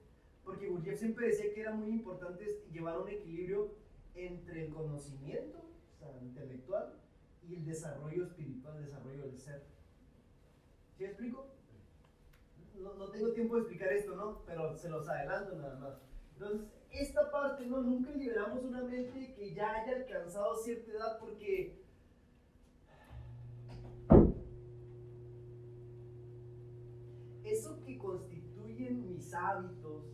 [0.44, 3.72] porque Gurdjieff siempre decía que era muy importante llevar un equilibrio
[4.14, 6.94] entre el conocimiento, o sea, intelectual,
[7.48, 9.62] y el desarrollo espiritual, el desarrollo del ser.
[10.96, 11.46] ¿Sí explico?
[12.78, 14.42] No, no tengo tiempo de explicar esto, ¿no?
[14.46, 15.94] Pero se los adelanto nada más.
[16.34, 17.80] Entonces, esta parte, ¿no?
[17.82, 21.80] Nunca liberamos una mente que ya haya alcanzado cierta edad porque
[29.34, 30.04] hábitos,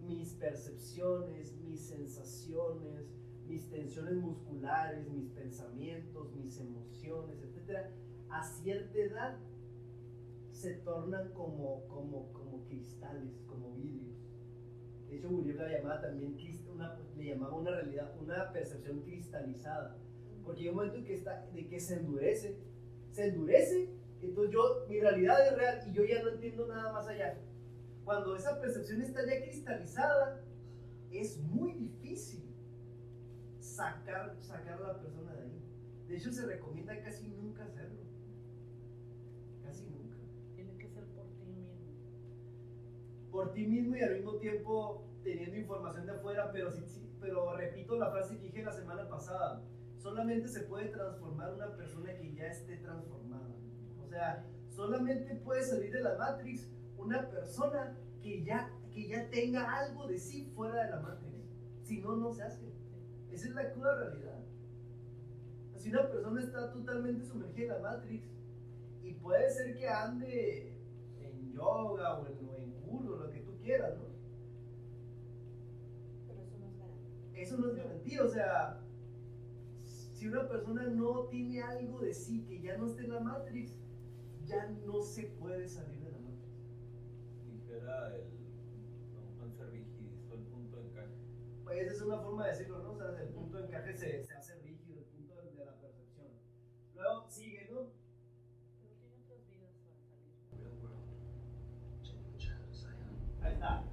[0.00, 3.06] mis percepciones, mis sensaciones,
[3.46, 7.90] mis tensiones musculares, mis pensamientos, mis emociones, etc.,
[8.30, 9.38] a cierta edad
[10.50, 14.16] se tornan como, como, como cristales, como vidrios.
[15.08, 16.36] De hecho, Gurdjieff la llamaba también
[16.74, 19.96] una, le llamaba una realidad, una percepción cristalizada.
[20.44, 22.58] Porque hay un momento en que, está, de que se endurece,
[23.12, 27.06] se endurece, entonces yo, mi realidad es real y yo ya no entiendo nada más
[27.06, 27.38] allá.
[28.04, 30.44] Cuando esa percepción está ya cristalizada,
[31.10, 32.44] es muy difícil
[33.60, 35.62] sacar, sacar a la persona de ahí.
[36.08, 38.02] De hecho, se recomienda casi nunca hacerlo.
[39.62, 40.16] Casi nunca.
[40.54, 41.80] Tiene que ser por ti mismo.
[43.30, 47.56] Por ti mismo y al mismo tiempo teniendo información de afuera, pero, sí, sí, pero
[47.56, 49.62] repito la frase que dije la semana pasada.
[49.96, 53.48] Solamente se puede transformar una persona que ya esté transformada.
[53.98, 56.68] O sea, solamente puede salir de la Matrix
[57.04, 61.44] una persona que ya, que ya tenga algo de sí fuera de la Matrix.
[61.82, 62.72] Si no, no se hace.
[63.30, 64.40] Esa es la cruda realidad.
[65.76, 68.24] Si una persona está totalmente sumergida en la Matrix
[69.02, 70.78] y puede ser que ande
[71.20, 74.04] en yoga o en, o en guru, lo que tú quieras, ¿no?
[76.26, 77.42] Pero eso no es garantía.
[77.42, 78.80] Eso no es garantía, o sea,
[79.82, 83.76] si una persona no tiene algo de sí que ya no esté en la Matrix,
[84.46, 86.03] ya no se puede salir.
[87.74, 88.30] Dijera el
[89.12, 91.14] don Juan Servigi, hizo el punto de encaje.
[91.64, 92.92] Pues esa es una forma de decirlo, ¿no?
[92.92, 95.74] O sea, el punto de encaje se, se hace rígido, el punto de, de la
[95.80, 96.28] percepción.
[96.94, 97.90] Luego sigue, ¿no?
[98.80, 100.34] Pero tiene otras vidas para salir.
[103.42, 103.84] Ahí está.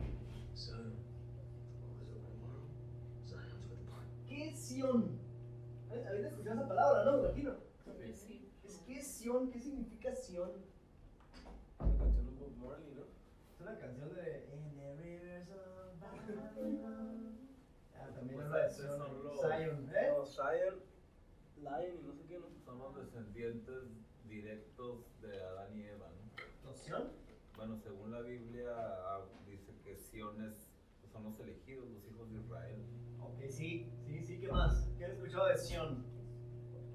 [4.27, 5.19] ¿Qué es Sion?
[5.89, 7.17] Habías escuchado esa palabra, ¿no?
[7.17, 7.55] Me imagino.
[8.13, 8.47] Sí.
[8.63, 9.49] Es, ¿Qué es Sion?
[9.51, 10.51] ¿Qué significa Sion?
[18.21, 20.13] También Pues habla de Zion, ¿eh?
[20.15, 20.79] No, Zion,
[21.57, 22.45] Lion y no sé qué, ¿no?
[22.63, 23.83] Son los descendientes
[24.27, 26.69] directos de Adán y Eva, ¿no?
[26.69, 27.09] ¿Los Sion?
[27.57, 30.67] Bueno, según la Biblia ah, dice que Sion es-
[31.11, 32.83] son los elegidos, los hijos de Israel.
[33.19, 34.87] Ok, sí, sí, sí, ¿qué más?
[34.97, 36.05] ¿Qué han escuchado de Sion?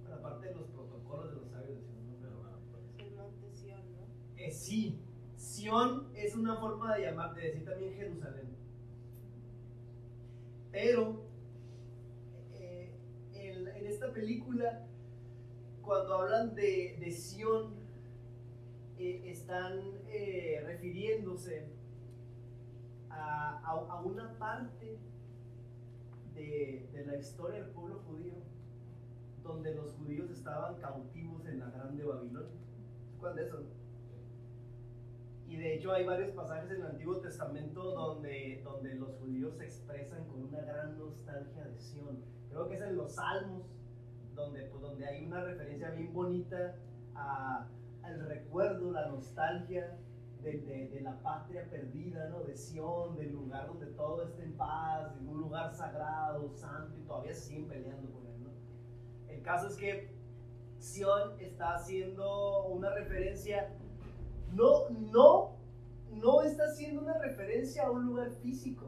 [0.03, 2.17] Bueno, aparte de los protocolos de los sabios de Sion, ¿no?
[2.21, 4.07] Pero, Ah, pues, El monte Sión, ¿no?
[4.37, 5.03] eh, sí,
[5.37, 8.56] Sion es una forma de llamar, de decir también Jerusalén.
[10.77, 11.23] Pero
[12.53, 12.91] eh,
[13.33, 14.87] en, esta película,
[15.81, 17.73] cuando hablan de, de Sion,
[18.99, 21.65] eh, están eh, refiriéndose
[23.09, 24.99] a, a- una parte
[26.35, 28.35] de, de la historia del pueblo judío,
[29.43, 32.51] donde los judíos estaban cautivos en la grande Babilonia.
[33.09, 33.63] ¿Se acuerdan de eso?
[35.49, 39.65] Y de hecho hay varios pasajes en el Antiguo Testamento donde, donde los judíos se
[39.65, 42.19] expresan con una gran nostalgia de Sion.
[42.51, 43.63] Creo que es en los Salmos,
[44.35, 46.75] donde, pues, donde hay una referencia bien bonita
[47.15, 47.69] a-
[48.03, 49.97] al recuerdo, la nostalgia
[50.43, 52.43] de, de- de la patria perdida, ¿no?
[52.45, 57.03] de Sion, del lugar donde todo está en paz, de un lugar sagrado, santo, y
[57.03, 58.43] todavía siguen peleando con él.
[58.43, 58.51] ¿no?
[59.33, 60.11] El caso es que
[60.79, 63.73] Sion está haciendo una referencia
[64.53, 65.57] no, no,
[66.11, 68.87] no está haciendo una referencia a un lugar físico.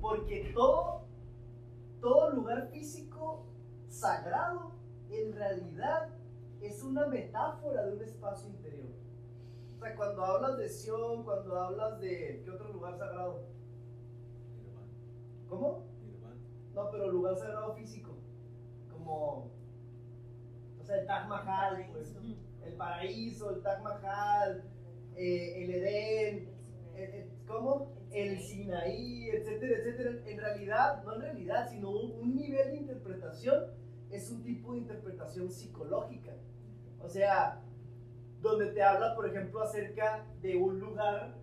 [0.00, 1.02] Porque todo,
[2.00, 3.46] todo lugar físico
[3.88, 4.72] sagrado
[5.10, 6.08] en realidad
[6.60, 8.88] es una metáfora de un espacio interior.
[9.74, 12.42] O sea, cuando hablas de Sion, cuando hablas de.
[12.44, 13.44] ¿Qué otro lugar sagrado?
[14.56, 14.88] Nirvana.
[15.48, 15.84] ¿Cómo?
[16.04, 16.40] Nirvana.
[16.74, 18.16] No, pero lugar sagrado físico.
[18.90, 19.52] Como.
[20.80, 22.12] O sea, el Taj Mahal, pues.
[22.68, 24.62] El paraíso, el Taj Mahal,
[25.16, 26.36] eh, el Edén,
[26.94, 27.92] eh, eh, ¿cómo?
[28.10, 30.10] El Sinaí, etcétera, etcétera.
[30.26, 33.64] En realidad, no en realidad, sino un, un nivel de interpretación
[34.10, 36.32] es un tipo de interpretación psicológica.
[37.00, 37.62] O sea,
[38.40, 41.36] donde te habla, por ejemplo, acerca de un lugar,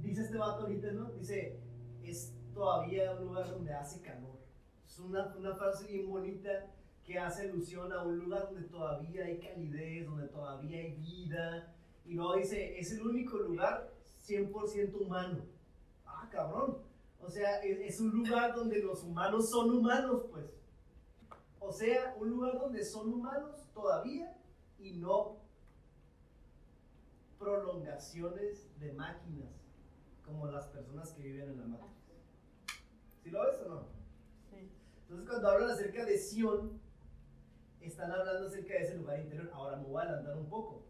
[0.00, 1.10] dice este vato ahorita, ¿no?
[1.12, 1.60] Dice,
[2.02, 4.38] es todavía un lugar donde hace calor.
[4.86, 6.66] Es una, una frase bien bonita
[7.08, 11.74] que hace alusión a un lugar donde todavía hay calidez, donde todavía hay vida.
[12.04, 13.90] Y luego dice, es el único lugar
[14.26, 15.38] 100% humano.
[16.04, 16.76] Ah, cabrón.
[17.18, 20.44] O sea, es, es un lugar donde los humanos son humanos, pues.
[21.58, 24.36] O sea, un lugar donde son humanos todavía
[24.78, 25.38] y no
[27.38, 29.48] prolongaciones de máquinas
[30.26, 31.94] como las personas que viven en la Matrix.
[33.24, 33.86] ¿Sí lo ves o no?
[34.50, 34.70] Sí.
[35.02, 36.86] Entonces cuando hablan acerca de Sion,
[37.86, 39.50] están hablando acerca de ese lugar interior.
[39.54, 40.82] Ahora me voy a adelantar un poco,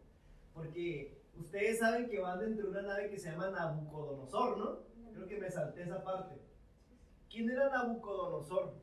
[0.55, 4.79] porque ustedes saben que van dentro de una nave que se llama Nabucodonosor, ¿no?
[5.13, 6.35] Creo que me salté esa parte.
[7.31, 8.75] ¿Quién era Nabucodonosor?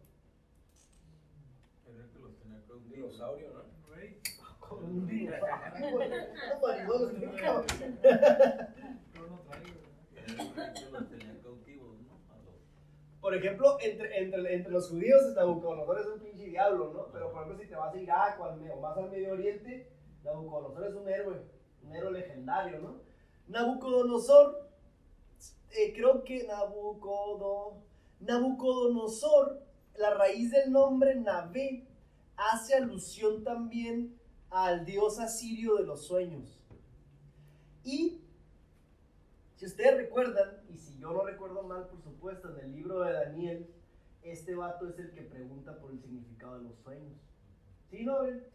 [1.88, 2.92] Es que los tenía Un cautivos.
[3.12, 3.64] dinosaurio, ¿no?
[3.96, 4.20] Rey.
[4.72, 5.50] Un dinosaurio.
[9.16, 9.40] No, ¿no?
[10.16, 12.14] Era el rey que los tenía cautivos, ¿no?
[12.34, 12.56] A los
[13.26, 17.12] Por ejemplo, entre, entre, entre los judíos, Nabucodonosor es un pinche diablo, ¿no?
[17.12, 19.90] Pero por ejemplo, si te vas a Irak o, al, más al Medio Oriente,
[20.24, 21.42] Nabucodonosor es un héroe,
[21.82, 23.02] un héroe legendario, ¿no?
[23.48, 24.70] Nabucodonosor,
[25.72, 27.82] eh, creo que Nabucodo,
[28.20, 29.60] Nabucodonosor,
[29.98, 31.88] la raíz del nombre Nabé,
[32.38, 34.20] hace alusión también
[34.52, 36.62] al dios asirio de los sueños.
[37.84, 38.22] Y
[39.56, 43.14] si ustedes recuerdan, y si yo no recuerdo mal, por supuesto, en el libro de
[43.14, 43.70] Daniel,
[44.24, 47.14] este vato es el que pregunta por el significado de los sueños.
[47.92, 48.16] ¿Sí, no?
[48.16, 48.48] Abel?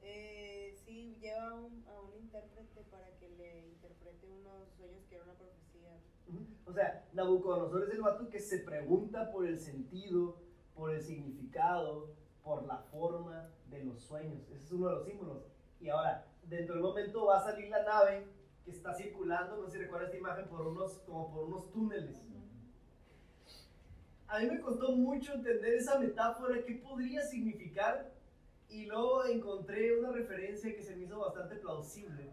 [0.00, 5.16] Eh, sí, lleva a un, a un intérprete para que le interprete unos sueños que
[5.16, 5.98] era una profecía.
[6.64, 10.38] O sea, Nabucodonosor es el vato que se pregunta por el sentido,
[10.74, 14.48] por el significado, por la forma de los sueños.
[14.48, 15.42] Ese es uno de los símbolos.
[15.78, 18.26] Y ahora, dentro del momento va a salir la nave
[18.64, 22.22] que está circulando, no sé si recuerda esta imagen, por unos, como por unos túneles.
[24.28, 28.12] A mí me costó mucho entender esa metáfora, qué podría significar,
[28.68, 32.30] y luego encontré una referencia que se me hizo bastante plausible,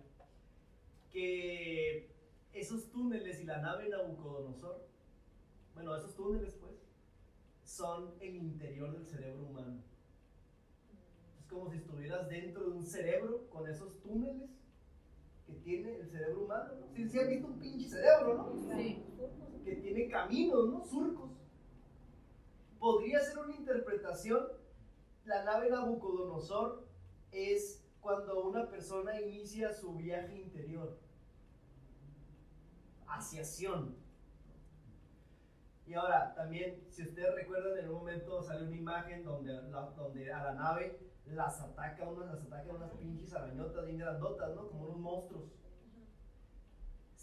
[1.11, 2.09] que
[2.53, 4.87] esos túneles y la nave Nabucodonosor,
[5.73, 6.75] bueno, esos túneles pues,
[7.63, 9.81] son el interior del cerebro humano.
[11.39, 14.58] Es como si estuvieras dentro de un cerebro con esos túneles
[15.49, 16.73] que tiene el cerebro humano.
[16.79, 17.09] ¿no?
[17.09, 18.75] Si han visto un pinche cerebro, ¿no?
[18.75, 19.03] Sí.
[19.63, 20.83] que tiene caminos, ¿no?
[20.85, 21.31] Surcos.
[22.79, 24.47] Podría ser una interpretación,
[25.25, 26.87] la nave Nabucodonosor
[27.31, 30.97] es cuando una persona inicia su viaje interior
[33.07, 33.95] hacia Sion.
[35.85, 40.31] Y ahora, también, si ustedes recuerdan, en un momento sale una imagen donde, la- donde
[40.31, 40.99] a la nave
[41.31, 44.67] las ataca unas, las atacan unas pinches arañotas bien grandotas, ¿no?
[44.69, 45.59] Como unos monstruos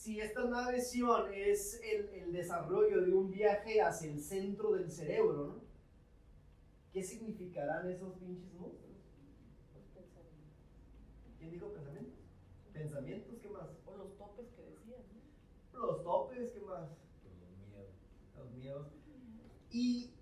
[0.07, 4.89] si esta nave Sion es el, el desarrollo de un viaje hacia el centro del
[4.89, 5.65] cerebro, ¿no?
[6.93, 8.99] ¿Qué significarán esos pinches monstruos?
[9.75, 10.55] Los pensamientos.
[11.39, 12.21] ¿Quién dijo pensamientos?
[12.73, 13.69] Pensamientos, ¿qué más?
[13.85, 15.03] O los topes que decían,
[15.73, 15.87] ¿no?
[15.87, 16.89] Los topes, ¿qué más?
[17.25, 17.91] los miedos.
[18.37, 18.87] Los miedos.
[19.73, 20.15] Y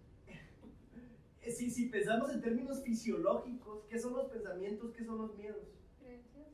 [1.55, 4.93] si, si pensamos en términos fisiológicos, ¿qué son los pensamientos?
[4.93, 5.63] ¿Qué son los miedos?
[6.01, 6.49] ¿Creencias?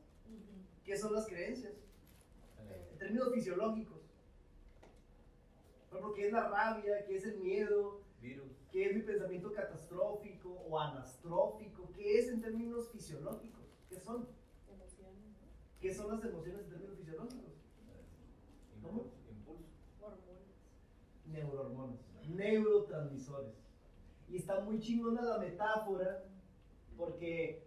[0.83, 1.73] ¿Qué son las creencias?
[1.73, 3.99] Eh, En términos fisiológicos.
[6.15, 7.05] ¿qué es la rabia?
[7.05, 8.01] ¿Qué es el miedo?
[8.21, 8.51] virus.
[8.71, 11.89] ¿Qué es mi pensamiento catastrófico o anastrófico?
[11.95, 13.63] ¿Qué es en términos fisiológicos?
[13.89, 14.27] ¿Qué son?
[14.71, 15.47] Emociones, ¿no?
[15.79, 17.39] ¿Qué son las emociones en términos fisiológicos?
[17.39, 19.01] eh, ¿Cómo?
[19.01, 19.65] impulso, impulso.
[19.99, 20.43] Hormonas.
[21.25, 21.99] Neurohormonas,
[22.29, 23.55] neurotransmisores.
[24.31, 26.23] Y está muy chingona la metáfora
[26.97, 27.63] porque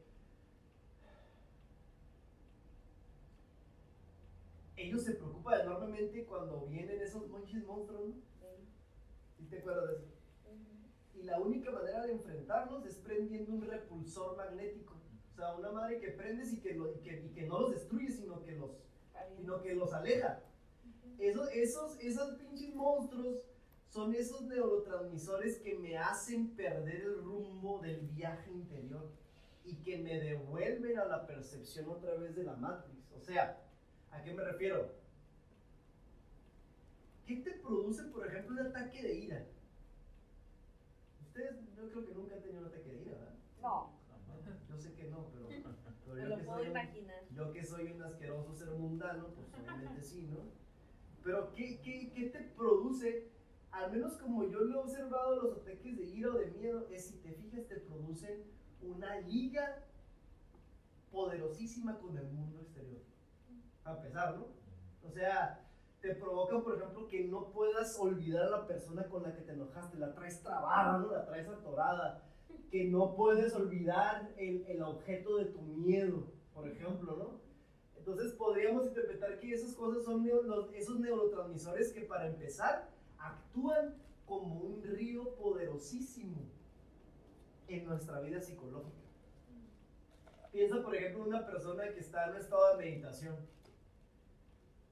[4.76, 8.14] ellos se preocupan enormemente cuando vienen esos monchis monstruos, ¿no?
[8.14, 8.66] Sí.
[9.38, 10.14] ¿Sí te acuerdas de eso?
[11.14, 14.94] Y la única manera de enfrentarlos es prendiendo un repulsor magnético.
[15.32, 17.70] O sea, una madre que prendes y que, lo- y que, y que no los
[17.72, 18.70] destruye, sino que los,
[19.36, 20.42] sino que los aleja.
[21.18, 23.38] Esos, esos, esos pinches monstruos
[23.94, 29.08] son esos neurotransmisores que me hacen perder el rumbo del viaje interior
[29.64, 33.12] y que me devuelven a la percepción otra vez de la Matrix.
[33.12, 33.64] O sea,
[34.10, 34.92] ¿A qué me refiero?
[37.26, 39.46] ¿Qué te produce, por ejemplo, un ataque de ira?
[41.26, 43.34] Ustedes, yo creo que nunca han tenido un ataque de ira, ¿verdad?
[43.62, 43.92] No,
[44.68, 45.48] Yo sé que no, pero,
[46.04, 47.24] pero me yo, lo que puedo soy un, imaginar.
[47.32, 50.40] yo que soy un asqueroso ser mundano, pues obviamente sí, ¿no?
[51.22, 53.34] Pero ¿qué, qué, qué te produce?
[53.74, 57.06] Al menos como yo lo he observado, los ataques de ira o de miedo, es
[57.06, 58.44] si te fijas, te producen
[58.80, 59.82] una liga
[61.10, 63.02] poderosísima con el mundo exterior.
[63.84, 64.46] A pesar, ¿no?
[65.02, 65.60] O sea,
[66.00, 69.52] te provocan, por ejemplo, que no puedas olvidar a la persona con la que te
[69.52, 71.10] enojaste, la traes trabada, ¿no?
[71.10, 72.22] La traes atorada,
[72.70, 77.40] que no puedes olvidar el, el objeto de tu miedo, por ejemplo, ¿no?
[77.96, 80.24] Entonces podríamos interpretar que esas cosas son
[80.74, 82.93] esos neurotransmisores que para empezar
[83.24, 83.94] actúan
[84.26, 86.36] como un río poderosísimo
[87.68, 88.98] en nuestra vida psicológica.
[90.52, 93.36] Piensa, por ejemplo, una persona que está en un estado de meditación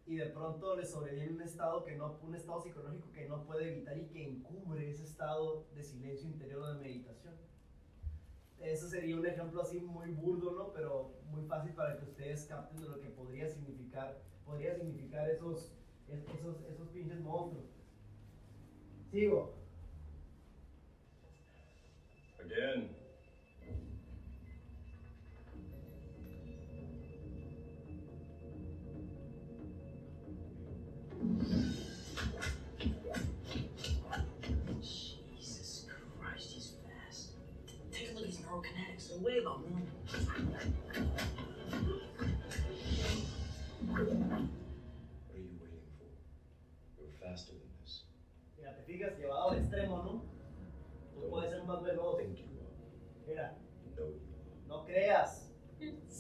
[0.07, 3.71] y de pronto le sobreviene un estado que no, un estado psicológico que no puede
[3.73, 7.35] evitar y que encubre ese estado de silencio interior de meditación.
[8.61, 10.73] Eso sería un ejemplo así muy burdo, ¿no?
[10.73, 15.73] Pero muy fácil para que ustedes capten de lo que podría significar, podría significar esos,
[16.09, 17.67] es- esos, esos pinches monstruos.
[19.13, 19.51] Sigo.
[22.41, 23.02] Again.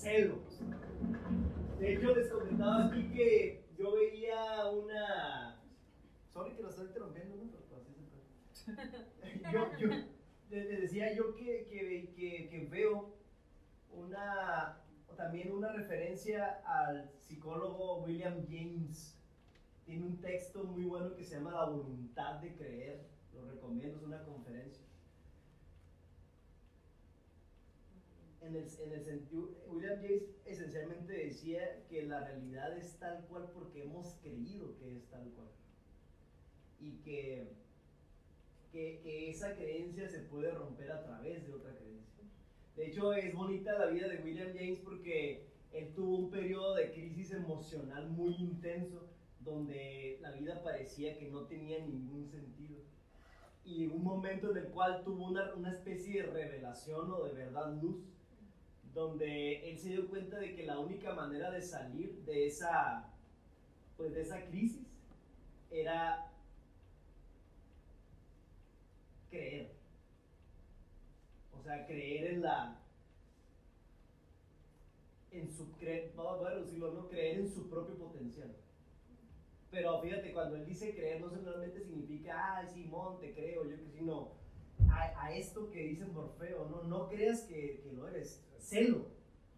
[0.02, 0.58] Celos.
[1.78, 5.62] De hecho, les comentaba aquí que yo veía una.
[6.28, 7.50] Sorry que lo estoy interrumpiendo, ¿no?
[7.52, 9.02] Pero así se puede.
[9.52, 9.88] Yo, yo,
[10.50, 13.14] les les decía yo que, que, que, que veo
[13.92, 14.78] una.
[15.16, 19.16] También una referencia al psicólogo William James.
[19.84, 23.06] Tiene un texto muy bueno que se llama La voluntad de creer.
[23.34, 24.84] Lo recomiendo, es una conferencia.
[28.44, 33.50] En el, en el sentido, William James esencialmente decía que la realidad es tal cual
[33.54, 35.48] porque hemos creído que es tal cual.
[36.80, 37.52] Y que,
[38.72, 42.24] que, que esa creencia se puede romper a través de otra creencia.
[42.76, 46.92] De hecho, es bonita la vida de William James porque él tuvo un periodo de
[46.92, 49.08] crisis emocional muy intenso
[49.40, 52.80] donde la vida parecía que no tenía ningún sentido.
[53.64, 57.74] Y un momento en el cual tuvo una, una especie de revelación o de verdad
[57.80, 58.02] luz
[58.94, 63.08] donde él se dio cuenta de que la única manera de salir de esa,
[63.96, 64.86] pues de esa crisis
[65.70, 66.30] era
[69.30, 69.72] creer.
[71.58, 72.78] O sea, creer en la,
[75.30, 77.08] en su, cre, a reducirlo, ¿no?
[77.08, 78.54] Creer en su propio potencial.
[79.70, 83.88] Pero fíjate, cuando él dice creer, no solamente significa, ay, Simón, te creo, yo que
[83.88, 84.41] sí, no.
[84.92, 86.82] A, esto que dice Morfeo, ¿no?
[86.82, 89.06] No creas que, que lo eres, celo.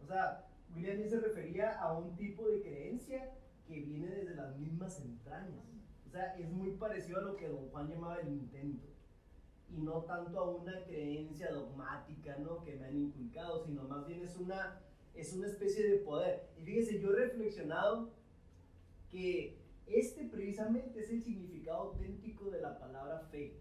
[0.02, 3.32] O sea, William se refería a un tipo de creencia
[3.66, 5.64] que viene desde las mismas entrañas.
[6.06, 8.86] O sea, es muy parecido a lo que Don Juan llamaba el intento.
[9.68, 12.62] Y no tanto a una creencia dogmática, ¿no?
[12.62, 14.80] Que me han inculcado, sino más bien es una,
[15.14, 16.48] es una especie de poder.
[16.56, 18.10] Y fíjese, yo he reflexionado
[19.10, 23.60] que este precisamente es el significado auténtico de la palabra fe.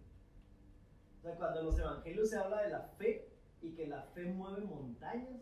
[1.23, 3.29] Sea, cuando en los evangelios se habla de la fe
[3.61, 5.41] y que la fe mueve montañas,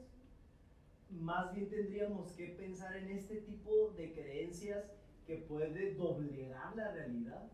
[1.10, 4.86] más bien tendríamos que pensar en este tipo de creencias
[5.26, 7.50] que puede doblegar la realidad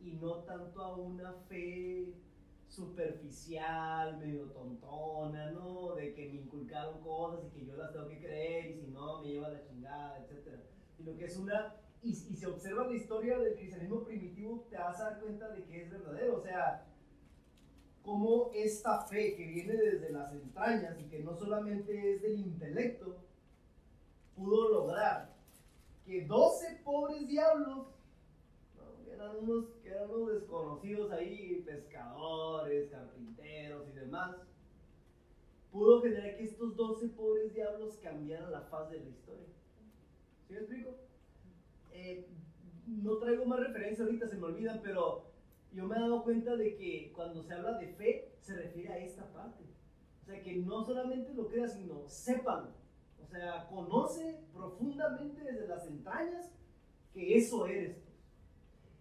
[0.00, 2.14] y no tanto a una fe
[2.68, 5.96] superficial, medio tontona, ¿no?
[5.96, 9.22] De que me inculcaron cosas y que yo las tengo que creer y si no
[9.22, 10.60] me lleva la chingada, etc.
[10.96, 11.74] Sino que es una...
[12.00, 15.82] Y si observas la historia del cristianismo primitivo, te vas a dar cuenta de que
[15.82, 16.36] es verdadero.
[16.38, 16.91] O sea,
[18.02, 23.16] cómo esta fe que viene desde las entrañas y que no solamente es del intelecto,
[24.34, 25.32] pudo lograr
[26.04, 27.86] que 12 pobres diablos,
[28.76, 29.04] ¿no?
[29.04, 34.36] que, eran unos, que eran unos desconocidos ahí, pescadores, carpinteros y demás,
[35.70, 39.46] pudo generar que estos 12 pobres diablos cambiaran la faz de la historia.
[40.48, 40.96] ¿Sí me explico?
[41.92, 42.26] Eh,
[42.86, 45.31] no traigo más referencia ahorita, se me olvidan, pero
[45.72, 48.98] yo me he dado cuenta de que cuando se habla de fe, se refiere a
[48.98, 49.64] esta parte.
[50.22, 52.70] O sea, que no solamente lo creas, sino sépalo.
[53.22, 56.50] O sea, conoce profundamente desde las entrañas
[57.12, 57.96] que eso eres.
[57.96, 58.12] pues.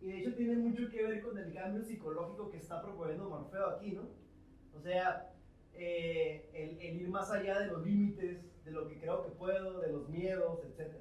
[0.01, 3.67] Y de hecho tiene mucho que ver con el cambio psicológico que está proponiendo Morfeo
[3.71, 4.03] aquí, ¿no?
[4.73, 5.33] O sea,
[5.73, 9.91] eh, el ir más allá de los límites, de lo que creo que puedo, de
[9.91, 10.95] los miedos, etc.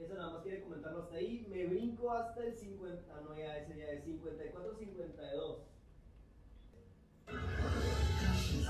[0.00, 1.46] Eso nada más quiere comentarlo hasta ahí.
[1.50, 3.12] Me brinco hasta el 50.
[3.14, 5.58] Ah, no, ya, ese ya es 54, 52.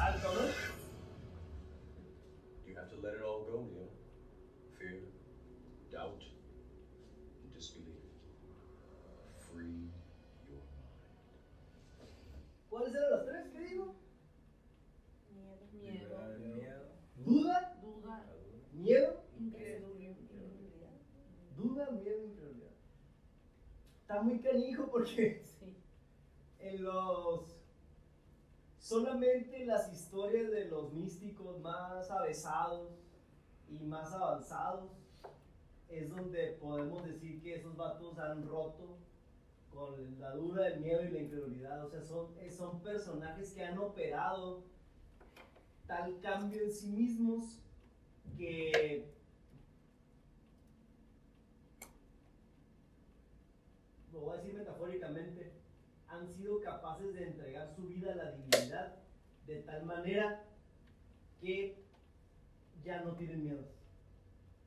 [0.01, 0.41] Alto, ¿no?
[2.67, 3.91] You have to let it all go, Neil.
[4.79, 5.01] Fear,
[5.91, 6.23] doubt,
[7.43, 7.99] and disbelief.
[9.39, 9.91] Free
[10.49, 10.87] your mind.
[12.71, 13.95] ¿Cuáles eran las tres que digo?
[15.73, 15.93] Miedo.
[15.93, 16.85] Liberar el miedo.
[17.17, 18.25] Duda, Duda.
[18.73, 20.15] miedo, Incredulidad.
[21.57, 22.71] duda, miedo, incredulidad.
[24.19, 25.77] Está muy canijo porque Sí.
[26.59, 27.57] en los
[28.81, 32.91] solamente las historias de los místicos más avesados
[33.71, 34.91] y más avanzados
[35.89, 38.99] es donde podemos decir que esos vatos han roto
[39.73, 41.85] con la duda, el miedo y la incredulidad.
[41.85, 44.65] O sea, son, eh, son personajes que han operado
[45.87, 47.61] tal cambio en sí mismos
[48.37, 49.09] que
[54.19, 55.53] lo voy a decir metafóricamente,
[56.09, 58.97] han sido capaces de entregar su vida a la divinidad
[59.47, 60.45] de tal manera
[61.41, 61.77] que
[62.83, 63.61] ya no tienen miedo.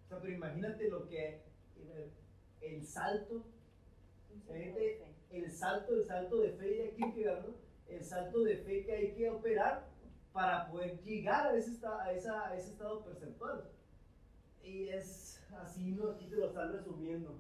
[0.05, 1.41] O sea, pero imagínate lo que
[2.61, 3.43] el salto,
[5.29, 7.55] el salto, el salto de fe de Kierkegaard, ¿no?
[7.87, 9.87] El salto de fe que hay que operar
[10.31, 13.65] para poder llegar a ese, a esa- a ese estado perceptual.
[14.63, 16.11] Y es así, ¿no?
[16.11, 17.35] Aquí te lo están resumiendo.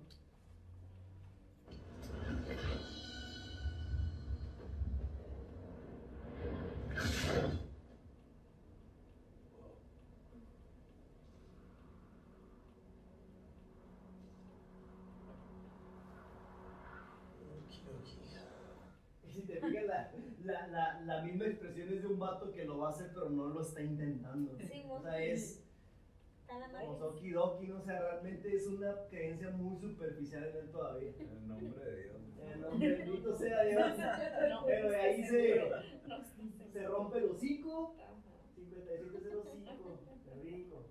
[19.33, 20.11] Si te fijas, la,
[20.43, 23.29] la, la, la misma expresión es de un vato que lo va a hacer, pero
[23.29, 24.55] no lo está intentando.
[24.57, 25.60] Sí, o sea, es
[26.51, 26.99] Como madre.
[26.99, 27.29] Toki
[27.67, 27.77] ¿no?
[27.77, 31.09] O sea, realmente es una creencia muy superficial en él todavía.
[31.17, 32.15] En el nombre de Dios.
[32.41, 33.81] En el nombre bendito sea Dios.
[34.65, 35.61] Pero de ahí se,
[36.73, 37.95] se rompe el hocico.
[38.55, 40.85] 5705, de rico.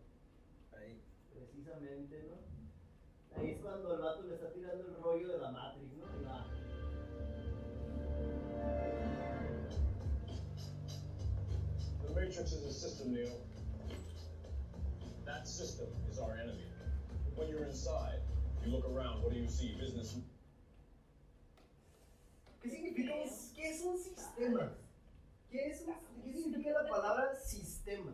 [0.77, 1.03] Ahí.
[1.33, 3.41] Precisamente, ¿no?
[3.41, 6.07] Ahí es cuando el vato le está tirando el rollo de la Matrix, ¿no?
[6.23, 6.47] La-
[12.03, 13.50] The Matrix is a system, Neil.
[15.41, 16.69] That system is our enemy.
[17.35, 18.21] When you're inside,
[18.63, 19.75] you look around, what do you see?
[19.81, 20.19] Business.
[22.63, 24.69] ¿Qué significa un, qué es un sistema?
[25.51, 28.13] ¿Qué, es un- ¿Qué significa la palabra sistema?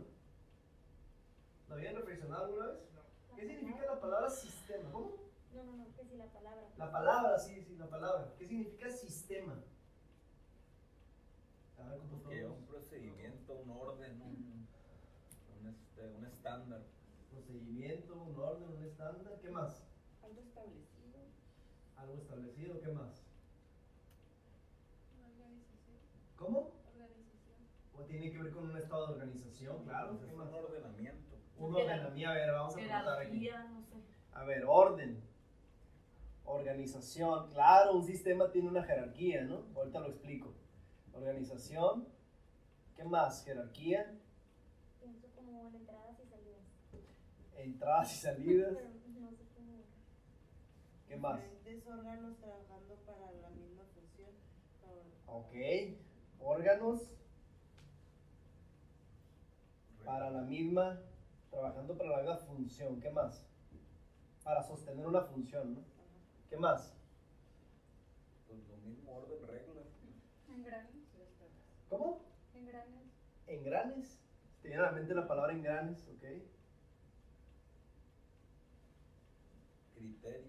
[1.69, 2.78] ¿Lo habían reflexionado alguna vez?
[3.35, 4.93] ¿Qué significa la palabra sistema?
[4.93, 5.16] ¿Cómo?
[5.53, 6.62] No, no, no, que si la palabra.
[6.78, 8.35] La palabra, sí, sí, la palabra.
[8.39, 9.55] ¿Qué significa sistema?
[11.81, 12.57] A ver, ¿cómo Que todos?
[12.57, 14.69] un procedimiento, un orden, un,
[15.59, 16.82] un, este, un estándar.
[17.47, 19.39] Procedimiento, un orden, un estándar.
[19.40, 19.85] ¿Qué más?
[20.23, 21.18] Algo establecido.
[21.97, 22.81] Algo establecido.
[22.81, 23.23] ¿Qué más?
[26.36, 26.73] ¿Cómo?
[27.97, 30.18] O tiene que ver con un estado de organización, claro.
[30.18, 30.48] ¿Qué es más?
[30.48, 31.36] un ordenamiento.
[31.59, 32.31] Un ordenamiento.
[32.31, 33.40] A ver, vamos a preguntar aquí.
[33.40, 33.94] Jerarquía, no sé.
[34.32, 35.23] A ver, orden.
[36.44, 37.48] Organización.
[37.51, 39.62] Claro, un sistema tiene una jerarquía, ¿no?
[39.74, 40.52] Ahorita lo explico.
[41.12, 42.09] Organización.
[42.97, 43.44] ¿Qué más?
[43.44, 44.18] Jerarquía.
[45.01, 46.06] Pienso como en entradas y salidas.
[47.57, 48.73] Entradas y salidas.
[49.57, 49.83] Cómo.
[51.09, 51.41] ¿Qué más?
[51.43, 54.31] Diferentes órganos trabajando para la misma función.
[55.27, 55.55] Ok.
[56.41, 57.11] Órganos.
[60.05, 61.01] Para la misma.
[61.51, 63.01] Trabajando para la misma función.
[63.01, 63.47] ¿Qué más?
[64.45, 65.81] Para sostener una función, ¿no?
[66.49, 66.95] ¿Qué más?
[68.47, 69.87] Pues lo mismo, orden, reglas.
[70.49, 70.97] Engranes.
[71.89, 72.20] ¿Cómo?
[72.55, 73.11] Engranes.
[73.47, 74.20] Engranes.
[74.62, 76.24] Te viene a la mente la palabra engranes, ok.
[80.27, 80.44] Criterios.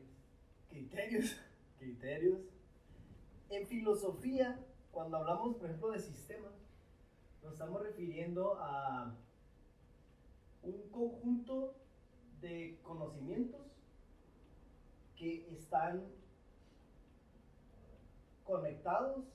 [0.70, 1.36] Criterios.
[1.78, 2.40] Criterios.
[3.50, 4.60] En filosofía,
[4.92, 6.52] cuando hablamos, por ejemplo, de sistemas,
[7.44, 9.16] nos estamos refiriendo a
[10.64, 11.76] un conjunto
[12.42, 13.62] de conocimientos
[15.16, 16.04] que están
[18.44, 19.26] conectados,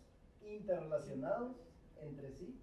[0.43, 1.57] interrelacionados
[2.01, 2.59] entre sí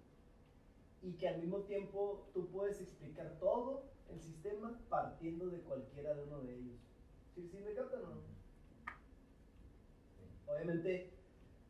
[1.02, 6.22] y que al mismo tiempo tú puedes explicar todo el sistema partiendo de cualquiera de
[6.24, 6.89] uno de ellos.
[7.40, 8.20] ¿Sí, sí me captan o no?
[10.46, 11.10] Obviamente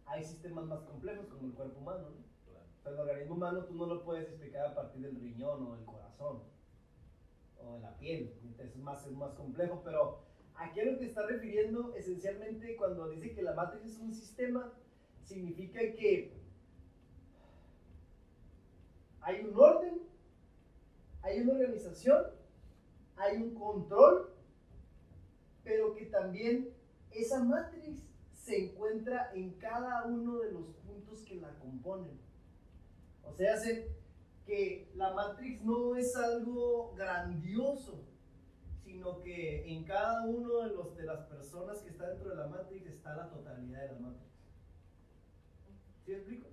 [0.04, 2.24] hay sistemas más complejos como el cuerpo humano, ¿no?
[2.50, 2.66] Claro.
[2.76, 5.76] O sea, el organismo humano tú no lo puedes explicar a partir del riñón o
[5.76, 6.42] del corazón.
[7.62, 8.34] o de la piel.
[8.58, 10.24] Es más, es más complejo, pero
[10.56, 14.72] aquí a lo que está refiriendo esencialmente cuando dice que la Matrix es un sistema,
[15.22, 16.32] significa que
[19.20, 20.02] hay un orden,
[21.22, 22.24] hay una organización,
[23.16, 24.32] hay un control,
[25.64, 26.70] pero que también
[27.10, 32.18] esa matrix se encuentra en cada uno de los puntos que la componen.
[33.24, 33.88] O sea, hace
[34.46, 38.04] que la matrix no es algo grandioso,
[38.82, 42.48] sino que en cada uno de, los, de las personas que está dentro de la
[42.48, 44.30] matrix está la totalidad de la matrix.
[46.04, 46.48] ¿Sí explico?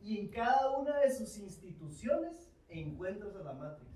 [0.00, 3.90] Y en cada una de sus instituciones encuentras a la matrix.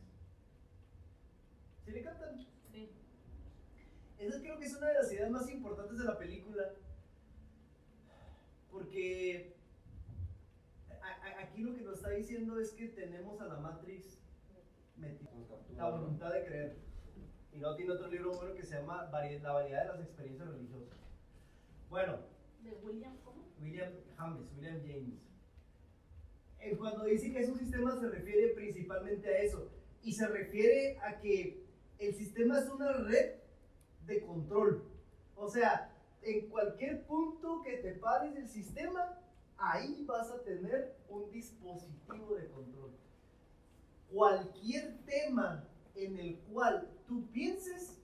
[1.85, 2.48] ¿Sí le captan?
[4.19, 6.65] Esa creo que es una de las ideas más importantes de la película.
[8.71, 9.55] Porque
[11.01, 14.19] a- a- aquí lo que nos está diciendo es que tenemos a la Matrix
[14.97, 15.31] metida.
[15.77, 16.77] La voluntad de creer.
[17.53, 20.49] Y no tiene otro libro bueno que se llama Vari- La variedad de las experiencias
[20.49, 20.99] religiosas.
[21.89, 22.19] Bueno,
[22.63, 23.45] ¿De William cómo?
[23.61, 25.21] William James, William James.
[26.61, 29.71] Eh, Cuando dice que es un sistema se refiere principalmente a eso.
[30.03, 31.65] Y se refiere a que
[31.99, 33.37] el sistema es una red
[34.09, 34.83] de control.
[35.37, 39.21] O sea, en cualquier punto que te pares del sistema,
[39.57, 42.91] ahí vas a tener un dispositivo de control.
[44.11, 45.65] Cualquier tema
[45.95, 48.01] en el cual tú pienses,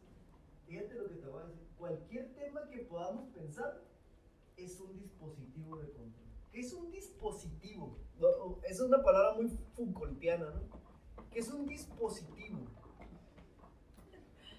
[0.66, 3.82] fíjate lo que te voy a decir, cualquier tema que podamos pensar
[4.56, 6.24] es un dispositivo de control.
[6.52, 7.98] ¿Qué es un dispositivo?
[8.20, 10.60] No, es una palabra muy Foucaultiana, ¿no?
[11.32, 12.60] ¿Qué es un dispositivo?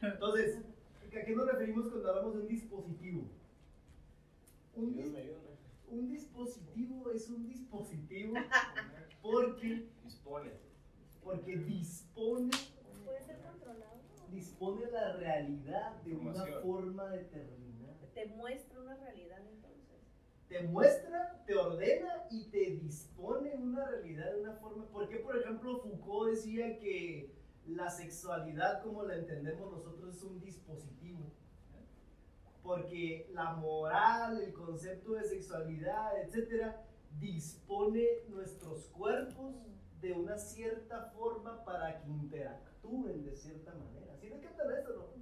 [0.01, 0.59] Entonces,
[1.15, 3.23] ¿a qué nos referimos cuando hablamos de un dispositivo?
[4.75, 5.13] Un, dis-
[6.09, 8.33] dispositivo es un dispositivo
[9.21, 10.51] porque, Dispone.
[11.23, 12.51] porque dispone,
[13.05, 13.99] Puede ser controlado.
[14.31, 17.95] dispone la realidad de una forma determinada.
[18.13, 20.01] Te muestra una realidad entonces.
[20.49, 24.85] te muestra, te ordena y te dispone una realidad de una forma.
[24.87, 27.33] ¿Por qué, por ejemplo, Foucault decía que
[27.67, 31.31] la sexualidad como la entendemos nosotros es un dispositivo?
[32.63, 36.83] Porque la moral, el concepto de sexualidad, etcétera,
[37.19, 39.55] dispone nuestros cuerpos
[40.01, 44.15] de una cierta forma para que interactúen de cierta manera.
[44.19, 45.15] ¿Sí me captan eso, no?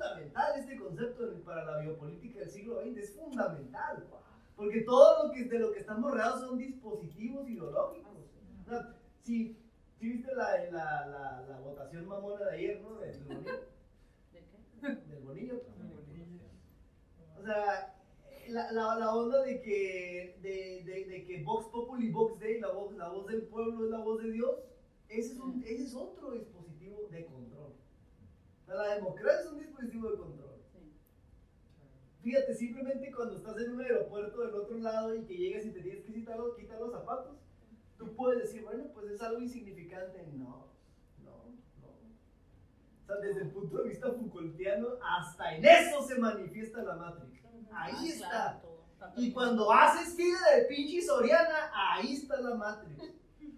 [0.00, 4.06] fundamental este concepto para la biopolítica del siglo XX, es fundamental.
[4.56, 8.12] Porque todo lo que, de lo que estamos rodeados son dispositivos ideológicos.
[8.60, 9.58] O sea, si,
[10.00, 12.98] si viste la, la, la, la votación mamona de ayer, ¿no?
[12.98, 13.52] Del bonillo.
[14.32, 14.88] ¿De qué?
[14.88, 15.62] Del bonillo.
[17.38, 17.94] O sea,
[18.48, 22.72] la, la, la onda de que, de, de, de que Vox Populi, Vox Dei, la
[22.72, 24.58] voz, la voz del pueblo es la voz de Dios,
[25.08, 27.72] ese es, un, ese es otro dispositivo de control.
[28.62, 30.50] O sea, la democracia es un dispositivo de control.
[32.22, 35.80] Fíjate, simplemente cuando estás en un aeropuerto del otro lado y que llegas y te
[35.80, 37.36] tienes que quitar los, quitar los zapatos,
[38.00, 40.26] tú puedes decir, bueno, pues es algo insignificante.
[40.32, 40.66] No,
[41.22, 41.44] no,
[41.80, 41.88] no.
[43.02, 47.44] O sea, desde el punto de vista Foucaultiano, hasta en eso se manifiesta la Matrix.
[47.72, 47.94] Ahí
[48.24, 48.62] Ah, está.
[49.16, 53.02] Y cuando haces fila de pinche Soriana, ahí está la Matrix.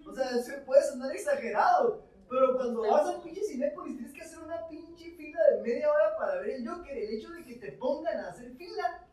[0.06, 4.40] O sea, se puede sonar exagerado, pero cuando vas al pinche Cinépolis tienes que hacer
[4.40, 6.96] una pinche fila de media hora para ver el Joker.
[6.98, 9.06] El hecho de que te pongan a hacer fila,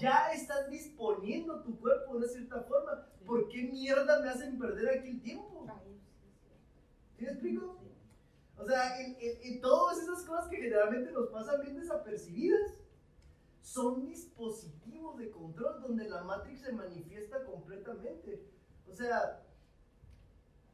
[0.00, 3.08] ya estás disponiendo tu cuerpo de una cierta forma.
[3.26, 5.66] ¿Por qué mierda me hacen perder aquí el tiempo?
[5.84, 6.00] Sí,
[6.40, 7.18] sí.
[7.18, 7.78] ¿Sí me explico?
[8.56, 12.74] O sea, en, en- en todas esas cosas que generalmente nos pasan bien desapercibidas
[13.60, 18.42] son dispositivos de control donde la Matrix se manifiesta completamente.
[18.88, 19.42] O sea,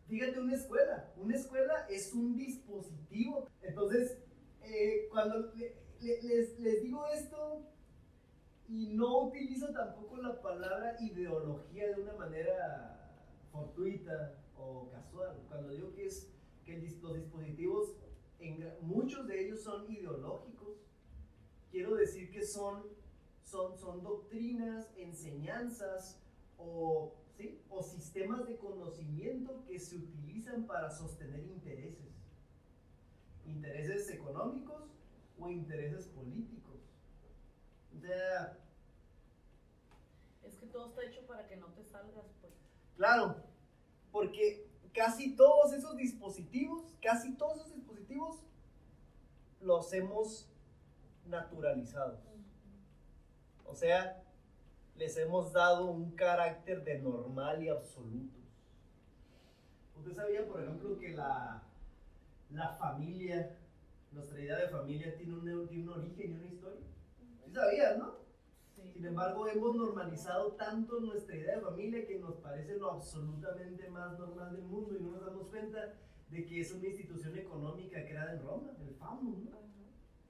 [0.06, 1.12] fíjate una escuela.
[1.16, 3.46] Una escuela es un dispositivo.
[3.62, 4.18] Entonces,
[4.62, 7.66] eh, cuando le- le- les, les digo esto
[8.68, 13.14] y no utilizo tampoco la palabra ideología de una manera
[13.50, 15.38] fortuita o casual.
[15.48, 16.30] Cuando digo que es
[16.64, 17.96] que los dispositivos,
[18.82, 20.76] muchos de ellos son ideológicos,
[21.70, 22.82] quiero decir que son,
[23.42, 26.20] son, son doctrinas, enseñanzas
[26.58, 27.62] o, ¿sí?
[27.70, 32.06] o sistemas de conocimiento que se utilizan para sostener intereses.
[33.46, 34.90] Intereses económicos
[35.38, 36.67] o intereses políticos.
[40.42, 42.52] Es que todo está hecho para que no te salgas, pues.
[42.96, 43.36] Claro,
[44.10, 48.40] porque casi todos esos dispositivos, casi todos esos dispositivos
[49.60, 50.48] los hemos
[51.26, 52.18] naturalizado.
[53.64, 54.22] O sea,
[54.96, 58.38] les hemos dado un carácter de normal y absoluto.
[59.96, 61.62] Usted sabía, por ejemplo, que la,
[62.50, 63.56] la familia,
[64.12, 66.86] nuestra idea de familia tiene un, tiene un origen y una historia.
[67.48, 68.14] ¿Sí sabías, no?
[68.92, 74.18] Sin embargo, hemos normalizado tanto nuestra idea de familia que nos parece lo absolutamente más
[74.18, 75.94] normal del mundo y no nos damos cuenta
[76.28, 79.60] de que es una institución económica creada en Roma, el FAMU, ¿no?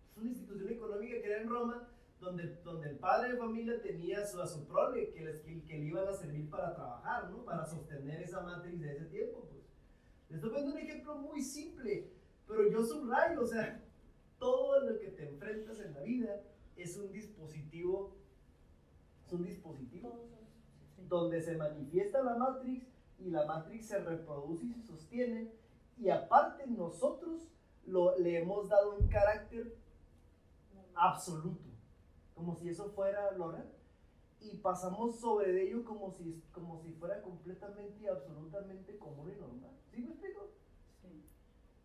[0.08, 1.88] Es una institución económica creada en Roma
[2.20, 5.76] donde, donde el padre de familia tenía su, a su prole que, les, que, que
[5.76, 7.44] le iban a servir para trabajar, ¿no?
[7.44, 9.64] Para sostener esa matriz de ese tiempo, pues.
[10.28, 12.12] Les estoy poniendo un ejemplo muy simple,
[12.46, 13.84] pero yo subrayo, o sea,
[14.38, 16.40] todo lo que te enfrentas en la vida
[16.78, 18.16] es un dispositivo,
[19.26, 20.14] es un dispositivo
[21.08, 22.86] donde se manifiesta la matrix
[23.18, 25.52] y la matrix se reproduce y se sostiene
[25.98, 27.48] y aparte nosotros
[27.84, 29.76] lo, le hemos dado un carácter
[30.94, 31.68] absoluto,
[32.34, 33.72] como si eso fuera lo real
[34.40, 39.72] y pasamos sobre ello como si, como si fuera completamente y absolutamente común y normal.
[39.90, 40.50] ¿Sí me explico?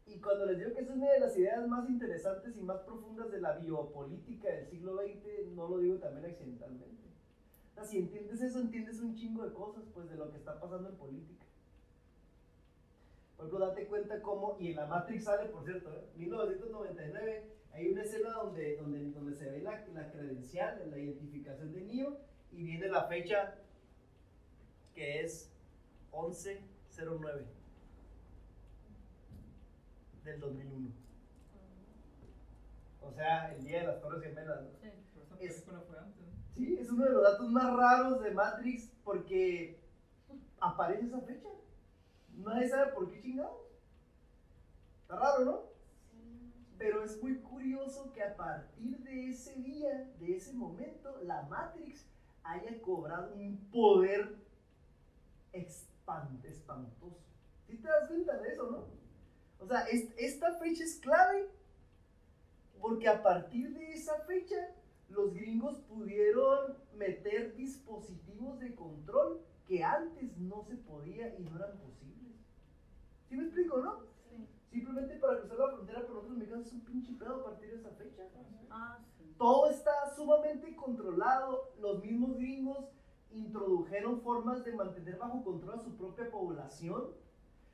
[0.06, 3.32] Y cuando les digo que es una de las ideas más interesantes y más profundas
[3.32, 7.08] de la biopolítica del siglo XX, no lo digo también accidentalmente.
[7.72, 10.60] O sea, si entiendes eso, entiendes un chingo de cosas, pues, de lo que está
[10.60, 11.46] pasando en política.
[13.38, 16.06] Por ejemplo, date cuenta cómo, y en la Matrix sale, por cierto, ¿eh?
[16.18, 21.82] 1999, hay una escena donde, donde, donde se ve la, la credencial, la identificación de
[21.82, 22.18] Neo,
[22.52, 23.56] y viene la fecha
[24.94, 25.52] que es
[26.14, 27.63] 1109
[30.24, 30.90] del 2001.
[33.02, 34.62] O sea, el día de las Torres Gemelas.
[34.62, 34.70] ¿no?
[34.70, 36.26] Esa Es- película fue antes.
[36.56, 39.80] Sí, es uno de los datos más raros de Matrix porque
[40.60, 41.50] aparece esa fecha.
[42.36, 43.58] Nadie sabe por qué chingados.
[45.02, 45.60] Está raro, ¿no?
[46.78, 52.08] Pero es muy curioso que a partir de ese día, de ese momento, la Matrix
[52.44, 54.36] haya cobrado un poder
[55.54, 57.18] espan- espantoso.
[57.68, 59.03] ¿Sí te das cuenta de eso, no?
[59.64, 61.48] O sea, es- esta fecha es clave
[62.82, 64.76] porque a partir de esa fecha
[65.08, 71.78] los gringos pudieron meter dispositivos de control que antes no se podía y no eran
[71.78, 72.36] posibles.
[73.30, 74.00] ¿Sí me explico, no?
[74.70, 77.76] Simplemente para cruzar la frontera por otros mexicanos es un pinche pedo a partir de
[77.78, 78.24] esa fecha.
[78.70, 79.34] Ah, sí.
[79.38, 81.72] Todo está sumamente controlado.
[81.80, 82.90] Los mismos gringos
[83.32, 87.12] introdujeron formas de mantener bajo control a su propia población.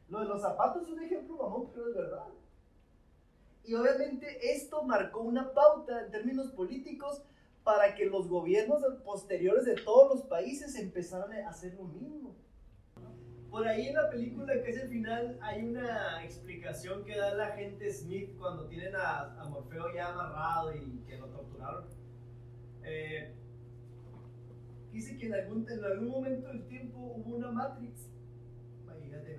[0.10, 2.28] Lo de los zapatos es un ejemplo mamón, pero es verdad.
[3.64, 7.24] Y obviamente esto marcó una pauta en términos políticos
[7.64, 12.36] para que los gobiernos posteriores de todos los países empezaran a hacer lo mismo.
[13.52, 17.42] Por ahí en la película que es el final hay una explicación que da el
[17.42, 21.86] agente Smith cuando tienen a, a Morfeo ya amarrado y que lo torturaron.
[22.84, 23.36] Eh,
[24.92, 28.10] dice que en algún, en algún momento del tiempo hubo una Matrix.
[28.84, 29.38] Imagínate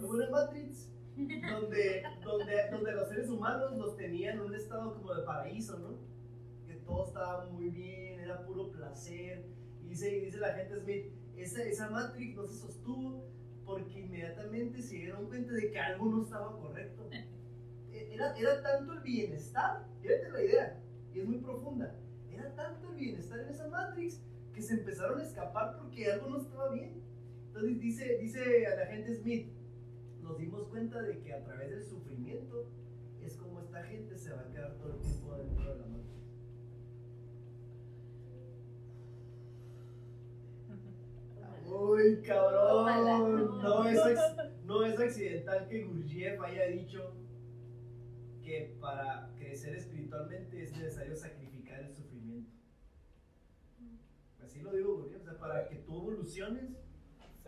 [0.00, 5.14] Hubo una Matrix donde, donde, donde los seres humanos los tenían en un estado como
[5.14, 5.98] de paraíso, ¿no?
[6.66, 9.44] Que todo estaba muy bien, era puro placer.
[9.84, 11.06] Y dice, dice la gente Smith,
[11.36, 13.24] esa, esa Matrix no se sostuvo
[13.64, 17.08] porque inmediatamente se dieron cuenta de que algo no estaba correcto.
[17.92, 20.80] E- Era, era tanto el bienestar, fíjate la idea,
[21.14, 21.94] y es muy profunda,
[22.30, 24.20] era tanto el bienestar en esa Matrix
[24.54, 27.02] que se empezaron a escapar porque algo no estaba bien.
[27.54, 29.52] Entonces dice, dice a la gente Smith,
[30.22, 32.66] nos dimos cuenta de que a través del sufrimiento
[33.20, 36.08] es como esta gente se va a quedar todo el tiempo dentro de la Matrix.
[41.66, 43.60] Uy, cabrón.
[43.62, 44.00] No es,
[44.64, 47.12] no es accidental que Gurdjieff haya dicho
[48.42, 52.50] que para crecer espiritualmente es necesario sacrificar el sufrimiento.
[54.42, 56.81] Así lo digo Gurdjieff, o sea, para que tú evoluciones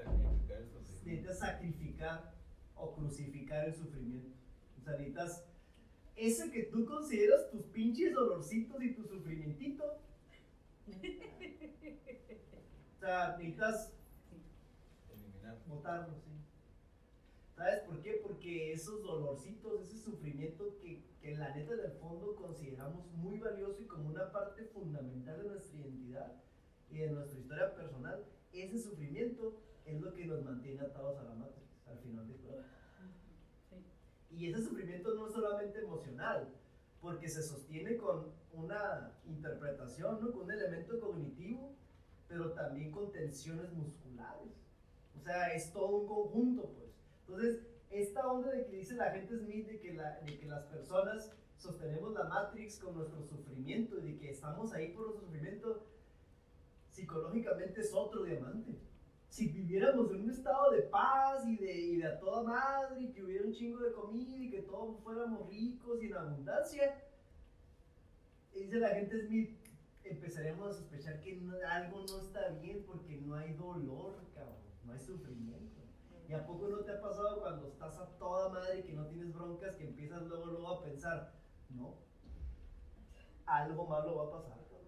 [0.05, 2.35] Sacrificar eso necesitas sacrificar
[2.75, 4.37] o crucificar el sufrimiento.
[4.79, 5.45] O sea, necesitas
[6.17, 9.85] ese que tú consideras tus pinches dolorcitos y tu sufrimientito.
[12.97, 13.93] O sea, necesitas
[15.13, 15.59] Eliminar.
[15.67, 16.31] botarlo, sí.
[17.57, 18.21] ¿Sabes por qué?
[18.23, 23.87] Porque esos dolorcitos, ese sufrimiento que, que la neta del fondo consideramos muy valioso y
[23.87, 26.33] como una parte fundamental de nuestra identidad
[26.91, 31.35] y de nuestra historia personal, ese sufrimiento es lo que nos mantiene atados a la
[31.35, 32.63] matriz, al final de todo.
[34.31, 36.49] Y ese sufrimiento no es solamente emocional,
[37.01, 40.33] porque se sostiene con una interpretación, ¿no?
[40.33, 41.75] con un elemento cognitivo,
[42.29, 44.53] pero también con tensiones musculares.
[45.17, 46.91] O sea, es todo un conjunto, pues.
[47.21, 50.65] Entonces, esta onda de que dice la gente Smith de que, la- de que las
[50.65, 55.87] personas sostenemos la Matrix con nuestro sufrimiento y de que estamos ahí por sufrimiento,
[56.91, 58.73] psicológicamente es otro diamante.
[59.35, 63.11] Si viviéramos en un estado de paz y de, y de a toda madre, y
[63.11, 67.03] que hubiera un chingo de comida y que todos fuéramos ricos y en abundancia,
[68.55, 69.59] dice la gente Smith,
[70.05, 74.55] empezaremos a sospechar que no- algo no está bien porque no hay dolor, cabrón,
[74.85, 75.81] no hay sufrimiento.
[76.29, 79.05] ¿Y a poco no te ha pasado cuando estás a toda madre y que no
[79.07, 81.33] tienes broncas que empiezas luego, luego a pensar,
[81.71, 81.97] no,
[83.47, 84.87] algo malo va a pasar, cabrón?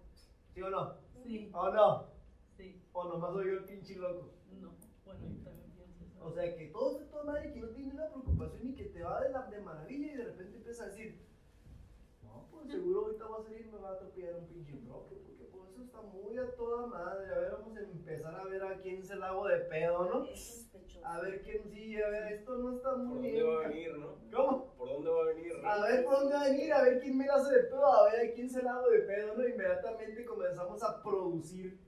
[0.53, 0.93] ¿Sí o no?
[1.21, 2.16] Sí, ¿O no?
[2.57, 4.33] Sí, ¿O nomás soy yo el pinche loco?
[4.61, 4.71] no.
[5.05, 6.25] Bueno, yo también pienso eso.
[6.25, 9.03] O sea, que todo está toda madre, que no tiene una preocupación y que te
[9.03, 11.25] va de, la, de maravilla y de repente empieza a decir,
[12.23, 15.15] no, pues seguro ahorita va a salir y me va a atropellar un pinche troque,
[15.15, 17.33] porque pues eso está muy a toda madre.
[17.33, 20.25] A ver, vamos a empezar a ver a quién se la hago de pedo, ¿no?
[20.25, 20.63] Es.
[21.03, 23.47] A ver quién sí, a ver, esto no está ¿Por muy dónde bien.
[23.47, 24.15] va a venir, no?
[24.35, 24.73] ¿Cómo?
[24.75, 25.53] ¿Por dónde va a venir?
[25.65, 27.85] A ver por dónde va a venir, a ver quién me la hace de pedo,
[27.85, 29.47] a ver a quién se la hago de pedo, ¿no?
[29.47, 31.79] Inmediatamente comenzamos a producir.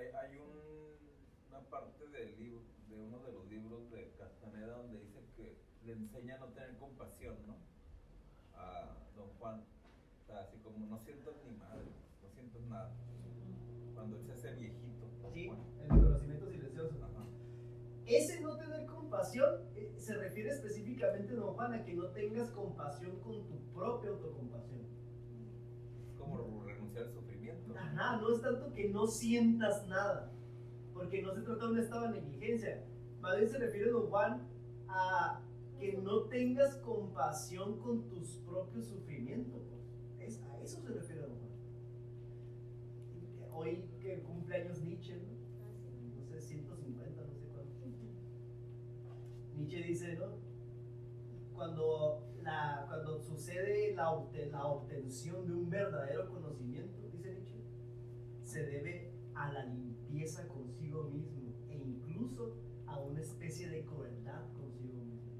[0.00, 4.98] Hay, hay un- una parte del libro, de uno de los libros de Castaneda donde
[4.98, 7.56] dice que le enseña a no tener compasión, ¿no?
[8.54, 9.60] A don Juan.
[9.60, 11.84] O sea, así como no sientas ni madre,
[12.22, 12.92] no sientas nada.
[13.94, 15.06] Cuando él se hace viejito.
[15.34, 15.60] Sí, Juan.
[15.82, 16.94] el reconocimiento silencioso.
[17.04, 17.26] Ajá.
[18.06, 23.20] Ese no tener compasión eh, se refiere específicamente, don Juan, a que no tengas compasión
[23.20, 24.80] con tu propia autocompasión.
[26.08, 27.29] Es como renunciar al sufrimiento.
[27.76, 30.30] Ajá, no es tanto que no sientas nada,
[30.94, 32.84] porque no se trata de un estado de negligencia.
[33.20, 34.42] Más bien se refiere, don Juan,
[34.88, 35.40] a
[35.78, 39.62] que no tengas compasión con tus propios sufrimientos.
[40.18, 41.50] Es, a eso se refiere, don Juan.
[43.52, 45.28] Hoy que cumpleaños Nietzsche, ¿no?
[46.16, 47.70] no sé, 150, no sé cuánto.
[49.56, 50.26] Nietzsche dice, ¿no?
[51.54, 56.49] Cuando, la, cuando sucede la, obte- la obtención de un verdadero conocimiento,
[58.50, 65.04] se debe a la limpieza consigo mismo e incluso a una especie de crueldad consigo
[65.04, 65.30] mismo.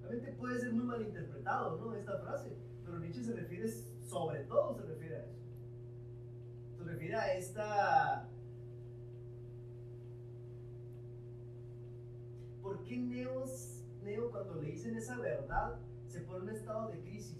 [0.00, 1.92] Realmente puede ser muy malinterpretado, ¿no?
[1.92, 5.40] Esta frase, pero Nietzsche se refiere, sobre todo se refiere a eso.
[6.78, 8.28] Se refiere a esta
[12.62, 17.00] ¿Por qué Neos, Neo cuando le dicen esa verdad se pone en un estado de
[17.00, 17.38] crisis?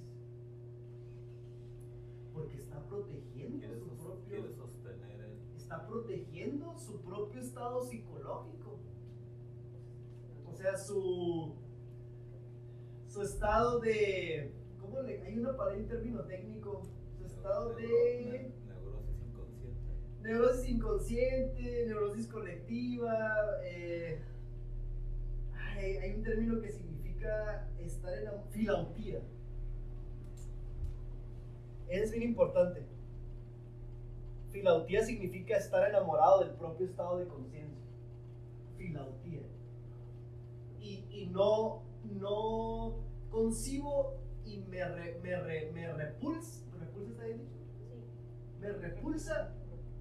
[2.35, 4.71] Porque está protegiendo su propio.
[5.71, 8.81] Está protegiendo su propio estado psicológico.
[10.45, 11.55] O sea, su,
[13.07, 15.23] su estado de, ¿cómo le?
[15.23, 16.83] Hay una palabra, un término técnico,
[17.17, 19.93] su estado de Ne- Neurosis inconsciente.
[20.23, 23.37] neurosis inconsciente, neurosis colectiva.
[23.65, 24.21] eh,
[25.55, 29.21] hay, hay un término que significa estar en la filautía.
[31.87, 32.90] Es bien importante.
[34.53, 37.85] Filautía significa estar enamorado del propio estado de conciencia.
[38.77, 39.43] Filautía.
[40.81, 42.97] Y, y no, no
[43.31, 44.15] concibo
[44.45, 46.65] y me, re- me, re- me repulsa.
[46.73, 47.55] ¿Me repulsa está bien dicho?
[48.61, 49.55] Me repulsa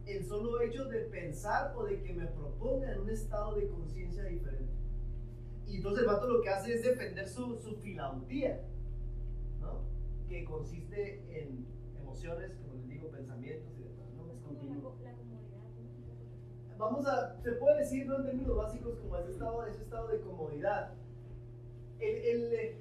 [0.06, 4.24] el solo hecho de pensar o de que me proponga en un estado de conciencia
[4.24, 4.74] diferente.
[5.68, 8.62] Y entonces el vato lo que hace es defender su, su filautía,
[9.62, 9.82] ¿no?
[10.28, 11.68] Que consiste en
[12.02, 13.70] emociones, como les digo, pensamientos
[16.78, 18.18] Vamos a, se puede decir, ¿no?
[18.20, 20.94] En términos básicos, como ese estado, ese estado de comodidad.
[22.00, 22.76] El, el,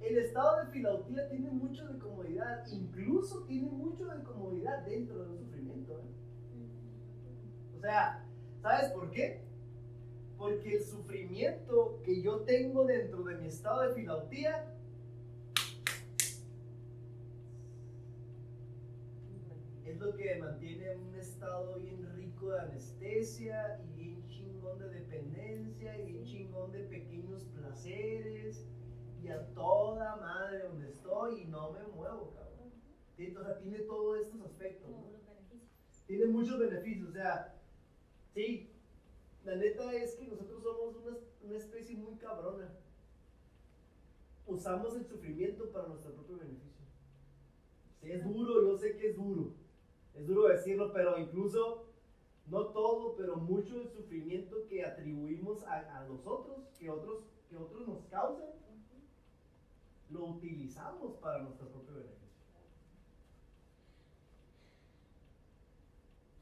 [0.00, 5.36] el estado de filautía tiene mucho de comodidad, incluso tiene mucho de comodidad dentro del
[5.36, 6.18] sufrimiento, ¿eh?
[7.76, 8.24] O sea,
[8.62, 9.42] ¿sabes por qué?
[10.36, 14.77] Porque el sufrimiento que yo tengo dentro de mi estado de filautía
[19.90, 25.98] es lo que mantiene un estado bien rico de anestesia y bien chingón de dependencia
[25.98, 28.66] y bien chingón de pequeños placeres
[29.22, 32.72] y a toda madre donde estoy y no me muevo, cabrón.
[33.16, 34.90] Sí, O sea, tiene todos estos aspectos.
[34.90, 35.18] ¿no?
[36.06, 37.08] Tiene muchos beneficios.
[37.08, 37.54] O sea,
[38.34, 38.70] sí,
[39.44, 42.70] la neta es que nosotros somos una, una especie muy cabrona.
[44.46, 46.68] Usamos el sufrimiento para nuestro propio beneficio.
[48.00, 49.27] Sí, es duro, yo sé que es duro.
[50.18, 51.84] Es duro decirlo, pero incluso,
[52.46, 57.56] no todo, pero mucho del sufrimiento que atribuimos a, a los otros, que otros, que
[57.56, 58.48] otros nos causan,
[60.10, 62.18] lo utilizamos para nuestro propio beneficio.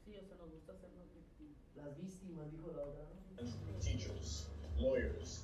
[0.05, 1.57] Sí, o sea, nos gusta hacernos víctimas.
[1.75, 3.03] Las víctimas, dijo la otra.
[3.03, 3.79] ¿no?
[3.79, 4.47] teachers,
[4.79, 5.43] lawyers,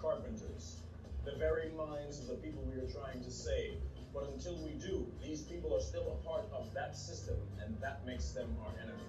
[0.00, 0.76] carpenters,
[1.24, 3.78] the very minds of the people we are trying to save.
[4.12, 8.04] But until we do, these people are still a part of that system, and that
[8.04, 9.04] makes them our enemy.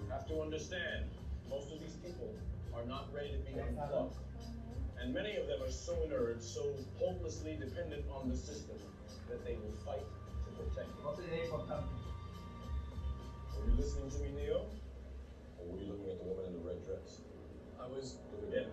[0.00, 1.10] You have to understand,
[1.50, 2.32] Most of these people
[2.74, 4.16] are not ready to be unplugged.
[4.98, 8.76] And many of them are so inert, so hopelessly dependent on the system,
[9.28, 10.06] that they will fight
[10.46, 11.04] to protect it.
[11.04, 11.84] Otra idea importante.
[13.58, 14.64] Were you listening to me, Neo?
[15.58, 17.20] Or were you looking at the woman in the red dress?
[17.78, 18.14] I was.
[18.30, 18.60] Do it Yeah.
[18.60, 18.70] again.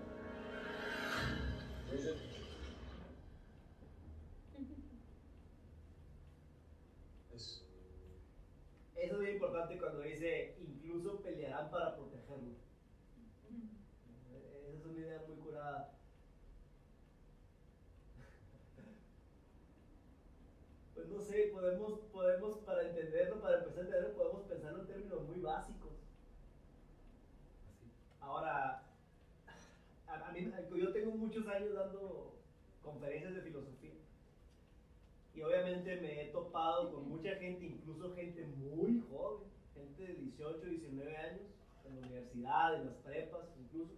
[9.01, 12.51] Eso es muy importante cuando dice, incluso pelearán para protegerlo.
[14.67, 15.91] Esa es una idea muy curada.
[20.93, 25.23] Pues no sé, podemos, podemos para entenderlo, para empezar a entenderlo, podemos pensarlo en términos
[25.23, 25.93] muy básicos.
[28.19, 28.83] Ahora,
[30.07, 32.35] a, mí, yo tengo muchos años dando
[32.83, 33.80] conferencias de filosofía.
[35.43, 41.17] Obviamente me he topado con mucha gente, incluso gente muy joven, gente de 18, 19
[41.17, 41.41] años,
[41.85, 43.93] en la universidad, en las prepas, incluso.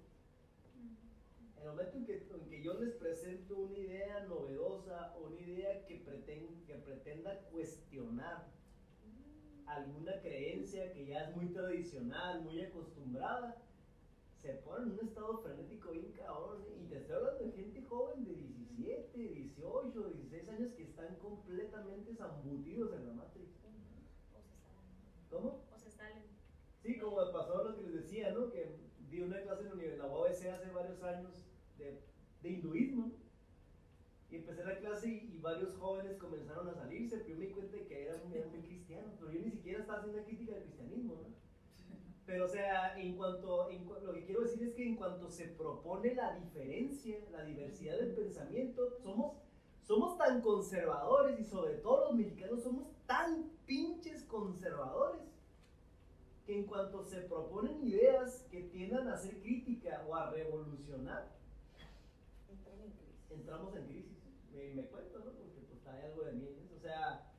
[1.57, 5.86] En el momento en que, en que yo les presento una idea novedosa una idea
[5.86, 8.45] que, preten- que pretenda cuestionar
[9.65, 13.57] alguna creencia que ya es muy tradicional, muy acostumbrada,
[14.44, 16.61] se ponen en un estado frenético bien cabrón.
[16.68, 16.82] ¿eh?
[16.84, 22.14] Y te estoy hablando de gente joven de 17, 18, 16 años que están completamente
[22.14, 23.53] zambutidos en la Matrix.
[25.30, 25.64] ¿Cómo?
[25.74, 26.26] O se salen.
[26.82, 28.52] Sí, como me pasó lo que les decía, ¿no?
[28.52, 28.76] Que
[29.10, 31.32] di una clase en la UABC hace varios años
[31.78, 32.02] de,
[32.41, 33.14] de hinduismo.
[34.30, 37.53] Y empecé la clase y, y varios jóvenes comenzaron a salirse, pero yo me di
[37.53, 40.64] cuenta de que eran, eran muy cristianos, pero yo ni siquiera estaba haciendo crítica del
[40.64, 41.43] cristianismo, ¿no?
[42.26, 45.48] Pero, o sea, en cuanto, en lo que quiero decir es que en cuanto se
[45.48, 49.38] propone la diferencia, la diversidad del pensamiento, somos,
[49.82, 55.22] somos tan conservadores y sobre todo los mexicanos somos tan pinches conservadores
[56.45, 61.30] que en cuanto se proponen ideas que tiendan a hacer crítica o a revolucionar,
[63.30, 64.18] entramos en crisis.
[64.54, 65.32] Me, me cuento, ¿no?
[65.32, 66.48] Porque pues hay algo de mí.
[66.76, 67.32] O sea,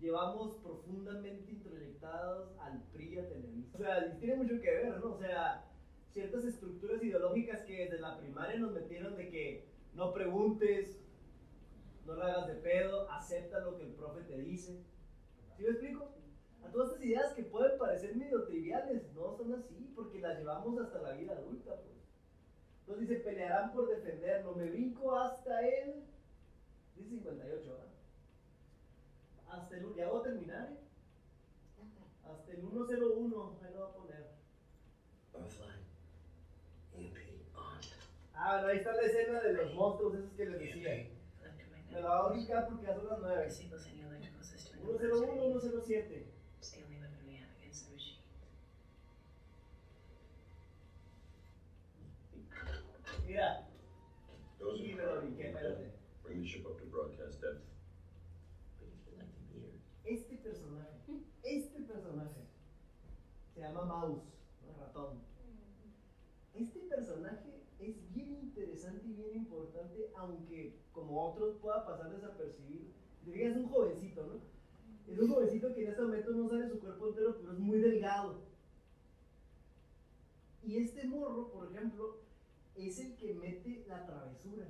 [0.00, 3.76] llevamos profundamente introyectados al PRI a Televisa.
[3.76, 5.12] O sea, tiene mucho que ver, ¿no?
[5.12, 5.64] O sea,
[6.12, 11.00] ciertas estructuras ideológicas que desde la primaria nos metieron de que no preguntes,
[12.06, 14.82] no la hagas de pedo, acepta lo que el profe te dice.
[15.56, 16.14] ¿Sí me explico?
[16.64, 20.78] A todas estas ideas que pueden parecer medio triviales, no son así, porque las llevamos
[20.80, 22.00] hasta la vida adulta, pues.
[22.80, 24.54] Entonces dice, pelearán por defenderlo.
[24.54, 26.04] Me brinco hasta el...
[26.96, 27.89] Dice 58, ¿verdad?
[29.50, 29.94] Hasta el...
[29.94, 30.78] Ya voy a terminar, ¿eh?
[32.24, 34.30] Hasta el 101, ahí lo voy a poner.
[35.34, 35.84] Earthline.
[36.94, 37.16] EMP
[37.56, 37.80] on.
[38.34, 41.08] Ah, bueno, ahí está la escena de los monstruos esos que les decía.
[41.90, 43.50] Me la voy a ubicar porque ya son las 9.
[43.50, 46.26] 101, 107.
[46.58, 48.18] It's the only weapon we have against the machine.
[53.26, 53.66] Mira,
[54.58, 55.92] Those Sí, in me lo front, brinqué, espérate.
[56.22, 57.62] bring the ship up to broadcast depth.
[60.04, 62.40] Este personaje, este personaje,
[63.54, 64.22] se llama Mouse,
[64.66, 64.84] ¿no?
[64.84, 65.18] ratón.
[66.54, 72.90] Este personaje es bien interesante y bien importante, aunque como otros pueda pasar desapercibido.
[73.32, 74.40] Es un jovencito, ¿no?
[75.12, 77.78] Es un jovencito que en este momento no sale su cuerpo entero, pero es muy
[77.78, 78.40] delgado.
[80.62, 82.18] Y este morro, por ejemplo,
[82.74, 84.66] es el que mete la travesura.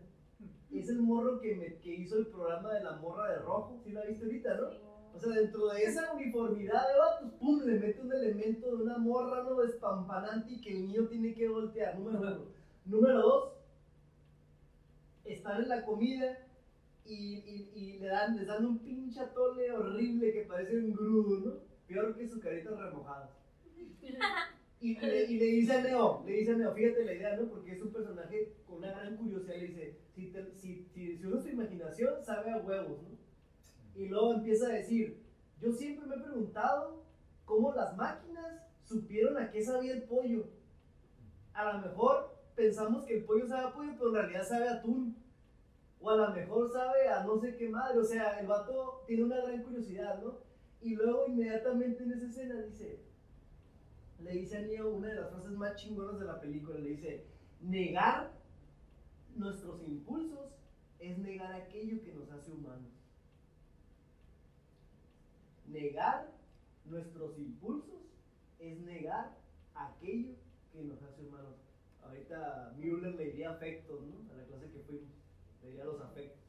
[0.71, 3.81] Es el morro que, me- que hizo el programa de la morra de rojo.
[3.83, 4.90] ¿Sí la viste ahorita, no?
[5.15, 8.99] O sea, dentro de esa uniformidad de vatos, pum, le mete un elemento de una
[8.99, 9.61] morra, ¿no?
[9.61, 11.99] Despampanante y que el niño tiene que voltear.
[11.99, 12.45] Número uno.
[12.87, 13.53] Número dos,
[15.24, 16.39] están en la comida
[17.05, 21.53] y, le dan, les dan un pinche atole horrible que parece un grudo, ¿no?
[21.87, 23.31] Peor que sus caritas remojadas.
[24.81, 27.49] Y le, dice a Neo, le dice a Neo, fíjate la idea, ¿no?
[27.51, 31.43] Porque es un personaje con una gran curiosidad, le dice, si, te- si, si, usas
[31.43, 33.20] tu imaginación, sabe a huevos, ¿no?
[33.95, 35.23] Y luego empieza a decir,
[35.61, 37.05] yo siempre me he preguntado
[37.45, 40.49] cómo las máquinas supieron a qué sabía el pollo.
[41.53, 44.75] A lo mejor pensamos que el pollo sabe a pollo, pero en realidad sabe a
[44.75, 45.17] atún.
[46.01, 47.99] O a lo mejor sabe a no sé qué madre.
[47.99, 50.39] O sea, el vato tiene una gran curiosidad, ¿no?
[50.81, 53.01] Y luego inmediatamente en esa escena dice,
[54.23, 57.27] le dice a Neo una de las frases más chingonas de la película, le dice,
[57.61, 58.33] negar
[59.37, 60.57] nuestros impulsos
[60.99, 63.00] es negar aquello que nos hace humanos.
[65.71, 66.33] Negar
[66.85, 68.03] nuestros impulsos
[68.59, 69.37] es negar
[69.75, 70.35] aquello
[70.73, 71.57] que nos hace humanos.
[72.03, 74.33] Ahorita Müller le diría afectos, ¿no?
[74.33, 75.11] A la clase que fuimos,
[75.63, 76.41] le diría los afectos.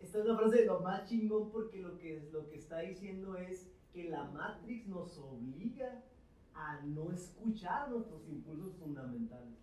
[0.00, 3.36] Esta es una frase de lo más chingón porque lo que, lo que está diciendo
[3.36, 6.02] es que la Matrix nos obliga
[6.54, 9.58] a no escuchar nuestros impulsos fundamentales.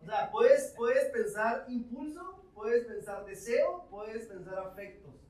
[0.00, 5.27] O sea, puedes, puedes pensar impulso, puedes pensar deseo, puedes pensar afectos.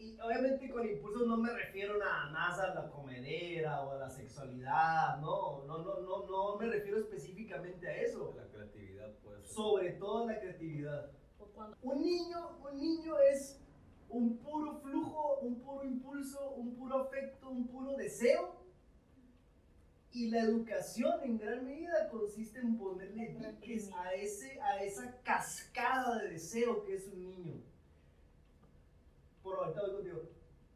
[0.00, 4.08] Y obviamente con impulsos no me refiero nada más a la comedera o a la
[4.08, 8.34] sexualidad, no, no, no, no, no me refiero específicamente a eso.
[8.34, 9.54] La creatividad puede ser.
[9.54, 11.10] Sobre todo la creatividad.
[11.82, 13.60] Un niño, un niño es
[14.08, 18.58] un puro flujo, un puro impulso, un puro afecto, un puro deseo.
[20.12, 26.18] Y la educación en gran medida consiste en ponerle diques a, ese, a esa cascada
[26.22, 27.69] de deseo que es un niño.
[29.42, 30.22] Por voy contigo.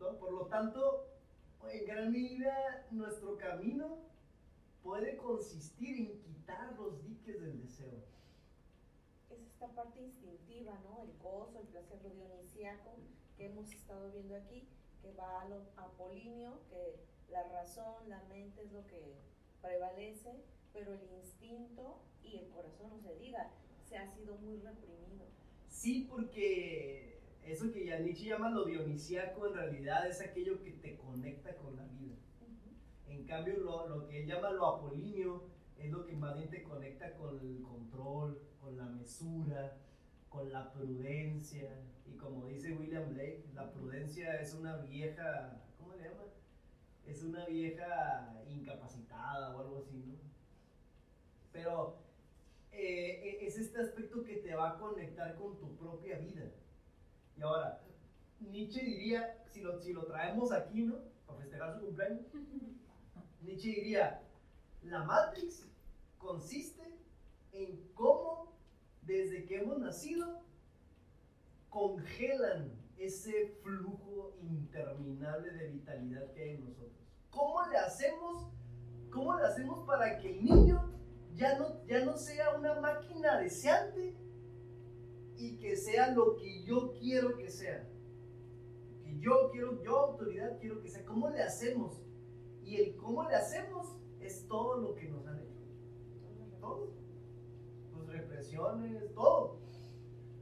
[0.00, 0.18] ¿no?
[0.18, 1.06] Por lo tanto,
[1.68, 3.98] en gran medida nuestro camino
[4.82, 8.04] puede consistir en quitar los diques del deseo.
[9.30, 11.02] Es esta parte instintiva, ¿no?
[11.02, 12.96] El gozo, el placer, lo dionisíaco
[13.36, 14.68] que hemos estado viendo aquí,
[15.02, 16.96] que va a lo apolíneo, que
[17.30, 19.16] la razón, la mente es lo que
[19.60, 23.50] prevalece, pero el instinto y el corazón, no se diga,
[23.88, 25.26] se ha sido muy reprimido.
[25.68, 27.13] Sí, porque
[27.46, 31.76] eso que ya Nietzsche llama lo dionisíaco en realidad es aquello que te conecta con
[31.76, 32.14] la vida.
[33.06, 35.44] En cambio, lo, lo que él llama lo apolíneo
[35.78, 39.76] es lo que más bien te conecta con el control, con la mesura,
[40.28, 41.82] con la prudencia.
[42.06, 46.24] Y como dice William Blake, la prudencia es una vieja, ¿cómo le llama?
[47.06, 50.14] Es una vieja incapacitada o algo así, ¿no?
[51.52, 51.98] Pero
[52.72, 56.50] eh, es este aspecto que te va a conectar con tu propia vida.
[57.36, 57.80] Y ahora,
[58.40, 60.96] Nietzsche diría, si lo, si lo traemos aquí, ¿no?
[61.26, 62.22] Para festejar su cumpleaños,
[63.42, 64.22] Nietzsche diría,
[64.82, 65.66] la Matrix
[66.18, 66.82] consiste
[67.52, 68.52] en cómo
[69.02, 70.42] desde que hemos nacido
[71.68, 76.92] congelan ese flujo interminable de vitalidad que hay en nosotros.
[77.30, 78.48] ¿Cómo le hacemos,
[79.10, 80.92] cómo le hacemos para que el niño
[81.34, 84.16] ya no, ya no sea una máquina deseante
[85.36, 87.88] y que sea lo que yo quiero que sea?
[89.02, 91.04] Que yo quiero, yo autoridad quiero que sea.
[91.04, 92.00] ¿Cómo le hacemos?
[92.62, 93.86] Y el cómo le hacemos
[94.20, 95.60] es todo lo que nos han hecho.
[96.60, 96.92] Todo.
[97.92, 99.58] Pues represiones, todo.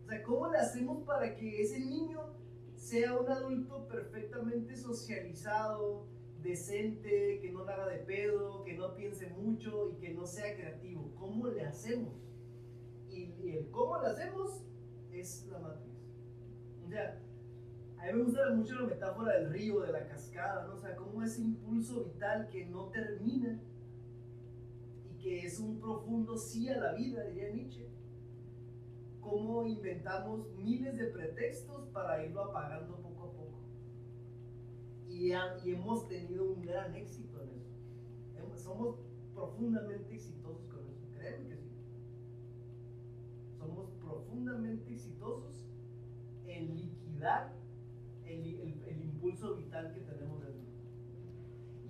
[0.02, 2.20] O sea, ¿cómo le hacemos para que ese niño
[2.76, 6.06] sea un adulto perfectamente socializado,
[6.42, 11.12] decente, que no haga de pedo, que no piense mucho y que no sea creativo?
[11.18, 12.12] ¿Cómo le hacemos?
[13.08, 14.62] Y, y el cómo le hacemos
[15.20, 15.92] es la matriz.
[16.84, 17.20] O sea,
[17.98, 20.74] a mí me gusta mucho la metáfora del río, de la cascada, ¿no?
[20.74, 23.60] O sea, cómo ese impulso vital que no termina
[25.08, 27.88] y que es un profundo sí a la vida, diría Nietzsche.
[29.20, 33.60] Cómo inventamos miles de pretextos para irlo apagando poco a poco.
[35.08, 37.72] Y, y hemos tenido un gran éxito en eso.
[38.56, 38.96] Somos
[39.34, 41.70] profundamente exitosos con eso, créeme que sí.
[43.58, 45.64] Somos profundamente exitosos
[46.46, 47.52] en liquidar
[48.24, 50.62] el, el- el impulso vital que tenemos dentro.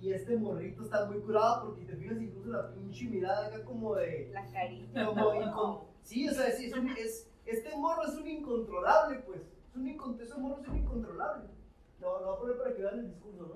[0.01, 3.95] Y este morrito está muy curado porque te fijas incluso la pinche mirada acá como
[3.95, 4.29] de...
[4.33, 5.05] La carita.
[5.05, 9.41] Como incon- sí, o sea, sí, es un- es- este morro es un incontrolable, pues.
[9.41, 9.87] Es un
[10.21, 11.49] ese morro es un incontrolable.
[11.99, 13.55] Lo, lo voy a poner para que vean el discurso, ¿no?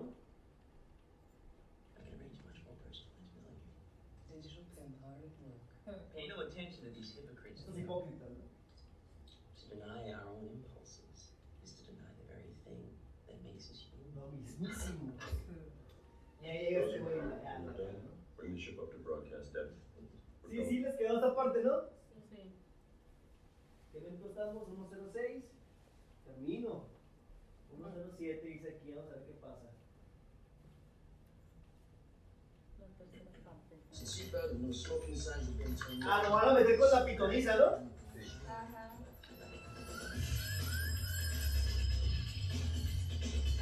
[1.97, 3.67] I can arrange much more personalized melanin.
[4.31, 6.13] Digital vampire look.
[6.15, 7.59] Pay no attention to these hypocrites.
[7.59, 8.47] Esto es hipócrita, ¿no?
[9.59, 12.87] To deny our own impulses is to deny the very thing
[13.27, 14.15] that makes us human.
[14.15, 15.11] Lo mismísimo.
[16.41, 17.17] Ya llega este güey.
[17.17, 17.83] ya, ya, We're ya.
[17.83, 18.09] done.
[18.37, 19.75] Bring the ship up to broadcast depth.
[20.43, 20.63] We're
[21.07, 21.71] Sí, sí, quedó esta parte, ¿no?
[22.29, 22.53] Sí.
[23.93, 24.67] ¿Qué minuto estamos?
[24.67, 25.43] 106.
[26.25, 26.83] Termino.
[27.69, 29.67] 107 dice aquí, vamos a ver qué pasa.
[34.33, 37.65] Turned Ah, nos van a meter con la pitoniza, ¿no?
[38.47, 38.97] Ajá.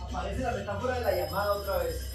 [0.02, 2.15] Aparece la metáfora de la llamada otra vez.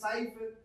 [0.00, 0.58] El Cypher,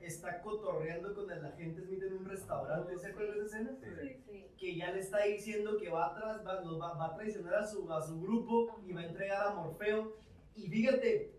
[0.00, 2.98] está cotorreando con el agente Smith en un restaurante.
[2.98, 3.76] ¿Se acuerdan de esa escena?
[3.80, 4.46] Sí, sí.
[4.58, 7.66] Que ya le está diciendo que va, atrás, va, los va, va a traicionar a
[7.66, 10.16] su, a su grupo y va a entregar a Morfeo.
[10.54, 11.32] Y fíjate,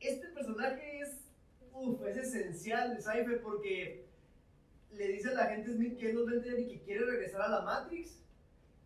[0.00, 1.24] este personaje es
[1.72, 4.06] uf, es esencial el Cypher porque
[4.92, 7.04] le dice a la gente Smith que él los va a entender y que quiere
[7.04, 8.22] regresar a la Matrix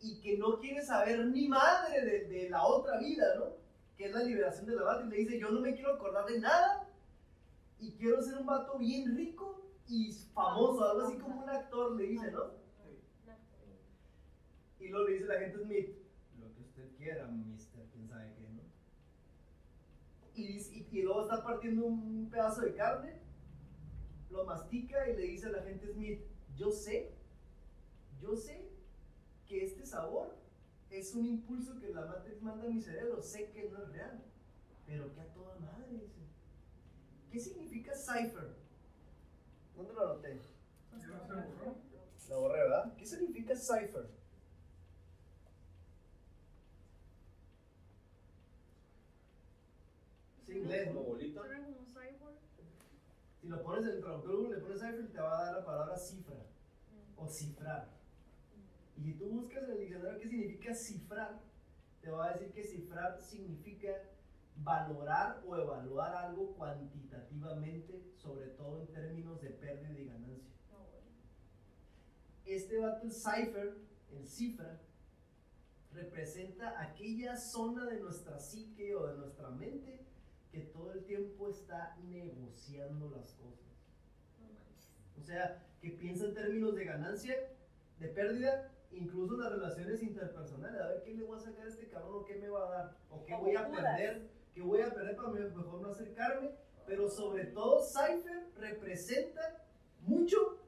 [0.01, 3.57] y que no quiere saber ni madre de, de la otra vida, ¿no?
[3.97, 5.11] Que es la liberación de la Matrix.
[5.11, 6.89] Le dice, yo no me quiero acordar de nada
[7.83, 12.05] y quiero ser un vato bien rico y famoso, algo así como un actor, le
[12.05, 12.45] dice, ¿no?
[14.79, 15.89] Y luego le dice la gente Smith,
[16.41, 18.63] lo que usted quiera, mister, quién sabe qué, ¿no?
[20.35, 23.21] Y, dice- y, y luego está partiendo un pedazo de carne,
[24.31, 26.21] lo mastica y le dice a la gente Smith,
[26.57, 27.13] yo sé,
[28.21, 28.69] yo sé
[29.47, 30.37] que este sabor
[30.91, 34.23] es un impulso que la Matrix manda a mi cerebro, sé que no es real,
[34.87, 36.22] pero que a toda madre, dice.
[37.33, 38.55] ¿Qué significa cipher?
[39.75, 40.39] ¿Dónde lo anoté?
[42.29, 42.95] Lo borré, ¿verdad?
[42.95, 44.07] ¿Qué significa cipher?
[50.43, 51.01] Es inglés, ¿no?
[51.01, 51.41] bolita.
[53.41, 55.55] Si lo pones en el traductor Google, le pones cipher y te va a dar
[55.55, 56.37] la palabra cifra
[57.17, 57.89] o cifrar.
[58.99, 61.41] Y si tú buscas en el diccionario qué significa cifrar,
[62.03, 64.03] te va a decir que cifrar significa
[64.63, 70.53] valorar o evaluar algo cuantitativamente, sobre todo en términos de pérdida y ganancia.
[72.45, 73.77] Este vato, el cipher,
[74.11, 74.81] el cifra,
[75.93, 80.07] representa aquella zona de nuestra psique o de nuestra mente
[80.51, 83.63] que todo el tiempo está negociando las cosas.
[85.19, 87.35] O sea, que piensa en términos de ganancia,
[87.99, 90.81] de pérdida, incluso las relaciones interpersonales.
[90.81, 92.71] A ver qué le voy a sacar a este cabrón o qué me va a
[92.71, 96.51] dar, o qué voy a perder, qué voy a perder para me- mejor no acercarme.
[96.87, 99.65] Pero sobre todo, Cypher representa
[100.01, 100.59] mucho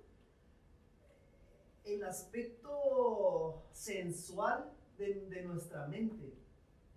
[1.84, 6.32] el aspecto sensual de, de nuestra mente.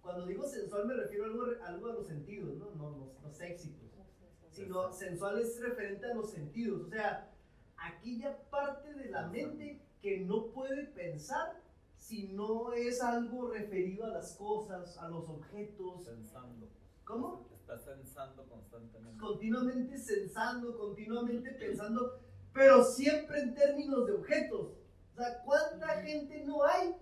[0.02, 3.32] Cuando digo sensual me refiero a algo, algo de los sentidos, no, no, no, no
[3.34, 3.92] sexy, pues.
[4.52, 6.88] Sino sensual es referente a los sentidos.
[6.88, 7.30] O sea,
[7.76, 11.62] aquella parte de la mente que no puede pensar
[11.96, 16.06] si no es algo referido a las cosas, a los objetos.
[16.06, 16.68] Pensando.
[17.08, 17.48] ¿Cómo?
[17.62, 19.18] Estás pensando constantemente.
[19.20, 22.20] continuamente sensando, continuamente pensando,
[22.54, 24.74] pero siempre en términos de objetos.
[25.14, 26.96] O sea, ¿cuánta gente no hay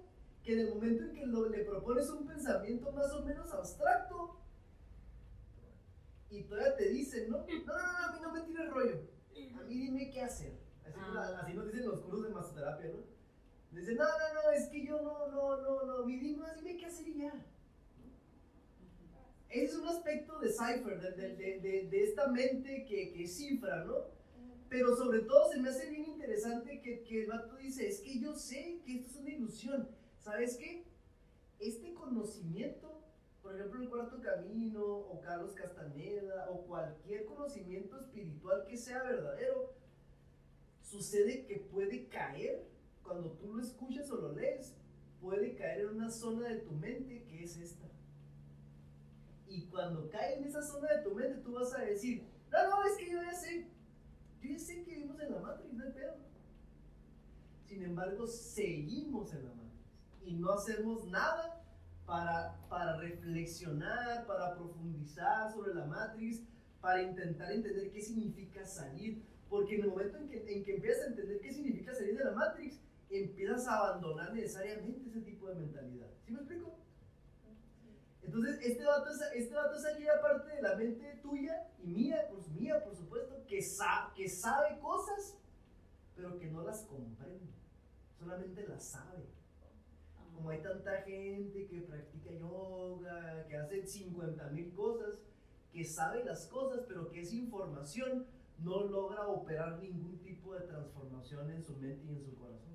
[0.44, 4.40] que en el momento en que lo- le propones un pensamiento más o menos abstracto
[6.30, 7.40] y todavía te dicen, ¿no?
[7.40, 8.99] No, no, no, a mí no me tires rollo.
[9.60, 10.53] A mí dime qué hacer.
[10.86, 11.40] Así, Ah.
[11.41, 12.99] así nos dicen los cursos de masoterapia, ¿no?
[13.72, 16.77] Dicen, no, no, no, es que yo no, no, no, no, a mí dime, dime
[16.77, 17.34] qué hacer y ya.
[19.50, 23.84] Ese es un aspecto de Cypher, de, de- de- de- esta mente que, que cifra,
[23.86, 23.96] ¿no?
[24.70, 28.20] Pero sobre todo se me hace bien interesante que, que el vato dice, es que
[28.20, 29.90] yo sé que esto es una ilusión.
[30.18, 30.86] ¿Sabes qué?
[31.60, 33.02] Este conocimiento,
[33.42, 39.74] por ejemplo el cuarto camino, o Carlos Castaneda, o cualquier conocimiento espiritual que sea verdadero,
[40.82, 42.66] sucede que puede caer,
[43.04, 44.76] cuando tú lo escuchas o lo lees,
[45.22, 47.86] puede caer en una zona de tu mente que es esta.
[49.48, 52.84] Y cuando cae en esa zona de tu mente, tú vas a decir, no, no,
[52.86, 53.68] es que yo ya sé,
[54.42, 56.16] yo ya sé que vivimos en la Matrix, no hay pedo.
[57.64, 59.66] Sin embargo, seguimos en la Matrix
[60.24, 61.64] y no hacemos nada
[62.06, 66.44] para, para reflexionar, para profundizar sobre la Matrix,
[66.82, 69.24] para intentar entender qué significa salir.
[69.50, 72.24] Porque en el momento en que, en que empiezas a entender qué significa salir de
[72.24, 76.08] la Matrix, empiezas a abandonar necesariamente ese tipo de mentalidad.
[76.26, 76.78] ¿Sí me explico?
[78.36, 82.28] Entonces, este vato, es, este vato es aquella parte de la mente tuya y mía,
[82.30, 85.38] pues mía, por supuesto, que, sa- que sabe cosas,
[86.18, 87.53] pero que no las comprende.
[88.20, 89.26] Solamente las sabe.
[90.34, 95.18] Como hay tanta gente que practica yoga, que hace 50 mil cosas,
[95.72, 98.28] que sabe las cosas, pero que esa información
[98.60, 102.74] no logra operar ningún tipo de transformación en su mente y en su corazón.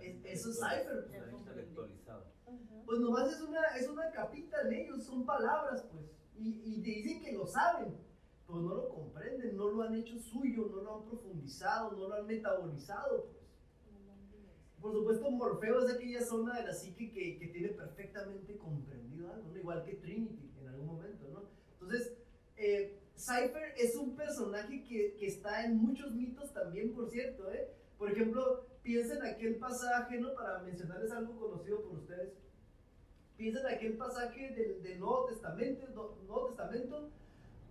[0.00, 1.08] Es- eso es cipher.
[1.38, 2.26] Intelectualizado.
[2.84, 6.04] Pues nomás es una, es una capita en ellos, son palabras, pues.
[6.36, 7.94] Y, y te dicen que lo saben,
[8.46, 12.14] pero no lo comprenden, no lo han hecho suyo, no lo han profundizado, no lo
[12.14, 13.42] han metabolizado, pues.
[14.80, 19.48] Por supuesto, Morfeo es aquella zona de la psique que, que tiene perfectamente comprendido algo,
[19.50, 19.56] ¿no?
[19.56, 21.44] igual que Trinity en algún momento, ¿no?
[21.74, 22.14] Entonces,
[22.56, 27.70] eh, Cypher es un personaje que, que está en muchos mitos también, por cierto, ¿eh?
[28.02, 30.34] Por ejemplo, piensen en aquel pasaje, ¿no?
[30.34, 32.32] Para mencionarles algo conocido por ustedes.
[33.36, 35.86] Piensen en aquel pasaje del, del Nuevo, Testamento,
[36.26, 37.12] Nuevo Testamento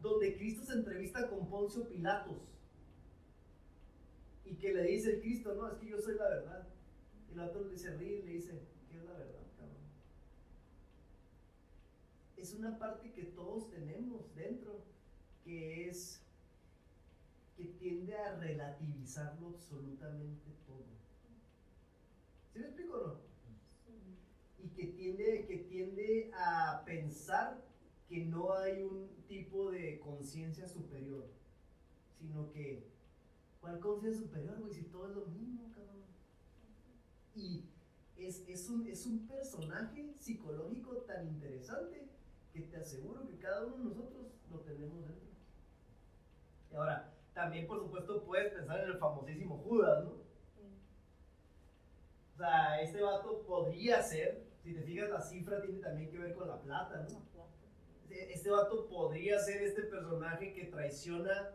[0.01, 2.47] donde Cristo se entrevista con Poncio Pilatos.
[4.45, 6.65] Y que le dice el Cristo, no, es que yo soy la verdad.
[7.29, 8.57] Y el otro le se ríe le dice,
[8.89, 9.83] ¿qué es la verdad, cabrón?
[12.37, 14.85] Es una parte que todos tenemos dentro,
[15.43, 16.20] que es
[17.61, 20.85] que tiende a relativizarlo absolutamente todo.
[22.51, 23.19] ¿Sí me explico o no?
[24.63, 27.63] Y que tiende, que tiende a pensar
[28.09, 31.27] que no hay un tipo de conciencia superior,
[32.19, 32.83] sino que,
[33.59, 34.73] ¿cuál conciencia superior, güey?
[34.73, 36.03] Si todo es lo mismo, cabrón.
[37.35, 37.65] Y
[38.17, 42.07] es, es, un, es un personaje psicológico tan interesante
[42.53, 45.29] que te aseguro que cada uno de nosotros lo tenemos dentro.
[46.71, 50.11] Y ahora, también por supuesto puedes pensar en el famosísimo Judas, ¿no?
[52.33, 56.33] O sea, este vato podría ser, si te fijas la cifra tiene también que ver
[56.33, 57.21] con la plata, ¿no?
[58.03, 61.51] Este- Este vato podría ser este personaje que traiciona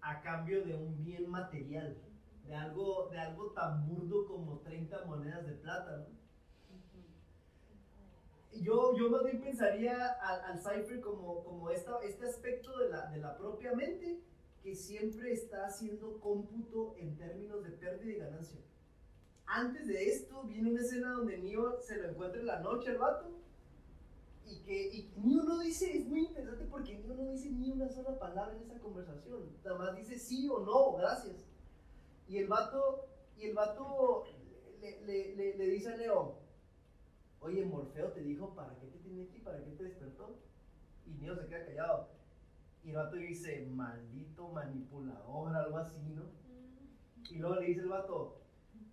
[0.00, 1.96] a cambio de un bien material,
[2.44, 6.20] de algo, de algo tan burdo como 30 monedas de plata, ¿no?
[8.60, 13.06] Yo, yo más bien pensaría al, al Cypher como, como esta, este aspecto de la,
[13.06, 14.20] de la propia mente
[14.62, 18.60] que siempre está haciendo cómputo en términos de pérdida y ganancia.
[19.46, 22.98] Antes de esto viene una escena donde Neo se lo encuentra en la noche al
[22.98, 23.30] vato
[24.46, 27.88] y que y Neo no dice, es muy interesante porque Neo no dice ni una
[27.88, 31.46] sola palabra en esa conversación, nada más dice sí o no, gracias.
[32.28, 33.06] Y el vato,
[33.36, 34.24] y el vato
[34.80, 36.36] le, le- le- le dice a Neo,
[37.40, 39.40] oye, Morfeo te dijo, ¿para qué te tiene aquí?
[39.40, 40.36] ¿Para qué te despertó?
[41.06, 42.08] Y Neo se queda callado.
[42.82, 46.22] Y el vato dice, maldito manipulador, algo así, ¿no?
[47.30, 48.40] Y luego le dice el vato,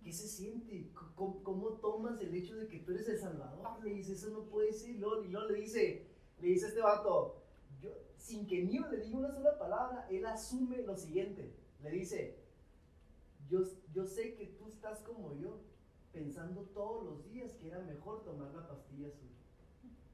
[0.02, 0.90] ¿qué se siente?
[1.14, 3.82] ¿Cómo, cómo tomas el hecho de que tú eres el salvador?
[3.82, 4.90] Le dice, eso no puede ser.
[4.90, 6.06] Y luego, y luego le dice,
[6.40, 7.42] le dice este vato,
[7.80, 11.54] yo, sin que Neo le diga una sola palabra, él asume lo siguiente.
[11.82, 12.38] Le dice,
[13.48, 13.60] yo,
[13.92, 15.60] yo sé que tú estás como yo,
[16.12, 19.28] pensando todos los días que era mejor tomar la pastilla azul.